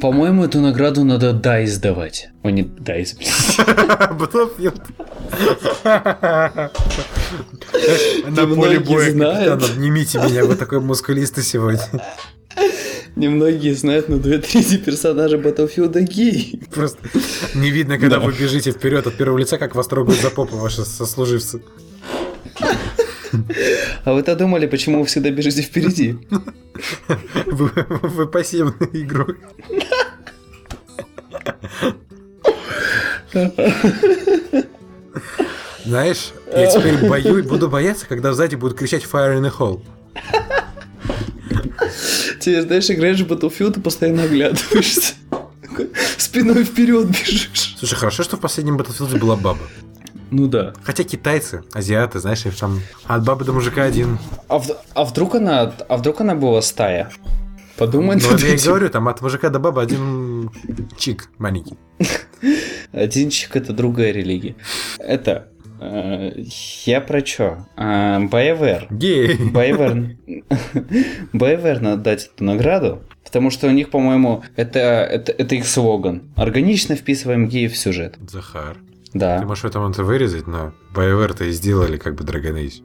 По-моему, 0.00 0.44
эту 0.44 0.60
награду 0.60 1.04
надо 1.04 1.30
DICE 1.30 1.66
сдавать. 1.66 2.30
О, 2.42 2.50
не 2.50 2.62
DICE, 2.62 3.16
блин. 3.18 4.72
На 8.28 8.46
поле 8.46 8.78
боя, 8.80 9.10
знают. 9.12 9.60
капитан, 9.60 9.70
обнимите 9.76 10.18
меня, 10.18 10.44
вы 10.44 10.56
такой 10.56 10.80
мускулистый 10.80 11.42
сегодня. 11.44 11.80
Немногие 13.16 13.74
знают, 13.74 14.08
но 14.08 14.16
две 14.18 14.38
трети 14.38 14.76
персонажа 14.76 15.36
Battlefield 15.38 15.98
гей. 16.02 16.62
Просто 16.72 16.98
не 17.54 17.70
видно, 17.70 17.98
когда 17.98 18.18
Да. 18.18 18.26
вы 18.26 18.32
бежите 18.32 18.70
вперед 18.70 19.06
от 19.06 19.16
первого 19.16 19.38
лица, 19.38 19.58
как 19.58 19.74
вас 19.74 19.88
трогают 19.88 20.20
за 20.20 20.30
попу 20.30 20.56
ваши 20.56 20.84
сослуживцы. 20.84 21.62
А 24.04 24.12
вы-то 24.14 24.36
думали, 24.36 24.66
почему 24.66 25.00
вы 25.00 25.06
всегда 25.06 25.30
бежите 25.30 25.62
впереди? 25.62 26.16
Вы, 27.46 27.70
вы 28.02 28.26
пассивный 28.26 28.88
игрок. 28.92 29.36
Знаешь, 35.92 36.32
я 36.54 36.66
теперь 36.66 37.08
боюсь, 37.08 37.46
буду 37.46 37.70
бояться, 37.70 38.04
когда 38.06 38.34
сзади 38.34 38.56
будут 38.56 38.76
кричать 38.76 39.04
Fire 39.10 39.38
in 39.38 39.42
the 39.42 39.50
Hole. 39.58 39.80
Тебе, 42.40 42.60
знаешь, 42.60 42.90
играешь 42.90 43.20
в 43.20 43.26
Battlefield 43.32 43.78
и 43.78 43.80
постоянно 43.80 44.24
оглядываешься. 44.24 45.14
Спиной 46.18 46.64
вперед 46.64 47.06
бежишь. 47.08 47.74
Слушай, 47.78 47.94
хорошо, 47.94 48.22
что 48.22 48.36
в 48.36 48.40
последнем 48.40 48.76
Battlefield 48.76 49.18
была 49.18 49.36
баба. 49.36 49.60
Ну 50.30 50.46
да. 50.46 50.74
Хотя 50.82 51.04
китайцы, 51.04 51.62
азиаты, 51.72 52.18
знаешь, 52.20 52.42
там 52.60 52.82
от 53.06 53.24
бабы 53.24 53.46
до 53.46 53.54
мужика 53.54 53.84
один. 53.84 54.18
А, 54.48 54.58
в- 54.58 54.76
а 54.92 55.04
вдруг 55.06 55.36
она, 55.36 55.72
а 55.88 55.96
вдруг 55.96 56.20
она 56.20 56.34
была 56.34 56.60
стая? 56.60 57.10
Подумай 57.78 58.18
Ну, 58.20 58.30
над 58.32 58.42
я 58.42 58.54
и 58.54 58.58
говорю, 58.58 58.90
там 58.90 59.08
от 59.08 59.22
мужика 59.22 59.48
до 59.48 59.58
бабы 59.58 59.80
один 59.80 60.50
чик 60.98 61.30
маленький. 61.38 61.78
Один 62.92 63.30
чик 63.30 63.54
это 63.56 63.72
другая 63.72 64.12
религия. 64.12 64.54
Это 64.98 65.48
я 65.80 67.00
про 67.00 67.22
чё? 67.22 67.66
BioWare. 67.76 68.88
BioWare. 68.90 70.16
BioWare 71.32 71.80
надо 71.80 72.02
дать 72.02 72.30
эту 72.34 72.44
награду, 72.44 73.02
потому 73.24 73.50
что 73.50 73.66
у 73.66 73.70
них, 73.70 73.90
по-моему, 73.90 74.42
это, 74.56 74.78
это, 74.78 75.32
это 75.32 75.54
их 75.54 75.66
слоган. 75.66 76.22
Органично 76.36 76.96
вписываем 76.96 77.48
геев 77.48 77.72
в 77.72 77.76
сюжет. 77.76 78.16
Захар. 78.28 78.76
Да. 79.14 79.38
Ты 79.40 79.46
можешь 79.46 79.64
это 79.64 79.80
это 79.80 80.04
вырезать, 80.04 80.46
но 80.46 80.72
BioWare-то 80.94 81.44
и 81.44 81.52
сделали 81.52 81.96
как 81.96 82.14
бы 82.14 82.24
Dragon 82.24 82.54
Age. 82.54 82.82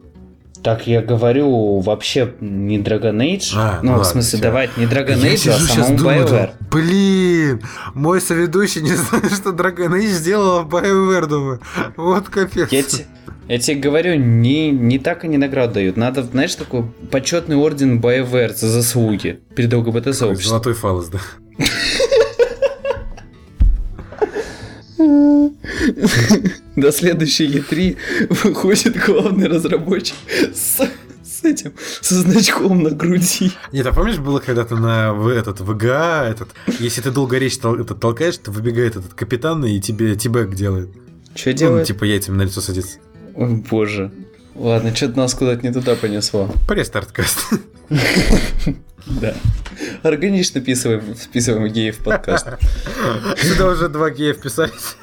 Так 0.63 0.87
я 0.87 1.01
говорю 1.01 1.79
вообще 1.79 2.33
не 2.39 2.79
Dragon 2.79 3.17
Age. 3.17 3.51
А, 3.55 3.79
ну, 3.81 3.89
ну 3.89 3.95
в 3.95 3.97
ладно, 3.97 4.05
смысле, 4.05 4.37
всё. 4.37 4.47
давать 4.47 4.77
не 4.77 4.85
Dragon 4.85 5.17
Я 5.17 5.33
Age, 5.33 5.49
а 5.49 5.59
самому 5.59 5.97
думаю, 5.97 6.25
BioWare. 6.25 6.49
блин, 6.71 7.61
мой 7.93 8.21
соведущий 8.21 8.81
не 8.81 8.93
знает, 8.95 9.33
что 9.33 9.49
Dragon 9.49 9.89
Age 9.91 10.07
сделала 10.07 10.63
BioWare, 10.63 11.27
думаю. 11.27 11.59
Вот 11.97 12.29
капец. 12.29 12.71
Я, 12.71 12.81
те- 12.81 13.05
я 13.49 13.59
тебе 13.59 13.81
говорю, 13.81 14.15
не, 14.15 14.71
не 14.71 14.99
так 14.99 15.25
они 15.25 15.37
награду 15.37 15.73
дают. 15.73 15.97
Надо, 15.97 16.23
знаешь, 16.23 16.55
такой 16.55 16.83
почетный 17.11 17.57
орден 17.57 17.99
BioWare 17.99 18.55
за 18.55 18.69
заслуги 18.69 19.41
перед 19.55 19.73
ЛГБТ 19.73 20.15
сообществом. 20.15 20.49
Золотой 20.49 20.73
фалос, 20.75 21.09
да. 21.09 21.19
До 26.75 26.91
следующей 26.91 27.47
E3 27.47 27.97
выходит 28.43 28.97
главный 29.05 29.47
разработчик 29.47 30.15
с, 30.53 30.81
с 31.23 31.43
этим, 31.43 31.73
со 32.01 32.15
значком 32.15 32.83
на 32.83 32.89
груди. 32.91 33.51
Нет, 33.71 33.85
а 33.85 33.93
помнишь, 33.93 34.17
было 34.17 34.39
когда-то 34.39 34.75
на 34.75 35.13
в 35.13 35.27
этот 35.27 35.61
ВГА, 35.61 36.25
этот, 36.29 36.49
если 36.79 37.01
ты 37.01 37.11
долго 37.11 37.37
речь 37.37 37.57
тол- 37.59 37.79
этот, 37.81 37.99
толкаешь, 37.99 38.37
то 38.37 38.51
выбегает 38.51 38.95
этот 38.95 39.13
капитан 39.13 39.63
и 39.65 39.79
тебе 39.79 40.15
тибэк 40.15 40.53
делает. 40.55 40.89
Что 41.35 41.49
Ну, 41.51 41.55
делает? 41.55 41.87
типа 41.87 42.03
яйцами 42.05 42.37
на 42.37 42.43
лицо 42.43 42.61
садится. 42.61 42.97
Ой, 43.35 43.63
боже. 43.69 44.11
Ладно, 44.55 44.95
что-то 44.95 45.17
нас 45.17 45.33
куда-то 45.33 45.65
не 45.65 45.73
туда 45.73 45.95
понесло. 45.95 46.51
Порестарткаст. 46.67 47.39
Да. 49.05 49.35
Органично 50.01 50.61
вписываем, 50.61 51.13
вписываем 51.13 51.67
геев 51.67 51.97
в 51.99 52.03
подкаст. 52.05 52.47
Сюда 53.37 53.67
уже 53.67 53.89
два 53.89 54.09
гея 54.09 54.33
вписались. 54.33 54.95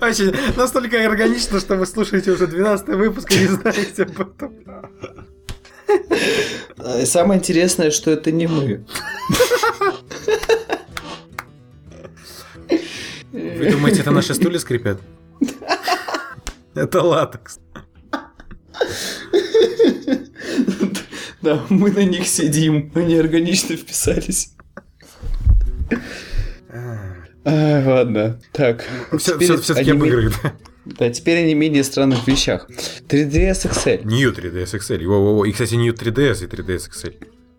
Очень 0.00 0.34
настолько 0.56 1.04
органично, 1.04 1.60
что 1.60 1.76
вы 1.76 1.86
слушаете 1.86 2.32
уже 2.32 2.46
12 2.46 2.88
выпуск 2.88 3.32
и 3.32 3.38
не 3.38 3.46
знаете 3.46 4.02
об 4.04 4.20
этом. 4.20 4.54
А, 6.78 7.04
Самое 7.06 7.38
интересное, 7.38 7.90
что 7.90 8.10
это 8.10 8.30
не 8.32 8.46
мы. 8.46 8.84
Вы 13.32 13.70
думаете, 13.70 14.00
это 14.00 14.10
наши 14.10 14.34
стулья 14.34 14.58
скрипят? 14.58 15.00
Это 16.74 17.02
латекс. 17.02 17.58
Да, 21.42 21.60
мы 21.68 21.90
на 21.90 22.04
них 22.04 22.28
сидим, 22.28 22.92
они 22.94 23.16
органично 23.16 23.76
вписались. 23.76 24.54
А, 27.44 27.82
ладно, 27.86 28.40
так. 28.52 28.84
теперь 29.18 29.58
Все-таки 29.58 29.90
они 29.90 30.00
об 30.00 30.04
играх, 30.04 30.42
да? 30.42 30.52
Да, 30.84 31.10
теперь 31.10 31.38
о 31.38 31.46
не 31.46 31.54
менее 31.54 31.84
странных 31.84 32.26
вещах. 32.26 32.68
3DS 33.08 33.70
XL. 33.70 34.04
New 34.04 34.32
3DS 34.32 34.78
XL. 34.78 35.06
Во-во-во. 35.06 35.44
И, 35.44 35.52
кстати, 35.52 35.74
New 35.74 35.94
3DS 35.94 36.44
и 36.44 36.46
3DS 36.46 36.90
XL. 36.90 37.14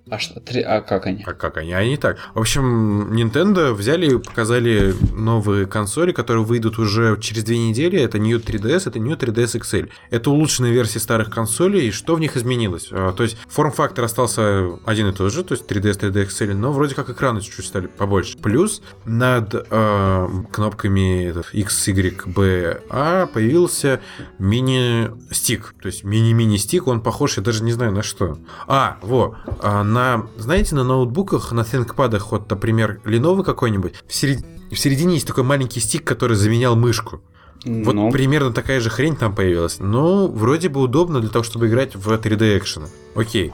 А 0.10 0.20
что? 0.20 0.40
Три- 0.42 0.62
А 0.62 0.82
как 0.82 1.06
они? 1.06 1.24
А 1.26 1.34
как 1.34 1.56
они? 1.58 1.72
Они 1.74 1.96
так. 1.96 2.18
В 2.36 2.40
общем, 2.40 3.14
Nintendo 3.14 3.74
взяли 3.74 4.16
и 4.16 4.18
показали 4.18 4.94
новые 5.16 5.66
консоли, 5.66 6.12
которые 6.12 6.44
выйдут 6.44 6.78
уже 6.78 7.18
через 7.22 7.44
две 7.46 7.58
недели. 7.58 7.98
Это 8.00 8.20
New 8.20 8.38
3DS, 8.38 8.90
это 8.90 9.00
New 9.00 9.16
3DS 9.16 9.60
XL. 9.62 9.90
Это 10.10 10.30
улучшенные 10.30 10.74
версии 10.74 10.98
старых 11.00 11.30
консолей. 11.30 11.88
И 11.88 11.92
что 11.92 12.16
в 12.16 12.20
них 12.20 12.36
изменилось? 12.36 12.90
А, 12.92 13.14
То 13.14 13.24
есть 13.24 13.38
форм-фактор 13.48 14.04
остался 14.04 14.72
один 14.86 15.08
и 15.08 15.14
тот 15.14 15.32
же, 15.32 15.44
то 15.44 15.54
есть 15.54 15.66
3DS, 15.72 16.00
3DS 16.00 16.28
XL, 16.28 16.54
но 16.54 16.74
вроде 16.74 16.96
как 16.96 17.10
экраны 17.10 17.40
чуть-чуть 17.42 17.66
стали 17.66 17.88
побольше. 17.88 18.38
Плюс 18.40 18.82
над 19.06 19.56
э, 19.56 20.28
кнопками 20.52 21.34
X, 21.54 21.88
Y, 21.88 22.24
B, 22.26 22.82
A 22.90 23.26
появился 23.28 24.02
мини-стик. 24.38 25.76
То 25.82 25.88
есть 25.88 26.04
мини-мини-стик, 26.04 26.88
он 26.88 27.02
похож, 27.02 27.38
я 27.38 27.44
даже 27.44 27.64
не 27.64 27.72
знаю 27.72 27.92
на 27.94 28.04
что. 28.04 28.38
А, 28.68 28.98
во, 29.02 29.38
а, 29.62 29.84
на, 29.94 30.28
знаете, 30.38 30.76
на 30.76 30.84
ноутбуках, 30.84 31.52
на 31.52 31.62
ThinkPad, 31.62 32.22
вот, 32.30 32.50
например, 32.50 33.00
Lenovo 33.06 33.44
какой-нибудь, 33.44 33.94
в, 34.08 34.14
серед... 34.14 34.44
в 34.72 34.76
середине 34.76 35.16
есть 35.16 35.28
такой 35.28 35.44
маленький 35.44 35.80
стик, 35.80 36.04
который 36.04 36.36
заменял 36.36 36.76
мышку. 36.76 37.22
Вот 37.66 37.94
Ну, 37.94 38.12
примерно 38.12 38.52
такая 38.52 38.82
же 38.82 38.90
хрень 38.90 39.16
там 39.16 39.34
появилась. 39.34 39.78
Ну, 39.80 40.28
вроде 40.28 40.68
бы 40.68 40.82
удобно 40.82 41.22
для 41.22 41.30
того, 41.30 41.44
чтобы 41.44 41.68
играть 41.68 41.96
в 41.96 42.12
3D 42.12 42.58
экшены. 42.58 42.88
Окей. 43.16 43.54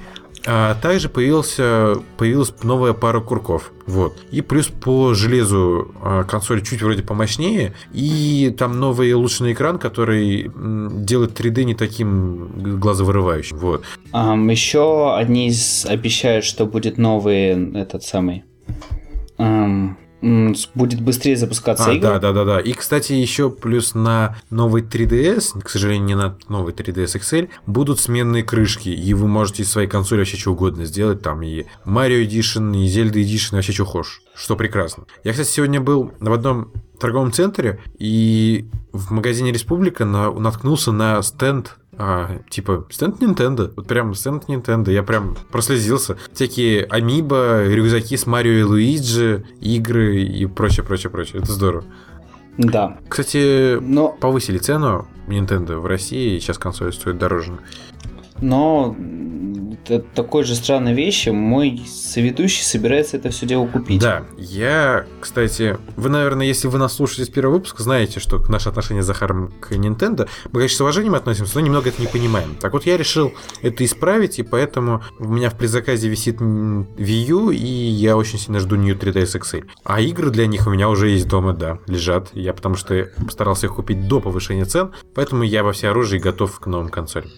А 0.52 0.74
также 0.74 1.10
появился, 1.10 1.98
появилась 2.18 2.52
новая 2.64 2.94
пара 2.94 3.20
курков. 3.20 3.72
Вот. 3.86 4.18
И 4.32 4.42
плюс 4.42 4.66
по 4.68 5.14
железу 5.14 5.94
а, 6.02 6.24
консоль 6.24 6.64
чуть 6.64 6.82
вроде 6.82 7.04
помощнее. 7.04 7.74
И 7.94 8.54
там 8.58 8.80
новый 8.80 9.14
улучшенный 9.14 9.54
экран, 9.54 9.78
который 9.78 10.50
делает 11.06 11.40
3D 11.40 11.66
не 11.66 11.76
таким 11.76 12.80
глазовырывающим. 12.80 13.58
Вот. 13.58 13.84
ам, 14.12 14.50
еще 14.50 15.16
одни 15.16 15.52
обещают, 15.88 16.46
что 16.46 16.66
будет 16.66 16.98
новый 16.98 17.72
этот 17.80 18.02
самый. 18.04 18.44
с- 19.38 19.98
будет 20.22 21.02
быстрее 21.02 21.36
запускаться 21.38 21.86
А, 21.86 21.94
игры. 21.94 22.02
да, 22.02 22.20
да, 22.20 22.34
да, 22.34 22.46
да. 22.46 22.60
И, 22.60 22.74
кстати, 22.74 23.14
еще 23.14 23.50
плюс 23.50 23.94
на 23.96 24.38
новый 24.50 24.82
3DS, 24.82 25.62
к 25.62 25.70
сожалению, 25.70 26.06
не 26.06 26.16
на 26.16 26.36
новый 26.50 26.74
3DS 26.74 27.20
XL, 27.20 27.50
будут 27.66 28.00
сменные 28.00 28.44
крышки, 28.44 28.90
и 28.90 29.14
вы 29.14 29.28
можете 29.28 29.64
из 29.64 29.72
своей 29.72 29.88
консоли 29.88 30.20
вообще 30.20 30.38
что 30.38 30.52
угодно 30.52 30.86
сделать. 30.86 31.22
Там 31.22 31.42
и 31.42 31.66
Mario 31.86 32.26
Edition, 32.26 32.76
и 32.78 32.88
Zelda 32.88 33.14
Edition, 33.14 33.54
и 33.54 33.56
вообще 33.56 33.72
что 33.74 33.86
хочешь. 33.86 34.22
Что 34.40 34.56
прекрасно. 34.56 35.04
Я, 35.26 35.34
кстати, 35.34 35.50
сегодня 35.50 35.82
был 35.82 36.14
в 36.20 36.32
одном 36.32 36.72
торговом 36.98 37.32
центре, 37.34 37.80
и 37.98 38.70
в 38.94 39.12
магазине 39.12 39.52
Республика 39.52 40.06
на- 40.06 40.32
наткнулся 40.32 40.92
на 40.94 41.22
стенд 41.22 41.76
а, 42.02 42.40
типа, 42.50 42.88
стенд 42.90 43.22
Nintendo. 43.22 43.74
Вот 43.76 43.86
прям 43.86 44.14
стенд 44.16 44.46
Nintendo. 44.48 44.90
Я 44.90 45.04
прям 45.04 45.36
прослезился. 45.52 46.16
Всякие 46.32 46.86
амибо, 46.86 47.66
рюкзаки 47.66 48.16
с 48.16 48.26
Марио 48.26 48.54
и 48.54 48.64
Луиджи, 48.64 49.44
игры 49.60 50.22
и 50.24 50.46
прочее, 50.46 50.86
прочее, 50.86 51.10
прочее. 51.10 51.42
Это 51.42 51.52
здорово. 51.52 51.84
Да. 52.58 52.98
Кстати, 53.10 53.80
Но, 53.82 54.10
повысили 54.10 54.60
цену 54.60 55.10
Nintendo 55.28 55.80
в 55.80 55.86
России, 55.86 56.38
и 56.38 56.40
сейчас 56.40 56.58
консоль 56.58 56.94
стоит 56.94 57.18
дороже. 57.18 57.60
Но 58.42 58.96
это 59.90 60.06
такой 60.14 60.44
же 60.44 60.56
странной 60.56 60.94
вещи. 60.94 61.30
Мой 61.30 61.82
соведущий 61.88 62.64
собирается 62.64 63.18
это 63.18 63.30
все 63.30 63.46
дело 63.46 63.68
купить. 63.68 64.02
Да, 64.02 64.24
я, 64.38 65.06
кстати, 65.20 65.78
вы, 65.96 66.10
наверное, 66.10 66.46
если 66.46 66.68
вы 66.68 66.78
нас 66.78 66.94
слушаете 66.94 67.26
с 67.26 67.34
первого 67.34 67.56
выпуска, 67.56 67.84
знаете, 67.84 68.20
что 68.20 68.40
наше 68.50 68.70
отношение 68.70 69.04
с 69.04 69.06
Захаром 69.06 69.52
к 69.60 69.72
Nintendo, 69.72 70.28
мы, 70.46 70.60
конечно, 70.60 70.78
с 70.78 70.82
уважением 70.82 71.16
относимся, 71.16 71.56
но 71.56 71.62
немного 71.62 71.90
это 71.90 72.02
не 72.02 72.08
понимаем. 72.08 72.56
Так 72.60 72.74
вот, 72.74 72.86
я 72.86 72.98
решил 72.98 73.34
это 73.62 73.84
исправить, 73.84 74.40
и 74.40 74.44
поэтому 74.44 75.04
у 75.20 75.28
меня 75.28 75.50
в 75.50 75.56
предзаказе 75.56 76.08
висит 76.10 76.40
Wii 76.40 77.26
U, 77.28 77.50
и 77.52 77.58
я 77.58 78.16
очень 78.18 78.40
сильно 78.40 78.60
жду 78.60 78.76
New 78.76 78.96
3DS 78.96 79.40
XL. 79.40 79.66
А 79.84 80.02
игры 80.02 80.30
для 80.30 80.48
них 80.48 80.68
у 80.68 80.70
меня 80.70 80.90
уже 80.90 81.10
есть 81.10 81.28
дома, 81.28 81.54
да, 81.54 81.80
лежат. 81.88 82.30
Я 82.34 82.54
потому 82.54 82.76
что 82.76 83.10
постарался 83.18 83.68
их 83.68 83.76
купить 83.76 84.08
до 84.08 84.20
повышения 84.20 84.66
цен, 84.66 84.92
поэтому 85.16 85.44
я 85.44 85.64
во 85.64 85.72
всеоружии 85.72 86.18
готов 86.18 86.60
к 86.60 86.68
новым 86.68 86.90
консолям. 86.90 87.30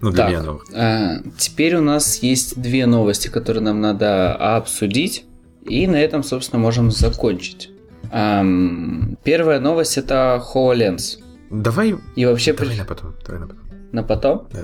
Ну, 0.00 0.10
для 0.10 0.24
Так, 0.24 0.28
меня 0.30 0.42
новых. 0.42 0.64
а, 0.74 1.16
теперь 1.38 1.76
у 1.76 1.82
нас 1.82 2.22
есть 2.22 2.60
две 2.60 2.86
новости, 2.86 3.28
которые 3.28 3.62
нам 3.62 3.80
надо 3.80 4.34
обсудить. 4.56 5.24
И 5.66 5.86
на 5.86 5.96
этом, 5.96 6.22
собственно, 6.22 6.60
можем 6.60 6.90
закончить. 6.90 7.70
Ам, 8.10 9.16
первая 9.24 9.60
новость 9.60 9.98
это 9.98 10.42
HoloLens. 10.54 11.18
Давай, 11.50 11.94
И 12.16 12.24
вообще 12.24 12.52
давай 12.52 12.76
на 12.78 12.84
потом, 12.84 13.14
давай 13.26 13.40
на 13.40 13.46
потом. 13.48 13.64
на 13.92 14.02
потом. 14.02 14.48
Да. 14.52 14.60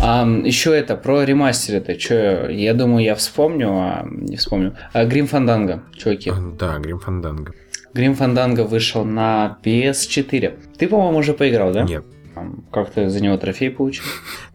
Ам, 0.00 0.44
еще 0.44 0.76
это 0.76 0.94
про 0.96 1.24
ремастер 1.24 1.76
это. 1.76 1.96
Че, 1.96 2.48
я 2.50 2.74
думаю, 2.74 3.04
я 3.04 3.14
вспомню, 3.14 3.68
а 3.70 4.06
не 4.10 4.36
вспомню. 4.36 4.74
А, 4.92 5.04
Grim 5.04 5.28
Fandango, 5.30 5.80
чуваки. 5.96 6.32
Да, 6.58 6.78
Грим 6.78 6.98
Фанданго. 7.00 7.52
Grim 7.94 8.16
Fandango 8.16 8.64
вышел 8.64 9.04
на 9.04 9.58
PS4. 9.64 10.58
Ты, 10.78 10.86
по-моему, 10.86 11.18
уже 11.18 11.32
поиграл, 11.32 11.72
да? 11.72 11.82
Нет. 11.84 12.04
Ам, 12.46 12.64
Как 12.72 12.90
ты 12.90 13.08
за 13.08 13.20
него 13.22 13.36
трофей 13.36 13.70
получил? 13.70 14.04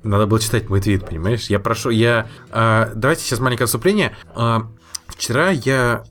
Надо 0.03 0.27
было 0.27 0.39
читать 0.39 0.69
мой 0.69 0.81
твит, 0.81 1.05
понимаешь? 1.07 1.47
Я 1.47 1.59
прошу, 1.59 1.89
я... 1.89 2.27
а, 2.51 2.91
давайте 2.95 3.23
сейчас 3.23 3.39
маленькое 3.39 3.65
отступление. 3.65 4.15
А, 4.35 4.67
вчера 5.07 5.49
я 5.51 6.03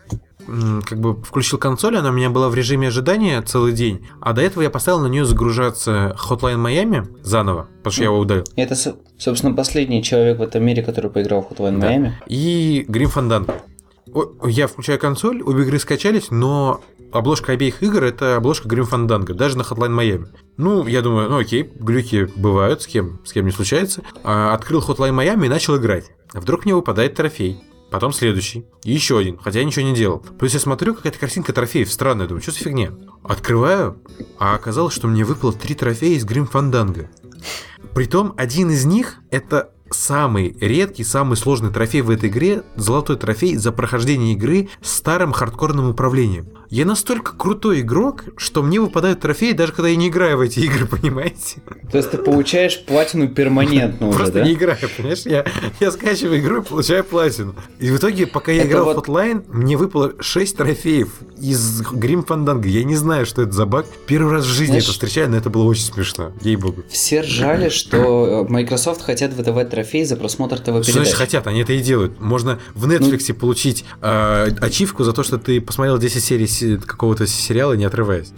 как 0.87 0.99
бы 0.99 1.22
включил 1.22 1.59
консоль, 1.59 1.97
она 1.99 2.09
у 2.09 2.12
меня 2.12 2.28
была 2.31 2.49
в 2.49 2.55
режиме 2.55 2.89
ожидания 2.89 3.41
целый 3.43 3.72
день, 3.72 4.09
а 4.20 4.33
до 4.33 4.41
этого 4.43 4.62
я 4.62 4.70
поставил 4.70 4.99
на 5.01 5.07
нее 5.07 5.24
загружаться 5.24 6.16
Hotline 6.18 6.57
Miami 6.57 7.07
заново, 7.22 7.68
потому 7.78 7.93
что 7.93 8.03
я 8.03 8.09
его 8.09 8.18
удалил. 8.18 8.45
Это, 8.57 8.74
со- 8.74 8.97
собственно, 9.18 9.55
последний 9.55 10.03
человек 10.03 10.39
в 10.39 10.43
этом 10.43 10.64
мире, 10.64 10.83
который 10.83 11.11
поиграл 11.11 11.43
в 11.43 11.53
Hotline 11.53 11.78
Да. 11.78 11.95
Miami. 11.95 12.12
И 12.26 12.85
Fandango. 12.89 13.55
О, 14.12 14.49
Я 14.49 14.66
включаю 14.66 14.99
консоль, 14.99 15.41
обе 15.43 15.62
игры 15.62 15.78
скачались, 15.78 16.31
но 16.31 16.81
обложка 17.12 17.52
обеих 17.52 17.82
игр 17.82 18.04
это 18.04 18.36
обложка 18.36 18.68
Grim 18.68 18.88
Fandango, 18.88 19.34
даже 19.34 19.56
на 19.56 19.62
Hotline 19.62 19.96
Miami. 19.96 20.28
Ну, 20.56 20.86
я 20.86 21.02
думаю, 21.02 21.30
ну 21.30 21.38
окей, 21.38 21.70
глюки 21.74 22.30
бывают, 22.36 22.82
с 22.82 22.86
кем, 22.86 23.20
с 23.24 23.32
кем 23.32 23.46
не 23.46 23.52
случается. 23.52 24.02
А, 24.22 24.54
открыл 24.54 24.80
Hotline 24.80 25.14
Miami 25.14 25.46
и 25.46 25.48
начал 25.48 25.76
играть. 25.76 26.12
Вдруг 26.32 26.64
мне 26.64 26.74
выпадает 26.74 27.14
трофей. 27.14 27.62
Потом 27.90 28.12
следующий. 28.12 28.66
И 28.84 28.92
еще 28.92 29.18
один, 29.18 29.36
хотя 29.38 29.58
я 29.58 29.64
ничего 29.64 29.84
не 29.84 29.94
делал. 29.94 30.24
Плюс 30.38 30.54
я 30.54 30.61
смотрю, 30.61 30.94
какая-то 30.94 31.18
картинка 31.18 31.52
трофеев 31.52 31.92
странная. 31.92 32.28
Думаю, 32.28 32.40
что 32.40 32.52
за 32.52 32.58
фигня? 32.58 32.92
Открываю, 33.24 34.00
а 34.38 34.54
оказалось, 34.54 34.94
что 34.94 35.08
мне 35.08 35.24
выпало 35.24 35.52
три 35.52 35.74
трофея 35.74 36.16
из 36.16 36.24
Grim 36.24 36.48
Fandango. 36.48 37.08
Притом, 37.94 38.34
один 38.36 38.70
из 38.70 38.84
них 38.84 39.16
это 39.30 39.72
самый 39.90 40.56
редкий, 40.61 41.02
самый 41.02 41.36
сложный 41.36 41.70
трофей 41.70 42.02
в 42.02 42.11
этой 42.11 42.28
игре– 42.28 42.62
золотой 42.76 43.16
трофей 43.16 43.56
за 43.56 43.72
прохождение 43.72 44.34
игры 44.34 44.68
старым 44.80 45.32
хардкорным 45.32 45.90
управлением. 45.90 46.46
Я 46.71 46.85
настолько 46.87 47.33
крутой 47.37 47.81
игрок, 47.81 48.27
что 48.37 48.62
мне 48.62 48.81
выпадают 48.81 49.18
трофеи, 49.18 49.51
даже 49.53 49.73
когда 49.73 49.89
я 49.89 49.97
не 49.97 50.07
играю 50.07 50.37
в 50.39 50.41
эти 50.41 50.61
игры, 50.61 50.87
понимаете? 50.91 51.61
То 51.91 51.99
есть 51.99 52.12
ты 52.12 52.18
получаешь 52.18 52.85
платину 52.85 53.29
перманентно 53.29 54.07
уже, 54.09 54.16
Просто 54.18 54.35
да? 54.35 54.45
не 54.45 54.53
играю, 54.53 54.79
понимаешь? 54.97 55.23
Я, 55.25 55.45
я 55.81 55.91
скачиваю 55.91 56.39
игру 56.39 56.61
и 56.62 56.64
получаю 56.64 57.03
платину. 57.03 57.57
И 57.81 57.91
в 57.91 57.97
итоге, 57.97 58.29
пока 58.29 58.53
я 58.53 58.61
Это 58.62 58.68
играл 58.71 58.85
вот- 58.85 58.97
в 59.05 59.11
Hotline, 59.11 59.45
мне 59.49 59.77
выпало 59.77 60.12
6 60.21 60.57
трофеев 60.59 61.09
из 61.41 61.83
Grim 61.83 62.25
Fandango. 62.25 62.68
Я 62.68 62.85
не 62.85 62.95
знаю, 62.95 63.27
что 63.27 63.43
это 63.43 63.51
за 63.51 63.66
баг. 63.66 63.87
Первый 64.07 64.33
раз 64.33 64.45
в 64.45 64.49
жизни 64.49 64.66
Знаешь- 64.66 64.85
это 64.85 64.93
встречаю, 64.93 65.29
но 65.29 65.39
это 65.39 65.51
было 65.51 65.64
очень 65.64 65.83
смешно. 65.83 66.31
Ей-богу. 66.41 66.85
Все 66.89 67.23
ржали, 67.23 67.68
что 67.68 68.47
э, 68.49 68.53
Microsoft 68.53 69.03
хотят 69.03 69.33
выдавать 69.35 69.71
трофей 69.71 70.05
за 70.05 70.14
просмотр 70.16 70.57
Что 70.59 70.71
значит 70.73 70.93
ТВ-передач. 70.95 71.14
хотят? 71.14 71.49
Они 71.49 71.62
это 71.62 71.73
и 71.73 71.81
делают. 71.81 72.21
Можно 72.21 72.61
в 72.75 72.87
Ну- 72.87 72.95
Netflix 72.95 73.33
получить 73.35 73.85
э, 74.01 74.51
ачивку 74.61 75.03
за 75.03 75.12
то, 75.12 75.25
что 75.25 75.37
ты 75.39 75.61
посмотрел 75.61 75.99
10 75.99 76.23
серий 76.23 76.47
се- 76.47 76.59
какого-то 76.76 77.26
сериала, 77.26 77.74
не 77.74 77.84
отрываясь. 77.84 78.32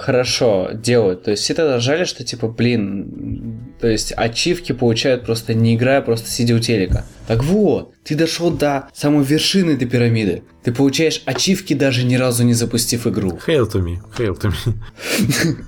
Хорошо, 0.00 0.70
делают. 0.72 1.24
То 1.24 1.32
есть 1.32 1.42
все 1.42 1.52
тогда 1.52 1.76
ржали, 1.76 2.04
что 2.04 2.24
типа, 2.24 2.48
блин, 2.48 3.74
то 3.80 3.86
есть 3.86 4.14
ачивки 4.16 4.72
получают 4.72 5.26
просто 5.26 5.52
не 5.52 5.76
играя, 5.76 6.00
просто 6.00 6.30
сидя 6.30 6.54
у 6.54 6.58
телека. 6.58 7.04
Так 7.26 7.44
вот, 7.44 7.92
ты 8.02 8.14
дошел 8.14 8.50
до 8.50 8.88
самой 8.94 9.24
вершины 9.24 9.72
этой 9.72 9.86
пирамиды. 9.86 10.42
Ты 10.64 10.72
получаешь 10.72 11.22
ачивки, 11.26 11.74
даже 11.74 12.04
ни 12.04 12.14
разу 12.14 12.44
не 12.44 12.54
запустив 12.54 13.06
игру. 13.06 13.38
Hail 13.46 13.70
to 13.70 13.84
me, 13.84 13.98
hail 14.16 14.40
to 14.40 14.50
me. 14.50 14.74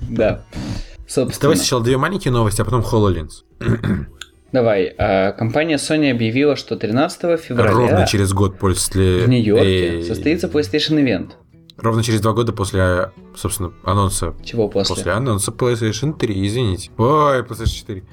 Да. 0.09 0.45
Собственно. 1.07 1.41
Давай 1.41 1.57
сначала 1.57 1.83
две 1.83 1.97
маленькие 1.97 2.31
новости, 2.31 2.59
а 2.59 2.65
потом 2.65 2.81
HoloLens. 2.81 3.43
Давай, 4.51 4.93
а, 4.97 5.31
компания 5.31 5.75
Sony 5.75 6.11
объявила, 6.11 6.55
что 6.55 6.75
13 6.75 7.39
февраля 7.39 7.71
Ровно 7.71 8.07
через 8.07 8.33
год 8.33 8.57
после... 8.57 9.25
в 9.25 9.29
Нью-Йорке 9.29 10.03
состоится 10.03 10.47
PlayStation 10.47 11.03
Event. 11.03 11.31
Ровно 11.77 12.03
через 12.03 12.21
два 12.21 12.33
года 12.33 12.53
после, 12.53 13.11
собственно, 13.35 13.73
анонса. 13.83 14.33
Чего 14.43 14.67
после? 14.67 14.95
После 14.95 15.11
анонса 15.11 15.51
PlayStation 15.51 16.13
3, 16.17 16.47
извините. 16.47 16.91
Ой, 16.97 17.41
PlayStation 17.41 17.65
4. 17.75 18.03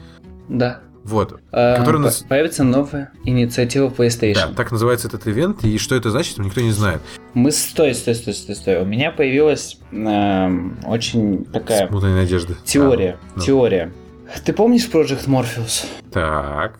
Да. 0.49 0.81
Вот. 1.05 1.41
Который 1.51 1.97
по- 1.97 1.99
нас- 2.03 2.25
Появится 2.29 2.63
новая 2.65 3.13
инициатива 3.25 3.89
Да, 3.89 3.95
PlayStation. 4.05 4.55
так 4.55 4.71
называется 4.71 5.09
этот 5.09 5.27
ивент, 5.27 5.65
и 5.65 5.79
что 5.79 5.95
это 5.95 6.11
значит, 6.11 6.39
никто 6.39 6.61
не 6.61 6.73
знает. 6.73 7.01
Мы 7.35 7.53
стой, 7.53 7.95
стой, 7.95 8.15
стой, 8.15 8.35
стой, 8.35 8.55
стой. 8.55 8.83
У 8.83 8.85
меня 8.85 9.11
появилась 9.11 9.79
эм, 9.93 10.79
очень 10.87 11.45
такая 11.47 11.89
Смутная 11.89 12.15
надежда. 12.17 12.55
теория. 12.65 13.19
А, 13.23 13.27
ну. 13.37 13.43
Теория. 13.43 13.93
Ты 14.45 14.53
помнишь 14.53 14.89
Project 14.93 15.27
Morpheus? 15.27 15.87
Так. 16.13 16.79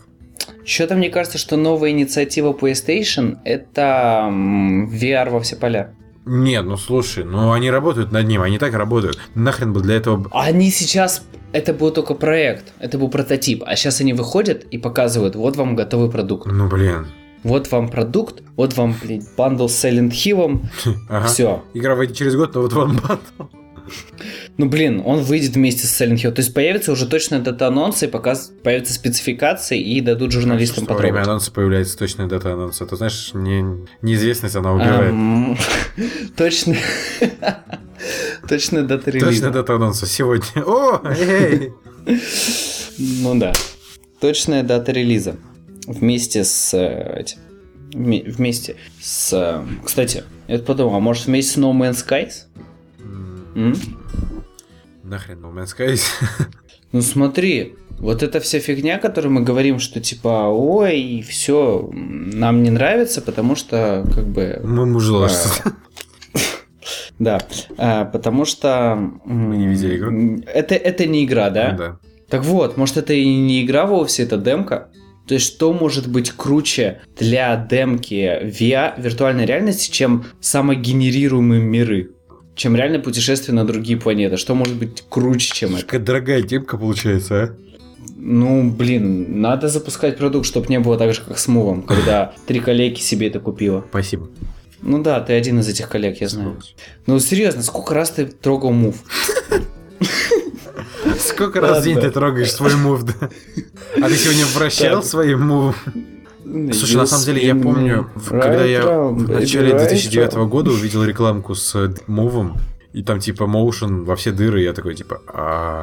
Что-то 0.63 0.95
мне 0.95 1.09
кажется, 1.09 1.37
что 1.39 1.57
новая 1.57 1.89
инициатива 1.89 2.53
PlayStation 2.53 3.39
это 3.43 4.27
VR 4.31 5.29
во 5.31 5.39
все 5.41 5.55
поля. 5.55 5.93
Нет, 6.25 6.65
ну 6.65 6.77
слушай, 6.77 7.23
ну 7.23 7.51
они 7.51 7.71
работают 7.71 8.11
над 8.11 8.27
ним, 8.27 8.41
они 8.41 8.57
так 8.57 8.73
работают. 8.73 9.17
Нахрен 9.35 9.73
бы 9.73 9.81
для 9.81 9.95
этого... 9.95 10.27
Они 10.31 10.69
сейчас 10.69 11.23
это 11.51 11.73
был 11.73 11.91
только 11.91 12.13
проект, 12.13 12.73
это 12.79 12.97
был 12.97 13.09
прототип, 13.09 13.63
а 13.65 13.75
сейчас 13.75 14.01
они 14.01 14.13
выходят 14.13 14.63
и 14.63 14.77
показывают, 14.77 15.35
вот 15.35 15.55
вам 15.55 15.75
готовый 15.75 16.09
продукт. 16.11 16.45
Ну 16.45 16.67
блин. 16.67 17.07
Вот 17.43 17.71
вам 17.71 17.89
продукт, 17.89 18.43
вот 18.55 18.77
вам, 18.77 18.95
блядь, 19.01 19.23
bundle 19.35 19.67
с 19.67 19.83
Silent 19.83 20.11
Hill, 20.11 20.61
Ага. 21.09 21.27
все. 21.27 21.63
Игра 21.73 21.95
выйдет 21.95 22.15
через 22.15 22.35
год, 22.35 22.53
но 22.53 22.61
вот 22.61 22.73
вам 22.73 22.97
bundle. 22.97 23.55
Ну, 24.57 24.67
блин, 24.67 25.01
он 25.05 25.21
выйдет 25.21 25.55
вместе 25.55 25.87
с 25.87 26.01
Silent 26.01 26.15
Hill. 26.15 26.31
То 26.31 26.41
есть 26.41 26.53
появится 26.53 26.91
уже 26.91 27.07
точная 27.07 27.39
дата 27.39 27.67
анонса, 27.67 28.05
и 28.05 28.09
показ... 28.09 28.51
появятся 28.63 28.93
спецификации, 28.93 29.79
и 29.79 30.01
дадут 30.01 30.31
журналистам 30.31 30.85
Во 30.85 30.95
время 30.95 31.21
анонса 31.21 31.51
появляется 31.51 31.97
точная 31.97 32.27
дата 32.27 32.53
анонса. 32.53 32.85
Ты 32.85 32.95
знаешь, 32.95 33.31
не, 33.33 33.63
неизвестность 34.01 34.55
она 34.55 34.73
убивает. 34.73 35.57
Точно. 36.37 36.75
Точная 38.47 38.83
дата 38.83 39.05
Точная 39.11 39.29
релиза. 39.29 39.51
дата 39.51 39.75
анонса 39.75 40.05
сегодня. 40.05 40.63
О, 40.65 41.01
эй! 41.05 41.71
Ну 42.97 43.35
да. 43.39 43.53
Точная 44.19 44.63
дата 44.63 44.91
релиза. 44.91 45.35
Вместе 45.87 46.43
с 46.43 46.73
э, 46.73 47.19
этим. 47.19 47.39
Вместе 47.93 48.75
с... 49.01 49.33
э, 49.33 49.63
Кстати, 49.83 50.23
я 50.47 50.59
подумал, 50.59 50.95
а 50.95 50.99
может 50.99 51.25
вместе 51.25 51.53
с 51.53 51.57
No 51.57 51.71
Man's 51.73 52.05
Skies? 52.05 52.45
М? 53.55 53.75
Нахрен 55.03 55.39
No 55.39 55.53
Man's 55.53 55.75
Skies. 55.77 56.03
Ну 56.91 57.01
смотри, 57.01 57.75
вот 57.99 58.21
эта 58.23 58.39
вся 58.39 58.59
фигня, 58.59 58.97
которую 58.97 59.31
мы 59.31 59.41
говорим, 59.41 59.79
что 59.79 60.01
типа, 60.01 60.49
ой, 60.49 61.23
все, 61.27 61.89
нам 61.93 62.63
не 62.63 62.69
нравится, 62.69 63.21
потому 63.21 63.55
что, 63.55 64.05
как 64.13 64.25
бы, 64.25 64.59
Мы 64.63 64.85
мужло. 64.85 65.27
А, 65.27 65.71
да, 67.19 67.39
а, 67.77 68.05
потому 68.05 68.43
что... 68.43 68.97
Мы 69.23 69.55
не 69.55 69.67
видели 69.67 69.97
игру? 69.97 70.41
Это, 70.53 70.75
это 70.75 71.05
не 71.05 71.23
игра, 71.23 71.49
да? 71.49 71.71
Да. 71.71 71.99
Так 72.27 72.43
вот, 72.43 72.75
может 72.75 72.97
это 72.97 73.13
и 73.13 73.25
не 73.25 73.63
игра 73.63 73.85
вовсе, 73.85 74.23
это 74.23 74.37
демка? 74.37 74.89
То 75.27 75.35
есть 75.35 75.45
что 75.45 75.71
может 75.71 76.09
быть 76.09 76.31
круче 76.31 77.01
для 77.17 77.55
демки 77.55 78.41
VR, 78.43 78.99
виртуальной 78.99 79.45
реальности, 79.45 79.91
чем 79.91 80.25
самогенерируемые 80.41 81.61
миры? 81.61 82.11
Чем 82.55 82.75
реальное 82.75 82.99
путешествие 82.99 83.55
на 83.55 83.65
другие 83.65 83.97
планеты? 83.97 84.37
Что 84.37 84.55
может 84.55 84.75
быть 84.75 85.03
круче, 85.09 85.51
чем 85.53 85.75
это? 85.75 85.83
Какая 85.83 86.01
дорогая 86.01 86.43
темка 86.43 86.77
получается, 86.77 87.43
а? 87.43 87.55
Ну, 88.17 88.69
блин, 88.69 89.41
надо 89.41 89.67
запускать 89.67 90.17
продукт, 90.17 90.45
чтобы 90.45 90.67
не 90.67 90.79
было 90.79 90.97
так 90.97 91.13
же, 91.13 91.21
как 91.27 91.37
с 91.37 91.47
Мувом, 91.47 91.81
когда 91.87 92.33
три 92.45 92.59
коллеги 92.59 92.99
себе 92.99 93.27
это 93.27 93.39
купила. 93.39 93.85
Спасибо. 93.89 94.29
Ну 94.81 95.01
да, 95.01 95.19
ты 95.21 95.33
один 95.33 95.59
из 95.59 95.67
этих 95.67 95.89
коллег, 95.89 96.21
я 96.21 96.27
знаю. 96.27 96.59
Ну 97.05 97.19
серьезно, 97.19 97.61
сколько 97.63 97.93
раз 97.93 98.11
ты 98.11 98.25
трогал 98.25 98.71
Мув? 98.71 98.95
Сколько 101.19 101.61
раз 101.61 101.81
в 101.81 101.83
день 101.83 101.99
ты 101.99 102.09
трогаешь 102.11 102.51
свой 102.51 102.75
мув, 102.75 103.03
да? 103.03 103.29
А 104.01 104.07
ты 104.07 104.15
сегодня 104.15 104.45
вращал 104.45 105.03
своим 105.03 105.47
мувом? 105.47 105.75
Слушай, 106.73 106.95
на 106.97 107.05
самом 107.05 107.25
деле 107.25 107.45
я 107.47 107.55
помню, 107.55 108.09
в- 108.15 108.29
когда 108.29 108.65
я 108.65 108.81
в 108.85 109.29
начале 109.29 109.73
2009 109.77 110.33
года 110.47 110.71
увидел 110.71 111.03
рекламку 111.03 111.55
с 111.55 111.75
э, 111.75 111.93
мувом, 112.07 112.57
и 112.93 113.03
там 113.03 113.19
типа 113.19 113.43
motion 113.43 114.03
во 114.03 114.15
все 114.17 114.31
дыры, 114.31 114.61
я 114.61 114.73
такой 114.73 114.95
типа, 114.95 115.21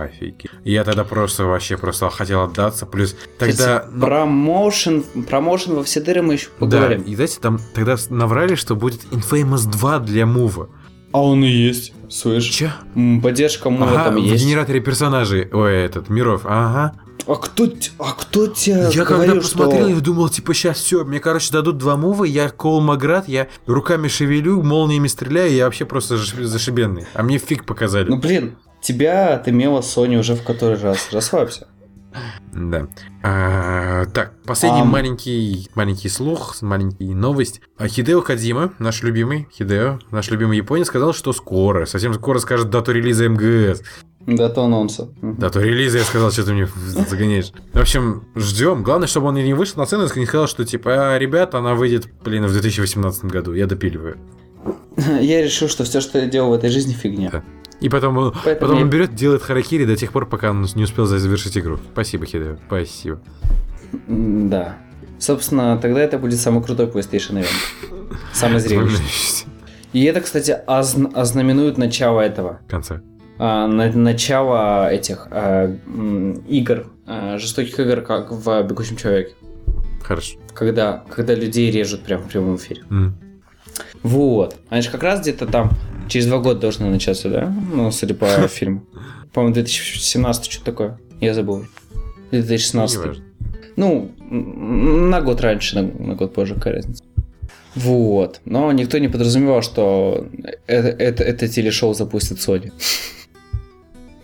офигеть. 0.04 0.50
И 0.64 0.72
я 0.72 0.84
тогда 0.84 1.04
просто 1.04 1.44
вообще 1.44 1.76
просто 1.78 2.10
хотел 2.10 2.42
отдаться, 2.42 2.84
плюс 2.84 3.16
тогда... 3.38 3.86
ну, 3.90 4.04
Промоушен, 4.06 5.04
промоушен 5.28 5.74
во 5.74 5.82
все 5.84 6.00
дыры 6.00 6.20
мы 6.22 6.34
еще 6.34 6.48
да, 6.48 6.66
поговорим. 6.66 7.02
и 7.02 7.14
знаете, 7.14 7.38
там 7.40 7.58
тогда 7.74 7.96
наврали, 8.10 8.56
что 8.56 8.76
будет 8.76 9.00
Infamous 9.10 9.70
2 9.70 9.98
для 10.00 10.26
мува. 10.26 10.68
А 11.12 11.22
он 11.24 11.42
и 11.42 11.48
есть, 11.48 11.94
слышь. 12.10 12.44
Че? 12.44 12.70
Поддержка 13.22 13.70
Мува 13.70 13.90
Ага, 13.90 14.04
там 14.04 14.14
в 14.16 14.18
есть. 14.18 14.44
генераторе 14.44 14.80
персонажей, 14.80 15.48
ой, 15.50 15.74
этот, 15.76 16.10
миров, 16.10 16.42
ага. 16.44 16.92
А 17.28 17.36
кто, 17.36 17.68
а 17.98 18.12
кто 18.12 18.46
тебе 18.46 18.88
Я 18.90 19.04
когда 19.04 19.16
говорил, 19.16 19.42
посмотрел, 19.42 19.86
что... 19.86 19.94
я 19.94 20.00
думал, 20.00 20.30
типа, 20.30 20.54
сейчас 20.54 20.78
все, 20.78 21.04
мне, 21.04 21.20
короче, 21.20 21.52
дадут 21.52 21.76
два 21.76 21.98
мува, 21.98 22.24
я 22.24 22.48
Кол 22.48 22.80
Маград, 22.80 23.28
я 23.28 23.48
руками 23.66 24.08
шевелю, 24.08 24.62
молниями 24.62 25.08
стреляю, 25.08 25.52
я 25.52 25.66
вообще 25.66 25.84
просто 25.84 26.14
заш- 26.14 26.42
зашибенный. 26.42 27.04
А 27.12 27.22
мне 27.22 27.36
фиг 27.36 27.66
показали. 27.66 28.08
Ну 28.08 28.16
блин, 28.16 28.56
тебя 28.80 29.34
отымела 29.34 29.80
Sony 29.80 30.18
уже 30.18 30.36
в 30.36 30.42
который 30.42 30.78
раз. 30.78 31.08
Расслабься. 31.12 31.68
Да. 32.54 32.88
А, 33.22 34.06
так, 34.06 34.32
последний 34.44 34.80
Ам. 34.80 34.88
маленький, 34.88 35.68
маленький 35.74 36.08
слух, 36.08 36.56
маленький 36.62 37.14
новость. 37.14 37.60
А 37.76 37.88
Хидео 37.88 38.22
Кадзима, 38.22 38.72
наш 38.78 39.02
любимый 39.02 39.48
Хидео, 39.52 39.98
наш 40.10 40.30
любимый 40.30 40.56
японец, 40.56 40.86
сказал, 40.86 41.12
что 41.12 41.34
скоро, 41.34 41.84
совсем 41.84 42.14
скоро 42.14 42.38
скажет 42.38 42.70
дату 42.70 42.92
релиза 42.92 43.28
МГС. 43.28 43.82
Дата 44.36 44.62
анонса. 44.62 45.08
Дату 45.22 45.60
релиза, 45.60 45.98
я 45.98 46.04
сказал, 46.04 46.30
что 46.30 46.44
ты 46.44 46.52
мне 46.52 46.68
загоняешь. 47.08 47.50
В 47.72 47.80
общем, 47.80 48.24
ждем. 48.36 48.82
Главное, 48.82 49.08
чтобы 49.08 49.28
он 49.28 49.34
не 49.36 49.54
вышел 49.54 49.76
на 49.78 49.86
сцену 49.86 50.06
и 50.06 50.18
не 50.20 50.26
сказал, 50.26 50.46
что 50.46 50.66
типа, 50.66 51.14
а, 51.14 51.18
ребята, 51.18 51.58
она 51.58 51.74
выйдет, 51.74 52.08
блин, 52.22 52.44
в 52.46 52.52
2018 52.52 53.24
году. 53.24 53.54
Я 53.54 53.66
допиливаю. 53.66 54.18
Я 55.20 55.42
решил, 55.42 55.68
что 55.68 55.84
все, 55.84 56.00
что 56.02 56.18
я 56.18 56.26
делал 56.26 56.50
в 56.50 56.52
этой 56.52 56.68
жизни, 56.68 56.92
фигня. 56.92 57.30
Да. 57.30 57.42
И 57.80 57.88
потом, 57.88 58.18
он- 58.18 58.34
Поэтому 58.44 58.60
потом 58.60 58.76
я- 58.76 58.82
он 58.82 58.90
берет, 58.90 59.14
делает 59.14 59.42
харакири 59.42 59.84
до 59.86 59.96
тех 59.96 60.12
пор, 60.12 60.26
пока 60.26 60.50
он 60.50 60.66
не 60.74 60.82
успел 60.82 61.06
завершить 61.06 61.56
игру. 61.56 61.78
Спасибо, 61.92 62.26
Хидео. 62.26 62.58
Спасибо. 62.66 63.20
Да. 64.08 64.76
Собственно, 65.18 65.78
тогда 65.78 66.00
это 66.00 66.18
будет 66.18 66.38
самый 66.38 66.62
крутой 66.62 66.86
PlayStation 66.86 67.40
Event. 67.40 68.16
Самый 68.34 68.60
зрелищный. 68.60 69.06
И 69.94 70.04
это, 70.04 70.20
кстати, 70.20 70.58
озн- 70.66 71.12
ознаменует 71.14 71.78
начало 71.78 72.20
этого. 72.20 72.60
А, 72.70 72.76
на- 72.76 73.02
начало 73.38 74.90
этих 74.90 75.28
а, 75.30 75.72
игр, 76.48 76.86
а, 77.06 77.38
жестоких 77.38 77.78
игр, 77.78 78.00
как 78.02 78.32
в 78.32 78.62
«Бегущем 78.62 78.96
человеке». 78.96 79.34
Хорошо. 80.02 80.38
Когда, 80.54 81.04
когда 81.08 81.34
людей 81.34 81.70
режут 81.70 82.02
прямо 82.02 82.24
в 82.24 82.28
прямом 82.28 82.56
эфире. 82.56 82.82
М. 82.90 83.14
Вот. 84.02 84.56
Они 84.70 84.82
как 84.82 85.02
раз 85.02 85.20
где-то 85.20 85.46
там 85.46 85.70
через 86.08 86.26
два 86.26 86.38
года 86.38 86.60
должны 86.60 86.88
начаться, 86.88 87.28
да? 87.28 87.54
Ну, 87.72 87.90
судя 87.90 88.14
по 88.14 88.26
фильму. 88.48 88.84
По-моему, 89.32 89.54
2017 89.54 90.50
что-то 90.50 90.64
такое. 90.64 90.98
Я 91.20 91.34
забыл. 91.34 91.64
Или 92.30 92.42
2016. 92.42 92.96
Неважно. 92.96 93.24
Ну, 93.76 94.10
на 94.18 95.20
год 95.20 95.40
раньше, 95.40 95.80
на, 95.80 95.82
на 95.82 96.14
год 96.14 96.34
позже, 96.34 96.54
какая 96.54 96.74
разница. 96.74 97.04
Вот. 97.74 98.40
Но 98.44 98.72
никто 98.72 98.98
не 98.98 99.08
подразумевал, 99.08 99.62
что 99.62 100.26
это, 100.66 100.88
это, 100.88 101.22
это 101.22 101.48
телешоу 101.48 101.94
запустит 101.94 102.38
Sony. 102.38 102.72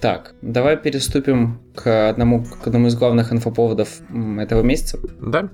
Так, 0.04 0.34
давай 0.42 0.76
переступим 0.76 1.62
к 1.74 2.10
одному, 2.10 2.44
к 2.44 2.66
одному 2.66 2.88
из 2.88 2.94
главных 2.94 3.32
инфоповодов 3.32 4.02
этого 4.38 4.60
месяца. 4.60 4.98
Да? 5.18 5.48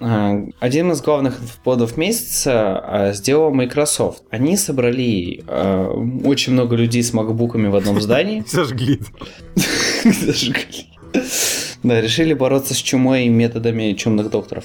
А, 0.00 0.42
Один 0.58 0.90
из 0.90 1.00
главных 1.00 1.40
инфоповодов 1.40 1.96
месяца 1.96 2.80
а, 2.80 3.12
сделал 3.12 3.52
Microsoft. 3.52 4.24
Они 4.30 4.56
собрали 4.56 5.44
а, 5.46 5.88
очень 6.24 6.54
много 6.54 6.74
людей 6.74 7.00
с 7.04 7.12
макбуками 7.12 7.68
в 7.68 7.76
одном 7.76 8.00
здании. 8.00 8.42
Сожгли. 8.48 8.98
Зажгли. 10.04 10.88
Да, 11.84 12.00
решили 12.00 12.34
бороться 12.34 12.74
с 12.74 12.78
чумой 12.78 13.28
методами 13.28 13.92
чумных 13.92 14.30
докторов. 14.30 14.64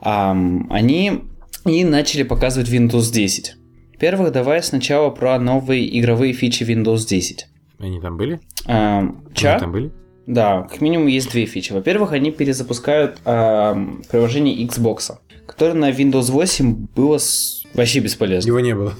Они 0.00 1.24
и 1.66 1.84
начали 1.84 2.22
показывать 2.22 2.70
Windows 2.70 3.12
10. 3.12 3.54
Во-первых, 3.92 4.32
давай 4.32 4.62
сначала 4.62 5.10
про 5.10 5.38
новые 5.38 6.00
игровые 6.00 6.32
фичи 6.32 6.62
Windows 6.62 7.06
10. 7.06 7.48
Они 7.78 8.00
там 8.00 8.16
были? 8.16 8.40
Ам, 8.66 9.24
Они 9.28 9.58
там 9.60 9.72
были? 9.72 9.90
Да, 10.26 10.62
как 10.62 10.80
минимум 10.80 11.06
есть 11.06 11.30
две 11.30 11.46
фичи. 11.46 11.72
Во-первых, 11.72 12.12
они 12.12 12.30
перезапускают 12.32 13.18
ам, 13.24 14.02
приложение 14.10 14.56
Xbox, 14.66 15.12
которое 15.46 15.74
на 15.74 15.90
Windows 15.90 16.30
8 16.32 16.86
было 16.96 17.18
с- 17.18 17.62
вообще 17.74 18.00
бесполезно. 18.00 18.48
Его 18.48 18.60
не 18.60 18.74
было. 18.74 18.92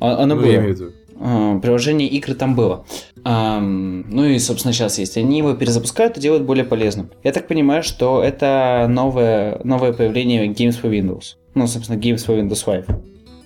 А- 0.00 0.22
Оно 0.22 0.34
Ну, 0.36 0.42
было. 0.42 0.50
я 0.50 0.58
имею 0.58 0.74
в 0.74 0.78
виду. 0.78 0.92
А, 1.20 1.58
приложение 1.58 2.06
игры 2.08 2.34
там 2.34 2.54
было. 2.54 2.84
Ам, 3.24 4.02
ну 4.08 4.24
и, 4.24 4.38
собственно, 4.38 4.72
сейчас 4.72 4.98
есть. 5.00 5.16
Они 5.16 5.38
его 5.38 5.54
перезапускают 5.54 6.16
и 6.16 6.20
делают 6.20 6.44
более 6.44 6.64
полезным. 6.64 7.10
Я 7.24 7.32
так 7.32 7.48
понимаю, 7.48 7.82
что 7.82 8.22
это 8.22 8.86
новое, 8.88 9.60
новое 9.64 9.92
появление 9.92 10.46
Games 10.46 10.80
for 10.80 10.90
Windows. 10.90 11.34
Ну, 11.54 11.66
собственно, 11.66 11.98
Games 11.98 12.24
for 12.24 12.38
Windows 12.40 12.64
5. 12.64 12.86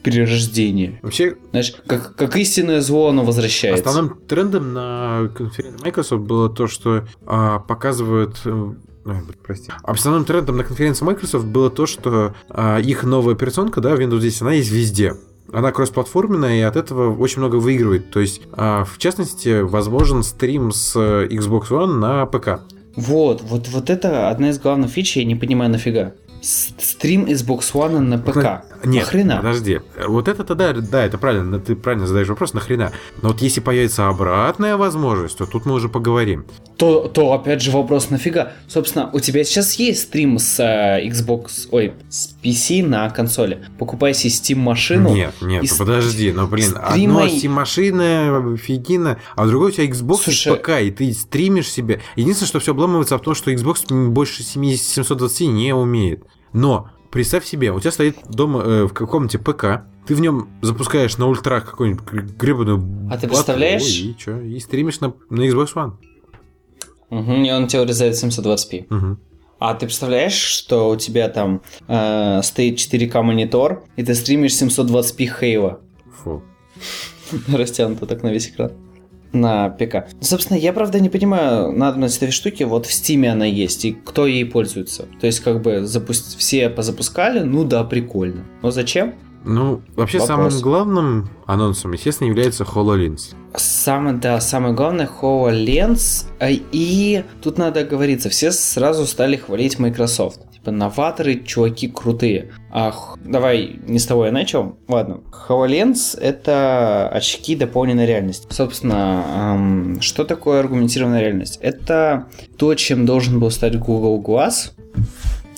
Перерождение. 0.02 0.98
Вообще, 1.02 1.36
Знаешь, 1.50 1.74
как, 1.86 2.16
как 2.16 2.36
истинное 2.36 2.80
зло 2.80 3.08
оно 3.08 3.24
возвращается. 3.24 3.88
Основным 3.88 4.18
трендом 4.26 4.72
на 4.72 5.30
конференции 5.34 5.84
Microsoft 5.84 6.22
было 6.22 6.50
то, 6.50 6.66
что 6.66 7.04
а, 7.24 7.60
показывают... 7.60 8.40
э, 8.44 8.50
ой, 9.04 9.14
прости. 9.44 9.70
Основным 9.82 10.24
трендом 10.24 10.56
на 10.56 10.64
конференции 10.64 11.04
Microsoft 11.04 11.46
было 11.46 11.70
то, 11.70 11.86
что 11.86 12.34
а, 12.48 12.78
их 12.78 13.04
новая 13.04 13.34
операционка, 13.34 13.80
да, 13.80 13.94
Windows 13.94 14.20
10, 14.20 14.42
она 14.42 14.52
есть 14.54 14.70
везде. 14.70 15.14
Она 15.52 15.70
кроссплатформенная 15.70 16.58
и 16.58 16.62
от 16.62 16.76
этого 16.76 17.14
очень 17.14 17.38
много 17.38 17.56
выигрывает. 17.56 18.10
То 18.10 18.20
есть, 18.20 18.42
а, 18.52 18.84
в 18.84 18.98
частности, 18.98 19.60
возможен 19.60 20.22
стрим 20.22 20.72
с 20.72 20.94
э, 20.96 21.28
Xbox 21.28 21.68
One 21.68 21.98
на 21.98 22.26
ПК. 22.26 22.62
Вот, 22.96 23.42
вот, 23.42 23.68
вот 23.68 23.90
это 23.90 24.28
одна 24.28 24.50
из 24.50 24.58
главных 24.58 24.90
фич, 24.90 25.16
я 25.16 25.24
не 25.24 25.34
понимаю 25.34 25.70
нафига. 25.70 26.12
Стрим 26.42 27.26
Xbox 27.26 27.72
One 27.72 27.98
на 28.00 28.18
ПК. 28.18 28.64
Нет, 28.84 29.04
Нахрена? 29.04 29.36
подожди. 29.36 29.80
Вот 30.08 30.26
это-то 30.26 30.56
да, 30.56 30.72
да, 30.72 31.04
это 31.04 31.16
правильно, 31.16 31.60
ты 31.60 31.76
правильно 31.76 32.06
задаешь 32.08 32.26
вопрос, 32.28 32.52
нахрена. 32.52 32.92
Но 33.22 33.28
вот 33.28 33.40
если 33.40 33.60
появится 33.60 34.08
обратная 34.08 34.76
возможность, 34.76 35.38
то 35.38 35.46
тут 35.46 35.66
мы 35.66 35.74
уже 35.74 35.88
поговорим. 35.88 36.44
То, 36.76 37.06
то 37.06 37.32
опять 37.32 37.62
же 37.62 37.70
вопрос 37.70 38.10
нафига. 38.10 38.54
Собственно, 38.66 39.08
у 39.12 39.20
тебя 39.20 39.44
сейчас 39.44 39.74
есть 39.74 40.02
стрим 40.02 40.38
с 40.38 40.58
э, 40.58 41.06
Xbox, 41.06 41.68
ой, 41.70 41.92
с 42.08 42.34
PC 42.42 42.84
на 42.84 43.08
консоли. 43.10 43.64
Покупай 43.78 44.12
себе 44.12 44.30
Steam 44.30 44.58
машину. 44.60 45.14
нет, 45.14 45.34
нет, 45.40 45.62
и 45.62 45.68
ну 45.70 45.76
подожди, 45.78 46.32
ну 46.32 46.48
блин, 46.48 46.72
стримай- 46.72 47.26
одно 47.26 47.26
Steam-машина, 47.26 48.56
фигина, 48.56 49.18
а 49.36 49.46
другое 49.46 49.68
у 49.68 49.70
тебя 49.70 49.86
Xbox 49.86 50.22
Слушай- 50.24 50.54
и 50.54 50.56
ПК, 50.56 50.68
и 50.80 50.90
ты 50.90 51.12
стримишь 51.12 51.70
себе. 51.70 52.00
Единственное, 52.16 52.48
что 52.48 52.58
все 52.58 52.72
обламывается 52.72 53.16
в 53.16 53.22
том, 53.22 53.36
что 53.36 53.52
Xbox 53.52 54.08
больше 54.08 54.42
70 54.42 54.84
720 54.84 55.48
не 55.48 55.72
умеет. 55.72 56.24
Но 56.52 56.88
представь 57.10 57.44
себе, 57.44 57.72
у 57.72 57.80
тебя 57.80 57.90
стоит 57.92 58.16
дома 58.28 58.60
э, 58.60 58.84
в 58.84 58.92
комнате 58.92 59.38
ПК, 59.38 59.84
ты 60.06 60.14
в 60.14 60.20
нем 60.20 60.48
запускаешь 60.62 61.16
на 61.18 61.28
ультрах 61.28 61.70
какую-нибудь 61.70 62.04
гребаную 62.36 63.08
А 63.10 63.16
ты 63.16 63.28
представляешь? 63.28 63.82
ой, 63.82 64.10
И, 64.10 64.16
чё, 64.16 64.40
и 64.40 64.58
стримишь 64.58 65.00
на, 65.00 65.14
на 65.30 65.42
Xbox 65.42 65.74
One. 65.74 65.92
Мгм, 67.10 67.44
и 67.44 67.50
он 67.52 67.66
тебе 67.68 67.82
урезает 67.82 68.14
720p. 68.14 68.86
Мгм. 68.88 69.18
А 69.58 69.74
ты 69.74 69.86
представляешь, 69.86 70.32
что 70.32 70.90
у 70.90 70.96
тебя 70.96 71.28
там 71.28 71.62
э, 71.86 72.40
стоит 72.42 72.78
4К 72.78 73.22
монитор, 73.22 73.84
и 73.96 74.02
ты 74.02 74.14
стримишь 74.14 74.52
720p 74.60 75.26
Хейва? 75.38 75.80
Фу. 76.24 76.42
Растянуто 77.52 78.06
так 78.06 78.22
на 78.24 78.32
весь 78.32 78.48
экран. 78.48 78.72
На 79.32 79.70
ПК. 79.70 80.06
Собственно, 80.20 80.58
я 80.58 80.72
правда 80.72 81.00
не 81.00 81.08
понимаю 81.08 81.72
надобность 81.72 82.16
этой 82.18 82.30
штуки. 82.32 82.64
Вот 82.64 82.86
в 82.86 82.92
Стиме 82.92 83.32
она 83.32 83.46
есть, 83.46 83.84
и 83.84 83.92
кто 83.92 84.26
ей 84.26 84.44
пользуется. 84.44 85.06
То 85.20 85.26
есть, 85.26 85.40
как 85.40 85.62
бы 85.62 85.76
запу- 85.84 86.12
все 86.36 86.68
позапускали, 86.68 87.40
ну 87.40 87.64
да, 87.64 87.82
прикольно. 87.84 88.44
Но 88.62 88.70
зачем? 88.70 89.14
Ну, 89.44 89.80
вообще 89.96 90.18
Вопрос. 90.18 90.52
самым 90.52 90.60
главным 90.62 91.30
анонсом, 91.46 91.92
естественно, 91.92 92.28
является 92.28 92.62
HoloLens. 92.62 93.34
Самое, 93.56 94.16
да, 94.16 94.40
самое 94.40 94.72
главное, 94.74 95.08
HoloLens. 95.20 96.26
а, 96.38 96.48
И 96.50 97.24
тут 97.42 97.58
надо 97.58 97.84
говориться, 97.84 98.28
все 98.30 98.52
сразу 98.52 99.06
стали 99.06 99.36
хвалить 99.36 99.78
Microsoft. 99.78 100.40
Типа, 100.62 100.70
новаторы, 100.70 101.42
чуваки 101.44 101.88
крутые. 101.88 102.52
Ах, 102.70 103.18
давай 103.24 103.80
не 103.84 103.98
с 103.98 104.06
того 104.06 104.26
я 104.26 104.32
начал. 104.32 104.76
Ладно. 104.86 105.22
HoloLens— 105.48 106.16
это 106.20 107.08
очки 107.08 107.56
дополненной 107.56 108.06
реальности. 108.06 108.46
Собственно, 108.48 109.24
ам, 109.26 110.00
что 110.00 110.24
такое 110.24 110.60
аргументированная 110.60 111.20
реальность? 111.20 111.58
Это 111.60 112.28
то, 112.56 112.76
чем 112.76 113.06
должен 113.06 113.40
был 113.40 113.50
стать 113.50 113.76
Google 113.76 114.22
Glass. 114.22 114.70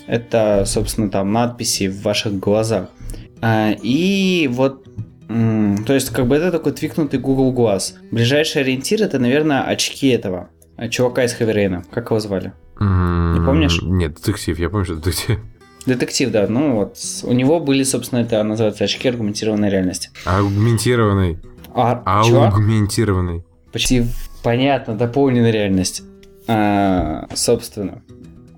Это, 0.07 0.65
собственно, 0.65 1.11
там 1.11 1.31
надписи 1.33 1.89
в 1.89 2.01
ваших 2.01 2.39
глазах. 2.39 2.89
А, 3.43 3.73
И 3.83 4.49
вот 4.51 4.87
То 5.29 5.93
есть, 5.93 6.11
как 6.11 6.27
бы 6.29 6.37
это 6.37 6.51
такой 6.51 6.73
твикнутый 6.73 7.21
Google 7.21 7.53
Glass. 7.53 7.93
Ближайший 8.11 8.63
ориентир 8.63 9.03
это, 9.03 9.19
наверное, 9.19 9.65
очки 9.65 10.09
этого 10.09 10.49
чувака 10.89 11.25
из 11.25 11.35
Хаверейна. 11.35 11.85
Как 11.91 12.07
его 12.07 12.21
звали? 12.21 12.55
Не 12.81 13.45
помнишь? 13.45 13.81
Нет, 13.83 14.15
детектив, 14.15 14.59
я 14.59 14.69
помню, 14.69 14.85
что 14.85 14.97
детектив. 14.97 15.39
Детектив, 15.87 16.31
да. 16.31 16.47
Ну 16.49 16.77
вот. 16.77 16.97
У 17.25 17.33
него 17.33 17.61
были, 17.61 17.83
собственно, 17.83 18.21
это 18.21 18.43
называется 18.43 18.85
очки 18.85 19.09
аргументированной 19.09 19.69
реальности. 19.69 20.11
Аугментированный. 20.25 21.39
А, 21.75 22.23
чё? 22.25 22.43
Аугментированный. 22.45 23.45
Почти 23.73 24.07
понятно, 24.43 24.95
дополненная 24.95 25.51
реальность. 25.51 26.03
А, 26.47 27.27
собственно. 27.35 28.03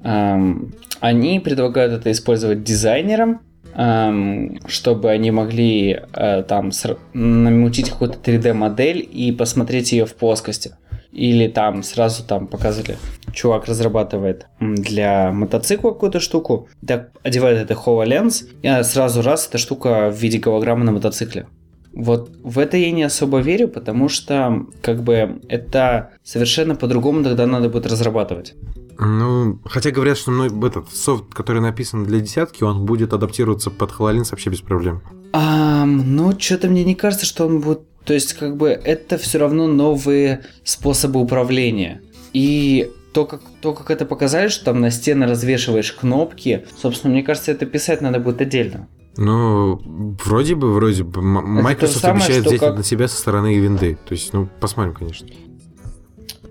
ам, 0.03 0.73
они 1.01 1.41
предлагают 1.41 1.93
это 1.93 2.11
использовать 2.12 2.62
дизайнерам, 2.62 3.41
ам, 3.75 4.59
чтобы 4.67 5.11
они 5.11 5.31
могли 5.31 6.01
а, 6.12 6.43
там 6.43 6.71
намутить 7.12 7.91
какую-то 7.91 8.19
3D-модель 8.19 9.09
и 9.11 9.33
посмотреть 9.33 9.93
ее 9.93 10.07
в 10.07 10.14
плоскости. 10.14 10.77
Или 11.17 11.49
там 11.49 11.83
сразу 11.83 12.23
там 12.25 12.47
показывали, 12.47 12.99
чувак 13.33 13.64
разрабатывает 13.64 14.47
для 14.61 15.33
мотоцикла 15.33 15.93
какую-то 15.93 16.21
штуку, 16.21 16.69
так 16.87 17.11
одевает 17.23 17.59
это 17.59 17.73
HoloLens, 17.73 18.45
и 18.61 18.69
а, 18.69 18.85
сразу 18.85 19.23
раз 19.23 19.49
эта 19.49 19.57
штука 19.57 20.11
в 20.11 20.21
виде 20.21 20.39
голограммы 20.39 20.85
на 20.85 20.93
мотоцикле. 20.93 21.47
Вот 21.95 22.31
в 22.43 22.59
это 22.59 22.77
я 22.77 22.91
не 22.91 23.03
особо 23.03 23.39
верю, 23.39 23.69
потому 23.69 24.11
что 24.11 24.67
как 24.83 25.03
бы 25.03 25.41
это 25.49 26.11
совершенно 26.23 26.75
по-другому 26.75 27.25
тогда 27.25 27.47
надо 27.47 27.71
будет 27.71 27.87
разрабатывать. 27.87 28.55
Ну, 28.99 29.59
хотя 29.64 29.93
говорят, 29.93 30.19
что 30.19 30.33
мной 30.33 30.51
этот 30.69 30.91
софт, 30.91 31.33
который 31.33 31.62
написан 31.62 32.05
для 32.05 32.21
десятки, 32.21 32.62
он 32.62 32.85
будет 32.85 33.14
адаптироваться 33.14 33.71
под 33.71 33.91
HoloLens 33.91 34.33
вообще 34.33 34.51
без 34.51 34.61
проблем. 34.61 35.01
Ам, 35.33 36.14
ну, 36.14 36.39
что-то 36.39 36.69
мне 36.69 36.85
не 36.85 36.95
кажется, 36.95 37.25
что 37.25 37.47
он 37.47 37.61
будет... 37.61 37.81
То 38.07 38.15
есть, 38.15 38.35
как 38.35 38.57
бы, 38.57 38.69
это 38.71 39.19
все 39.19 39.39
равно 39.39 39.67
новые 39.67 40.43
способы 40.65 41.21
управления. 41.21 42.01
И 42.33 42.89
то 43.13 43.25
как, 43.25 43.41
то, 43.61 43.73
как 43.73 43.91
это 43.91 44.07
показали, 44.07 44.49
что 44.49 44.67
там 44.67 44.81
на 44.81 44.91
стены 44.91 45.27
развешиваешь 45.27 45.93
кнопки, 45.93 46.65
собственно, 46.81 47.13
мне 47.13 47.23
кажется, 47.23 47.51
это 47.51 47.67
писать 47.67 48.01
надо 48.01 48.21
будет 48.21 48.41
отдельно. 48.41 48.89
Ну, 49.17 49.81
вроде 50.25 50.55
бы, 50.55 50.73
вроде 50.73 51.03
бы. 51.03 51.23
Microsoft 51.23 52.01
самое, 52.01 52.25
обещает 52.25 52.47
взять 52.47 52.61
как- 52.61 52.77
на 52.77 52.85
себя 52.85 53.09
со 53.09 53.17
стороны 53.17 53.57
винды. 53.59 53.99
То 54.07 54.13
есть, 54.13 54.33
ну, 54.33 54.49
посмотрим, 54.61 54.95
конечно. 54.95 55.27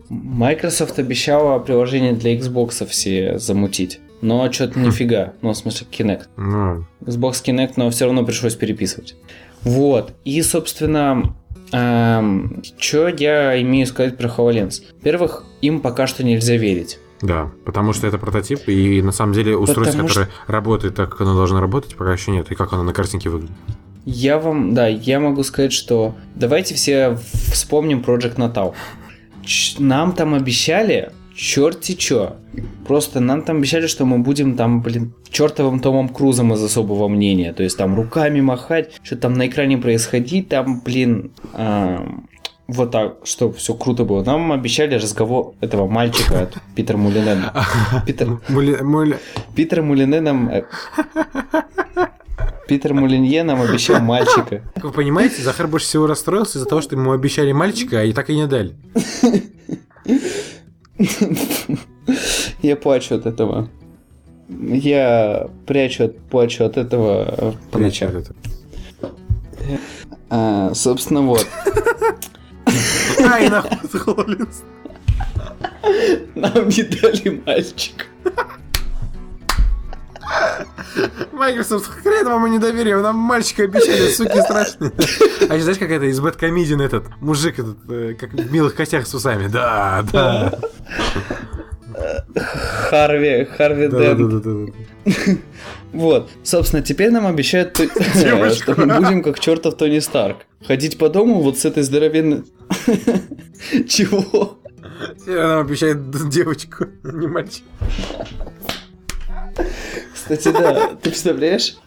Microsoft 0.10 0.99
обещала 0.99 1.60
приложение 1.60 2.14
для 2.14 2.36
Xbox 2.36 2.86
все 2.88 3.38
замутить. 3.39 3.99
Но 4.22 4.51
что-то 4.51 4.80
нифига. 4.80 5.34
Ну, 5.41 5.51
в 5.51 5.58
смысле, 5.58 5.88
Kinect. 5.91 6.24
Ну, 6.38 6.86
Xbox 7.01 7.43
Kinect, 7.45 7.74
но 7.76 7.89
все 7.91 8.06
равно 8.06 8.26
пришлось 8.26 8.56
переписывать. 8.56 9.16
Вот. 9.62 10.14
И, 10.26 10.41
собственно, 10.41 11.36
что 12.80 13.07
я 13.07 13.61
имею 13.61 13.88
сказать 13.88 14.17
про 14.17 14.28
HoloLens? 14.28 14.84
Во-первых, 14.97 15.43
им 15.61 15.82
пока 15.82 16.07
что 16.07 16.23
нельзя 16.23 16.57
верить. 16.57 16.99
да, 17.21 17.51
потому 17.65 17.93
что 17.93 18.07
это 18.07 18.17
прототип, 18.17 18.67
и 18.67 19.01
на 19.01 19.11
самом 19.11 19.34
деле 19.34 19.57
устройство, 19.57 19.93
Потому 19.93 20.07
которое 20.07 20.30
работает 20.47 20.95
так, 20.95 21.09
как 21.09 21.21
оно 21.21 21.36
должно 21.36 21.59
работать, 21.59 21.95
пока 21.95 22.13
еще 22.13 22.32
нет, 22.32 22.51
и 22.51 22.55
как 22.55 22.73
оно 22.73 22.84
на 22.84 22.93
картинке 22.93 23.30
выглядит. 23.30 23.55
Я 24.05 24.38
вам, 24.38 24.73
да, 24.76 24.88
я 24.88 25.19
могу 25.19 25.43
сказать, 25.43 25.73
что 25.73 26.15
давайте 26.36 26.76
все 26.76 27.17
вспомним 27.51 28.01
Project 28.01 28.36
Natal. 28.36 28.73
Нам 29.80 30.11
там 30.13 30.36
обещали 30.36 31.11
черти 31.36 31.93
чё. 31.95 32.38
Просто 32.88 33.19
нам 33.19 33.41
там 33.41 33.57
обещали, 33.57 33.88
что 33.88 34.05
мы 34.05 34.19
будем 34.19 34.55
там, 34.55 34.81
блин, 34.81 35.13
чертовым 35.29 35.79
Томом 35.79 36.09
Крузом 36.09 36.53
из 36.53 36.63
особого 36.63 37.07
мнения. 37.07 37.51
То 37.53 37.63
есть 37.63 37.77
там 37.77 37.95
руками 37.95 38.41
махать, 38.41 38.93
что 39.03 39.17
там 39.17 39.33
на 39.33 39.47
экране 39.47 39.77
происходить, 39.77 40.47
там, 40.49 40.81
блин, 40.81 41.31
ам, 41.53 42.27
вот 42.67 42.91
так, 42.91 43.17
чтобы 43.23 43.55
все 43.55 43.73
круто 43.73 44.05
было. 44.05 44.23
Нам 44.23 44.51
обещали 44.51 44.95
разговор 44.95 45.53
этого 45.61 45.88
мальчика 45.88 46.43
от 46.43 46.57
Питера 46.75 46.97
Мулинена. 46.97 47.53
Питер, 48.05 48.39
Питер 49.55 49.81
Мулине 49.81 50.21
нам... 50.21 50.49
э, 50.49 50.63
Питер 52.67 52.93
Мулинье 52.93 53.43
нам 53.43 53.61
обещал 53.61 53.99
мальчика. 53.99 54.63
Вы 54.81 54.91
понимаете, 54.91 55.41
Захар 55.41 55.67
больше 55.67 55.86
всего 55.86 56.07
расстроился 56.07 56.57
из-за 56.57 56.67
того, 56.67 56.81
что 56.81 56.95
ему 56.95 57.11
обещали 57.11 57.51
мальчика, 57.51 57.99
а 57.99 58.03
и 58.03 58.13
так 58.13 58.29
и 58.29 58.36
не 58.36 58.47
дали. 58.47 58.75
Я 62.61 62.75
плачу 62.75 63.15
от 63.15 63.25
этого. 63.25 63.69
Я 64.49 65.49
прячу, 65.65 66.05
от- 66.05 66.19
плачу 66.29 66.63
от 66.65 66.77
этого 66.77 67.55
по 67.71 67.79
ночам. 67.79 68.11
Вот 68.11 68.27
это. 69.01 69.11
А, 70.29 70.73
собственно, 70.73 71.21
вот. 71.21 71.47
Ай, 73.19 73.49
нахуй. 73.49 73.77
Нам 76.35 76.69
не 76.69 76.83
дали 76.83 77.41
мальчика. 77.45 78.05
Microsoft, 81.31 81.89
хрен 82.01 82.25
вам 82.25 82.47
и 82.47 82.49
недоверие, 82.49 82.97
нам 82.97 83.15
мальчика 83.15 83.63
обещали, 83.63 84.09
суки 84.11 84.41
страшные. 84.41 84.91
А 85.49 85.53
еще 85.55 85.63
знаешь, 85.63 85.79
как 85.79 85.91
это 85.91 86.05
из 86.05 86.19
Бэткомедиан 86.19 86.81
этот 86.81 87.05
мужик, 87.21 87.59
этот, 87.59 87.77
э, 87.89 88.13
как 88.19 88.33
в 88.33 88.51
милых 88.51 88.75
костях 88.75 89.07
с 89.07 89.13
усами. 89.13 89.47
Да, 89.47 90.03
да. 90.11 90.59
Харви, 92.89 93.45
Харви 93.45 93.87
Да, 93.87 93.97
да, 93.97 94.13
Дент. 94.15 94.29
да, 94.29 94.39
да, 94.39 94.65
да. 95.05 95.33
Вот. 95.93 96.29
Собственно, 96.43 96.81
теперь 96.81 97.09
нам 97.11 97.25
обещают, 97.25 97.77
что 98.53 98.73
мы 98.77 98.99
будем 98.99 99.23
как 99.23 99.39
чертов 99.39 99.77
Тони 99.77 99.99
Старк. 99.99 100.39
Ходить 100.67 100.97
по 100.97 101.09
дому 101.09 101.41
вот 101.41 101.57
с 101.57 101.65
этой 101.65 101.83
здоровенной... 101.83 102.43
Чего? 103.87 104.59
Теперь 105.19 105.35
Нам 105.35 105.59
обещает 105.65 106.29
девочку, 106.29 106.87
не 107.03 107.27
мальчика. 107.27 107.65
Кстати, 110.26 110.51
да, 110.51 110.88
ты 110.88 111.09
представляешь? 111.09 111.78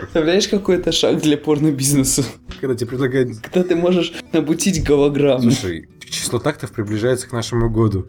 Представляешь, 0.00 0.46
какой 0.46 0.76
это 0.76 0.92
шаг 0.92 1.22
для 1.22 1.38
порно-бизнеса? 1.38 2.22
Когда 2.60 2.74
тебе 2.74 2.88
предлагают... 2.88 3.38
Когда 3.38 3.62
ты 3.62 3.76
можешь 3.76 4.12
набутить 4.32 4.84
голограмму. 4.84 5.50
Слушай, 5.50 5.88
число 6.00 6.38
тактов 6.38 6.72
приближается 6.72 7.28
к 7.28 7.32
нашему 7.32 7.70
году. 7.70 8.08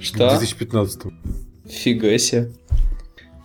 Что? 0.00 0.28
2015. 0.28 1.02
Фига 1.68 2.18
себе. 2.18 2.50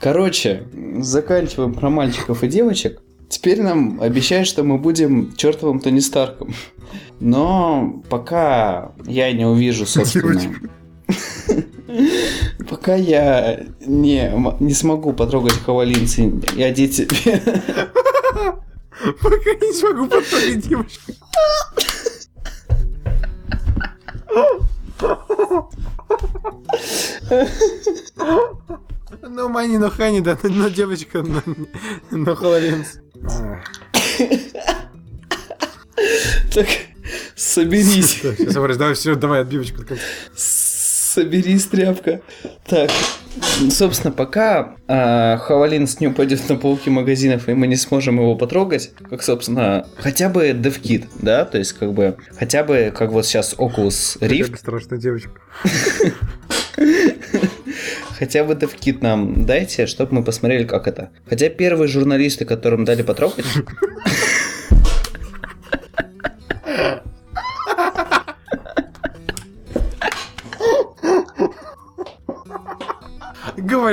Короче, 0.02 0.64
заканчиваем 0.98 1.76
про 1.76 1.92
мальчиков 1.92 2.44
и 2.44 2.48
девочек. 2.48 3.04
Теперь 3.30 3.62
нам 3.62 4.02
обещают, 4.02 4.48
что 4.48 4.64
мы 4.64 4.80
будем 4.80 5.36
чертовым 5.36 5.80
Тони 5.80 6.00
Старком. 6.00 6.56
Но 7.20 8.04
пока 8.10 8.94
я 9.06 9.32
не 9.32 9.46
увижу, 9.46 9.86
собственно... 9.86 10.42
Пока 12.70 12.96
я 12.96 13.66
не, 13.80 14.32
не 14.60 14.74
смогу 14.74 15.14
потрогать 15.14 15.54
хавалинцы 15.54 16.32
и 16.56 16.64
одеть 16.64 16.96
себе... 16.96 17.42
Пока 19.22 19.54
не 19.62 19.74
смогу 19.74 20.08
потрогать 20.08 20.68
девочку. 20.68 21.12
Ну, 29.22 29.50
Мани, 29.50 29.78
ну 29.78 29.90
Хани, 29.90 30.22
да, 30.22 30.38
но 30.44 30.70
девочка, 30.70 31.24
но, 31.24 31.42
но 32.12 32.36
Хололенс. 32.36 33.00
Так, 36.54 36.68
соберись. 37.36 38.22
Сейчас, 38.22 38.56
Борис, 38.56 38.78
давай 38.78 38.94
все, 38.94 39.16
давай 39.16 39.42
отбивочку. 39.42 39.84
Соберись, 41.16 41.66
тряпка. 41.68 42.20
Так, 42.68 42.92
собственно, 43.70 44.12
пока 44.12 44.76
э, 44.86 45.38
Хавалинс 45.38 46.02
не 46.02 46.08
упадет 46.08 46.50
на 46.50 46.58
полки 46.58 46.90
магазинов, 46.90 47.48
и 47.48 47.54
мы 47.54 47.68
не 47.68 47.78
сможем 47.78 48.18
его 48.18 48.36
потрогать, 48.36 48.92
как, 49.10 49.24
собственно, 49.24 49.88
хотя 49.96 50.28
бы 50.28 50.50
DevKit, 50.50 51.06
да, 51.22 51.46
то 51.46 51.58
есть, 51.58 51.72
как 51.72 51.94
бы, 51.94 52.18
хотя 52.38 52.66
бы, 52.66 52.92
как 52.94 53.12
вот 53.12 53.26
сейчас 53.26 53.56
Oculus 53.58 54.20
Rift. 54.20 54.58
Страшная 54.58 55.00
девочка. 55.00 55.32
Хотя 58.18 58.44
бы 58.44 58.54
DevKit 58.54 59.00
нам 59.02 59.46
дайте, 59.46 59.88
чтобы 59.88 60.16
мы 60.16 60.24
посмотрели, 60.24 60.66
как 60.66 60.88
это. 60.88 61.12
Хотя 61.30 61.50
первые 61.50 61.88
журналисты, 61.88 62.46
которым 62.46 62.84
дали 62.86 63.04
потрогать... 63.04 63.46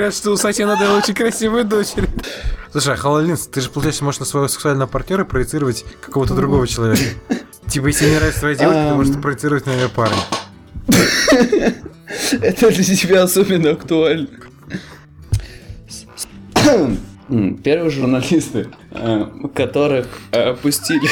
Говорят, 0.03 0.17
что 0.17 0.33
у 0.33 0.37
Сати 0.37 0.65
Наделла 0.65 0.99
очень 0.99 1.15
красивая 1.15 1.63
дочери. 1.63 2.09
Слушай, 2.73 2.95
а 2.95 2.97
Хололинс, 2.97 3.47
ты 3.47 3.61
же, 3.61 3.71
получается, 3.71 4.03
можешь 4.03 4.19
на 4.19 4.27
своего 4.27 4.49
сексуального 4.49 4.89
партнера 4.89 5.25
проецировать 5.25 5.85
какого-то 6.01 6.35
другого 6.35 6.67
человека. 6.67 7.05
Типа, 7.69 7.87
если 7.87 8.07
не 8.07 8.17
нравится 8.17 8.41
твоя 8.41 8.57
девушка, 8.57 8.89
ты 8.89 8.95
можешь 8.97 9.23
проецировать 9.23 9.67
на 9.67 9.77
нее 9.77 9.89
парня. 9.89 10.17
Это 12.33 12.71
для 12.73 12.97
тебя 12.97 13.23
особенно 13.23 13.71
актуально. 13.71 14.27
Первые 17.63 17.91
журналисты, 17.91 18.71
э, 18.91 19.27
которых 19.55 20.09
опустили... 20.33 21.09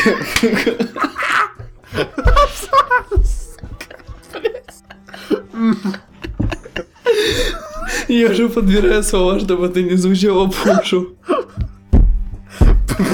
Я 8.09 8.31
уже 8.31 8.49
подбираю 8.49 9.03
слова, 9.03 9.39
чтобы 9.41 9.67
это 9.67 9.83
не 9.83 9.97
звучало 9.97 10.49
пушу. 10.49 11.17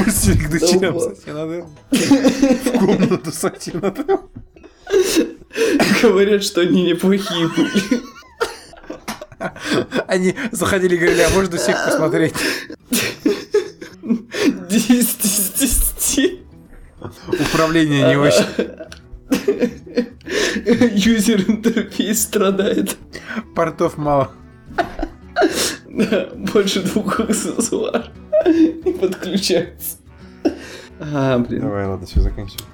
Пустили 0.04 0.38
к 0.38 0.50
дочерям 0.50 0.98
Сати 0.98 1.30
Наделла. 1.30 1.68
В 1.90 2.78
комнату 2.78 3.30
Наделла. 3.74 4.22
Говорят, 6.02 6.44
что 6.44 6.60
они 6.60 6.82
неплохие 6.84 7.48
были. 7.48 8.02
Они 10.06 10.34
заходили 10.52 10.94
и 10.96 10.98
говорили, 10.98 11.22
а 11.22 11.30
можно 11.30 11.56
всех 11.56 11.84
посмотреть? 11.84 12.34
10 14.02 15.24
из 15.24 15.50
10. 15.58 16.40
Управление 17.52 18.08
не 18.08 18.16
очень. 18.16 18.46
Юзер 20.94 21.44
интерфейс 21.48 22.22
страдает. 22.22 22.96
Портов 23.54 23.96
мало. 23.96 24.32
Да, 25.90 26.28
больше 26.52 26.82
двух 26.82 27.20
аксессуар 27.20 28.10
не 28.46 28.92
подключается. 28.92 29.98
А, 31.00 31.38
блин. 31.38 31.62
Давай, 31.62 31.86
ладно, 31.86 32.06
все, 32.06 32.20
заканчиваем. 32.20 32.66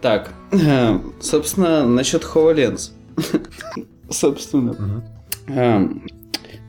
Так, 0.00 0.30
собственно, 1.20 1.86
насчет 1.86 2.22
HoloLens. 2.22 2.90
Собственно. 4.10 5.02
Эм, 5.48 6.06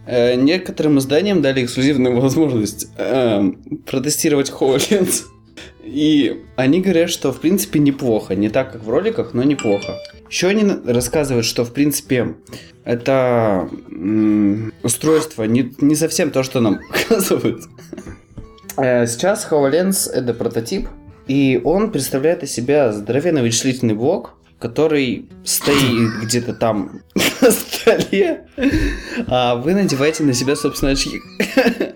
э, 0.08 0.36
Некоторым 0.36 1.00
изданиям 1.00 1.42
дали 1.42 1.66
эксклюзивную 1.66 2.20
возможность 2.20 2.88
эм, 2.98 3.56
протестировать 3.86 4.50
HoloLens. 4.50 5.26
И 5.84 6.44
они 6.56 6.82
говорят, 6.82 7.10
что 7.10 7.32
в 7.32 7.42
принципе 7.42 7.80
неплохо. 7.80 8.36
Не 8.36 8.50
так, 8.50 8.72
как 8.72 8.84
в 8.84 8.90
роликах, 8.90 9.34
но 9.34 9.44
неплохо. 9.44 10.00
Еще 10.30 10.48
они 10.48 10.66
рассказывают, 10.86 11.46
что 11.46 11.64
в 11.64 11.74
принципе 11.74 12.36
это 12.86 13.68
устройство 14.84 15.44
не, 15.44 15.74
не 15.80 15.96
совсем 15.96 16.32
то, 16.32 16.44
что 16.44 16.62
нам 16.62 16.80
показывают. 16.88 17.64
Э, 18.78 19.06
Сейчас 19.08 19.48
HoloLens 19.50 20.10
это 20.10 20.34
прототип, 20.34 20.88
и 21.28 21.60
он 21.64 21.92
представляет 21.92 22.44
из 22.44 22.52
себя 22.52 22.94
здоровенный 22.94 23.42
вычислительный 23.42 23.96
блок, 23.96 24.36
который 24.60 25.28
стоит 25.44 26.24
где-то 26.24 26.54
там 26.54 27.02
на 27.42 27.52
столе, 27.52 28.46
а 29.28 29.56
вы 29.56 29.74
надеваете 29.74 30.24
на 30.24 30.34
себя, 30.34 30.56
собственно, 30.56 30.92
очки. 30.92 31.20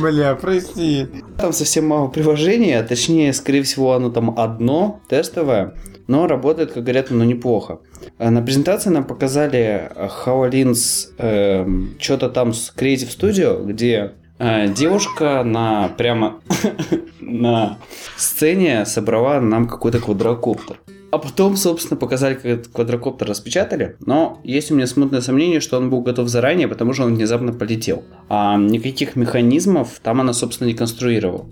Бля, 0.00 0.34
прости. 0.36 1.08
Там 1.36 1.52
совсем 1.52 1.86
мало 1.86 2.08
приложений, 2.08 2.78
а 2.78 2.82
точнее, 2.84 3.32
скорее 3.32 3.62
всего, 3.62 3.94
оно 3.94 4.10
там 4.10 4.38
одно, 4.38 5.00
тестовое, 5.08 5.74
но 6.08 6.26
работает, 6.26 6.72
как 6.72 6.82
говорят, 6.82 7.12
оно 7.12 7.22
неплохо. 7.24 7.78
А 8.18 8.30
На 8.30 8.42
презентации 8.42 8.90
нам 8.90 9.04
показали 9.04 9.90
э, 9.94 10.08
HoloLens 10.26 12.00
что-то 12.00 12.30
там 12.30 12.52
с 12.52 12.72
Creative 12.74 13.08
Studio, 13.08 13.64
где 13.64 14.14
э, 14.38 14.68
девушка 14.68 15.44
на 15.44 15.88
прямо 15.96 16.40
на 17.20 17.78
сцене 18.16 18.86
собрала 18.86 19.40
нам 19.40 19.68
какой-то 19.68 20.00
квадрокоптер. 20.00 20.80
А 21.10 21.18
потом, 21.18 21.56
собственно, 21.56 21.98
показали, 21.98 22.34
как 22.34 22.44
этот 22.44 22.68
квадрокоптер 22.68 23.28
распечатали, 23.28 23.96
но 24.04 24.40
есть 24.44 24.70
у 24.70 24.74
меня 24.74 24.86
смутное 24.86 25.22
сомнение, 25.22 25.60
что 25.60 25.78
он 25.78 25.88
был 25.88 26.02
готов 26.02 26.28
заранее, 26.28 26.68
потому 26.68 26.92
что 26.92 27.04
он 27.04 27.14
внезапно 27.14 27.52
полетел. 27.52 28.04
А 28.28 28.58
никаких 28.58 29.16
механизмов 29.16 30.00
там 30.02 30.20
она, 30.20 30.34
собственно, 30.34 30.68
не 30.68 30.74
конструировала. 30.74 31.46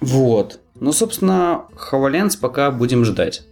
Вот. 0.00 0.60
Ну, 0.78 0.92
собственно, 0.92 1.64
HoloLens 1.90 2.38
пока 2.40 2.70
будем 2.70 3.04
ждать. 3.04 3.42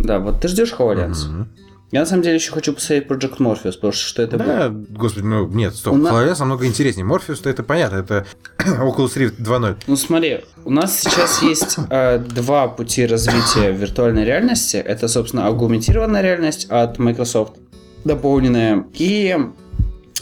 Да, 0.00 0.18
вот 0.18 0.40
ты 0.40 0.48
ждешь? 0.48 0.74
Мгм. 0.78 1.48
Я 1.94 2.00
на 2.00 2.06
самом 2.06 2.22
деле 2.22 2.34
еще 2.34 2.50
хочу 2.50 2.72
посмотреть 2.72 3.06
Project 3.06 3.38
Morpheus, 3.38 3.74
потому 3.74 3.92
что 3.92 4.04
что 4.04 4.22
это 4.22 4.36
было. 4.36 4.48
Да, 4.48 4.68
господи, 4.68 5.24
ну 5.24 5.46
нет, 5.46 5.76
стоп, 5.76 5.94
У 5.94 5.98
HoloLens 5.98 6.40
намного 6.40 6.66
интереснее. 6.66 7.04
Морфеус-то 7.04 7.48
это 7.48 7.62
понятно, 7.62 7.98
это 7.98 8.26
Oculus 8.58 9.16
Rift 9.16 9.38
2.0. 9.38 9.76
Ну 9.86 9.96
смотри, 9.96 10.40
у 10.64 10.70
нас 10.70 10.98
сейчас 10.98 11.40
есть 11.42 11.76
э, 11.90 12.18
два 12.18 12.66
пути 12.66 13.06
развития 13.06 13.70
виртуальной 13.70 14.24
реальности. 14.24 14.76
Это, 14.76 15.06
собственно, 15.06 15.46
аугментированная 15.46 16.20
реальность 16.20 16.66
от 16.68 16.98
Microsoft, 16.98 17.58
дополненная, 18.04 18.86
и 18.94 19.36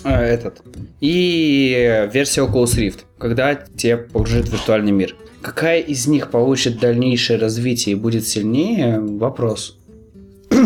э, 0.04 0.10
этот, 0.10 0.60
и 1.00 2.06
версия 2.12 2.42
Oculus 2.42 2.76
Rift, 2.76 3.00
когда 3.18 3.54
тебе 3.54 3.96
погружит 3.96 4.48
в 4.48 4.52
виртуальный 4.52 4.92
мир. 4.92 5.16
Какая 5.42 5.80
из 5.80 6.06
них 6.06 6.30
получит 6.30 6.78
дальнейшее 6.78 7.38
развитие 7.38 7.96
и 7.96 7.98
будет 7.98 8.26
сильнее? 8.26 9.00
Вопрос. 9.00 9.76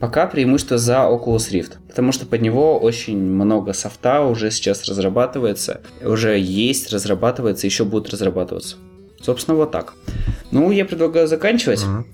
Пока 0.00 0.26
преимущество 0.26 0.78
за 0.78 1.08
Oculus 1.08 1.50
Rift, 1.52 1.74
потому 1.88 2.12
что 2.12 2.26
под 2.26 2.42
него 2.42 2.78
очень 2.78 3.16
много 3.16 3.72
софта 3.72 4.22
уже 4.22 4.50
сейчас 4.50 4.84
разрабатывается, 4.88 5.80
уже 6.02 6.38
есть, 6.38 6.92
разрабатывается, 6.92 7.66
еще 7.66 7.84
будут 7.84 8.10
разрабатываться. 8.10 8.76
Собственно, 9.22 9.56
вот 9.56 9.70
так. 9.70 9.94
Ну, 10.50 10.70
я 10.72 10.84
предлагаю 10.84 11.28
заканчивать. 11.28 11.84
Мгм. 11.84 12.06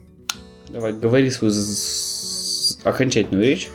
Давай, 0.68 0.93
говори 0.93 1.31
свою 1.31 1.53
окончательную 2.85 3.45
речь. 3.45 3.68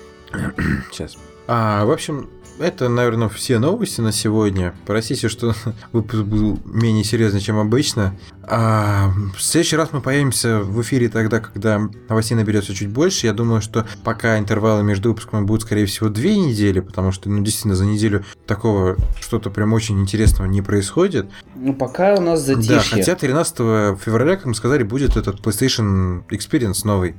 Сейчас. 0.91 1.17
А, 1.47 1.85
в 1.85 1.91
общем, 1.91 2.29
это, 2.59 2.89
наверное, 2.89 3.29
все 3.29 3.59
новости 3.59 4.01
на 4.01 4.11
сегодня. 4.11 4.73
Простите, 4.85 5.29
что 5.29 5.53
выпуск 5.91 6.23
был 6.23 6.59
менее 6.65 7.03
серьезный, 7.03 7.41
чем 7.41 7.57
обычно. 7.57 8.17
А, 8.43 9.11
в 9.35 9.41
следующий 9.41 9.75
раз 9.75 9.89
мы 9.91 10.01
появимся 10.01 10.59
в 10.59 10.81
эфире 10.81 11.09
тогда, 11.09 11.39
когда 11.39 11.81
новостей 12.09 12.35
наберется 12.35 12.73
чуть 12.73 12.89
больше. 12.89 13.27
Я 13.27 13.33
думаю, 13.33 13.61
что 13.61 13.85
пока 14.03 14.37
интервалы 14.37 14.83
между 14.83 15.09
выпусками 15.09 15.45
будут, 15.45 15.63
скорее 15.63 15.85
всего, 15.85 16.09
две 16.09 16.37
недели, 16.37 16.79
потому 16.79 17.11
что, 17.11 17.29
ну, 17.29 17.43
действительно, 17.43 17.75
за 17.75 17.85
неделю 17.85 18.23
такого 18.45 18.95
что-то 19.19 19.49
прям 19.49 19.73
очень 19.73 19.99
интересного 19.99 20.47
не 20.47 20.61
происходит. 20.61 21.27
Ну, 21.55 21.73
пока 21.73 22.15
у 22.15 22.21
нас 22.21 22.41
затишье. 22.41 22.75
Да, 22.75 22.81
хотя 22.81 23.15
13 23.15 23.57
февраля, 23.99 24.35
как 24.35 24.45
мы 24.45 24.55
сказали, 24.55 24.83
будет 24.83 25.17
этот 25.17 25.39
PlayStation 25.39 26.23
Experience 26.29 26.81
новый. 26.83 27.15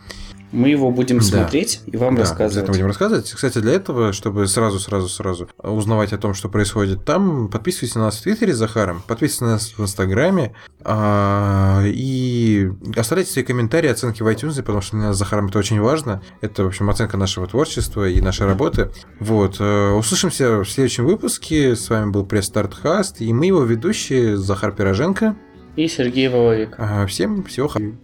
Мы 0.53 0.68
его 0.68 0.90
будем 0.90 1.18
Да. 1.18 1.24
смотреть 1.24 1.80
и 1.86 1.97
вам 1.97 2.14
Да, 2.14 2.20
рассказывать. 2.22 2.53
обязательно 2.53 2.72
будем 2.74 2.86
рассказывать. 2.86 3.30
Кстати, 3.32 3.59
для 3.59 3.72
этого, 3.72 4.12
чтобы 4.12 4.47
сразу-сразу-сразу 4.47 5.49
узнавать 5.62 6.12
о 6.12 6.18
том, 6.18 6.34
что 6.34 6.49
происходит 6.49 7.05
там, 7.05 7.49
подписывайтесь 7.49 7.94
на 7.97 8.03
нас 8.03 8.16
в 8.18 8.22
Твиттере 8.22 8.55
с 8.55 8.57
Захаром, 8.57 9.03
подписывайтесь 9.07 9.40
на 9.40 9.47
нас 9.49 9.74
в 9.76 9.82
Инстаграме 9.82 10.55
а, 10.84 11.82
и 11.84 12.70
оставляйте 12.97 13.32
свои 13.32 13.44
комментарии, 13.44 13.90
оценки 13.90 14.22
в 14.22 14.26
iTunes, 14.28 14.57
потому 14.57 14.80
что 14.80 14.97
для 14.97 15.07
нас 15.09 15.16
с 15.16 15.18
Захаром 15.18 15.49
это 15.49 15.59
очень 15.59 15.80
важно. 15.80 16.22
Это, 16.40 16.62
в 16.64 16.68
общем, 16.68 16.88
оценка 16.90 17.16
нашего 17.16 17.47
творчества 17.47 18.09
и 18.09 18.20
нашей 18.20 18.47
работы. 18.47 18.90
Вот. 19.20 19.57
э, 19.59 19.90
Услышимся 19.92 20.59
в 20.62 20.70
следующем 20.70 21.07
выпуске. 21.07 21.74
С 21.74 21.90
вами 21.90 22.11
был 22.11 22.24
пресс-старт 22.24 22.72
Хаст, 22.74 23.20
и 23.20 23.32
мы 23.32 23.47
его 23.47 23.62
ведущие 23.64 24.36
Захар 24.36 24.72
Пироженко. 24.72 25.34
И 25.74 25.88
Сергей 25.88 26.28
Воловик. 26.28 26.74
А, 26.78 27.05
Всем 27.07 27.42
всего 27.44 27.68
хорошего. 27.68 27.97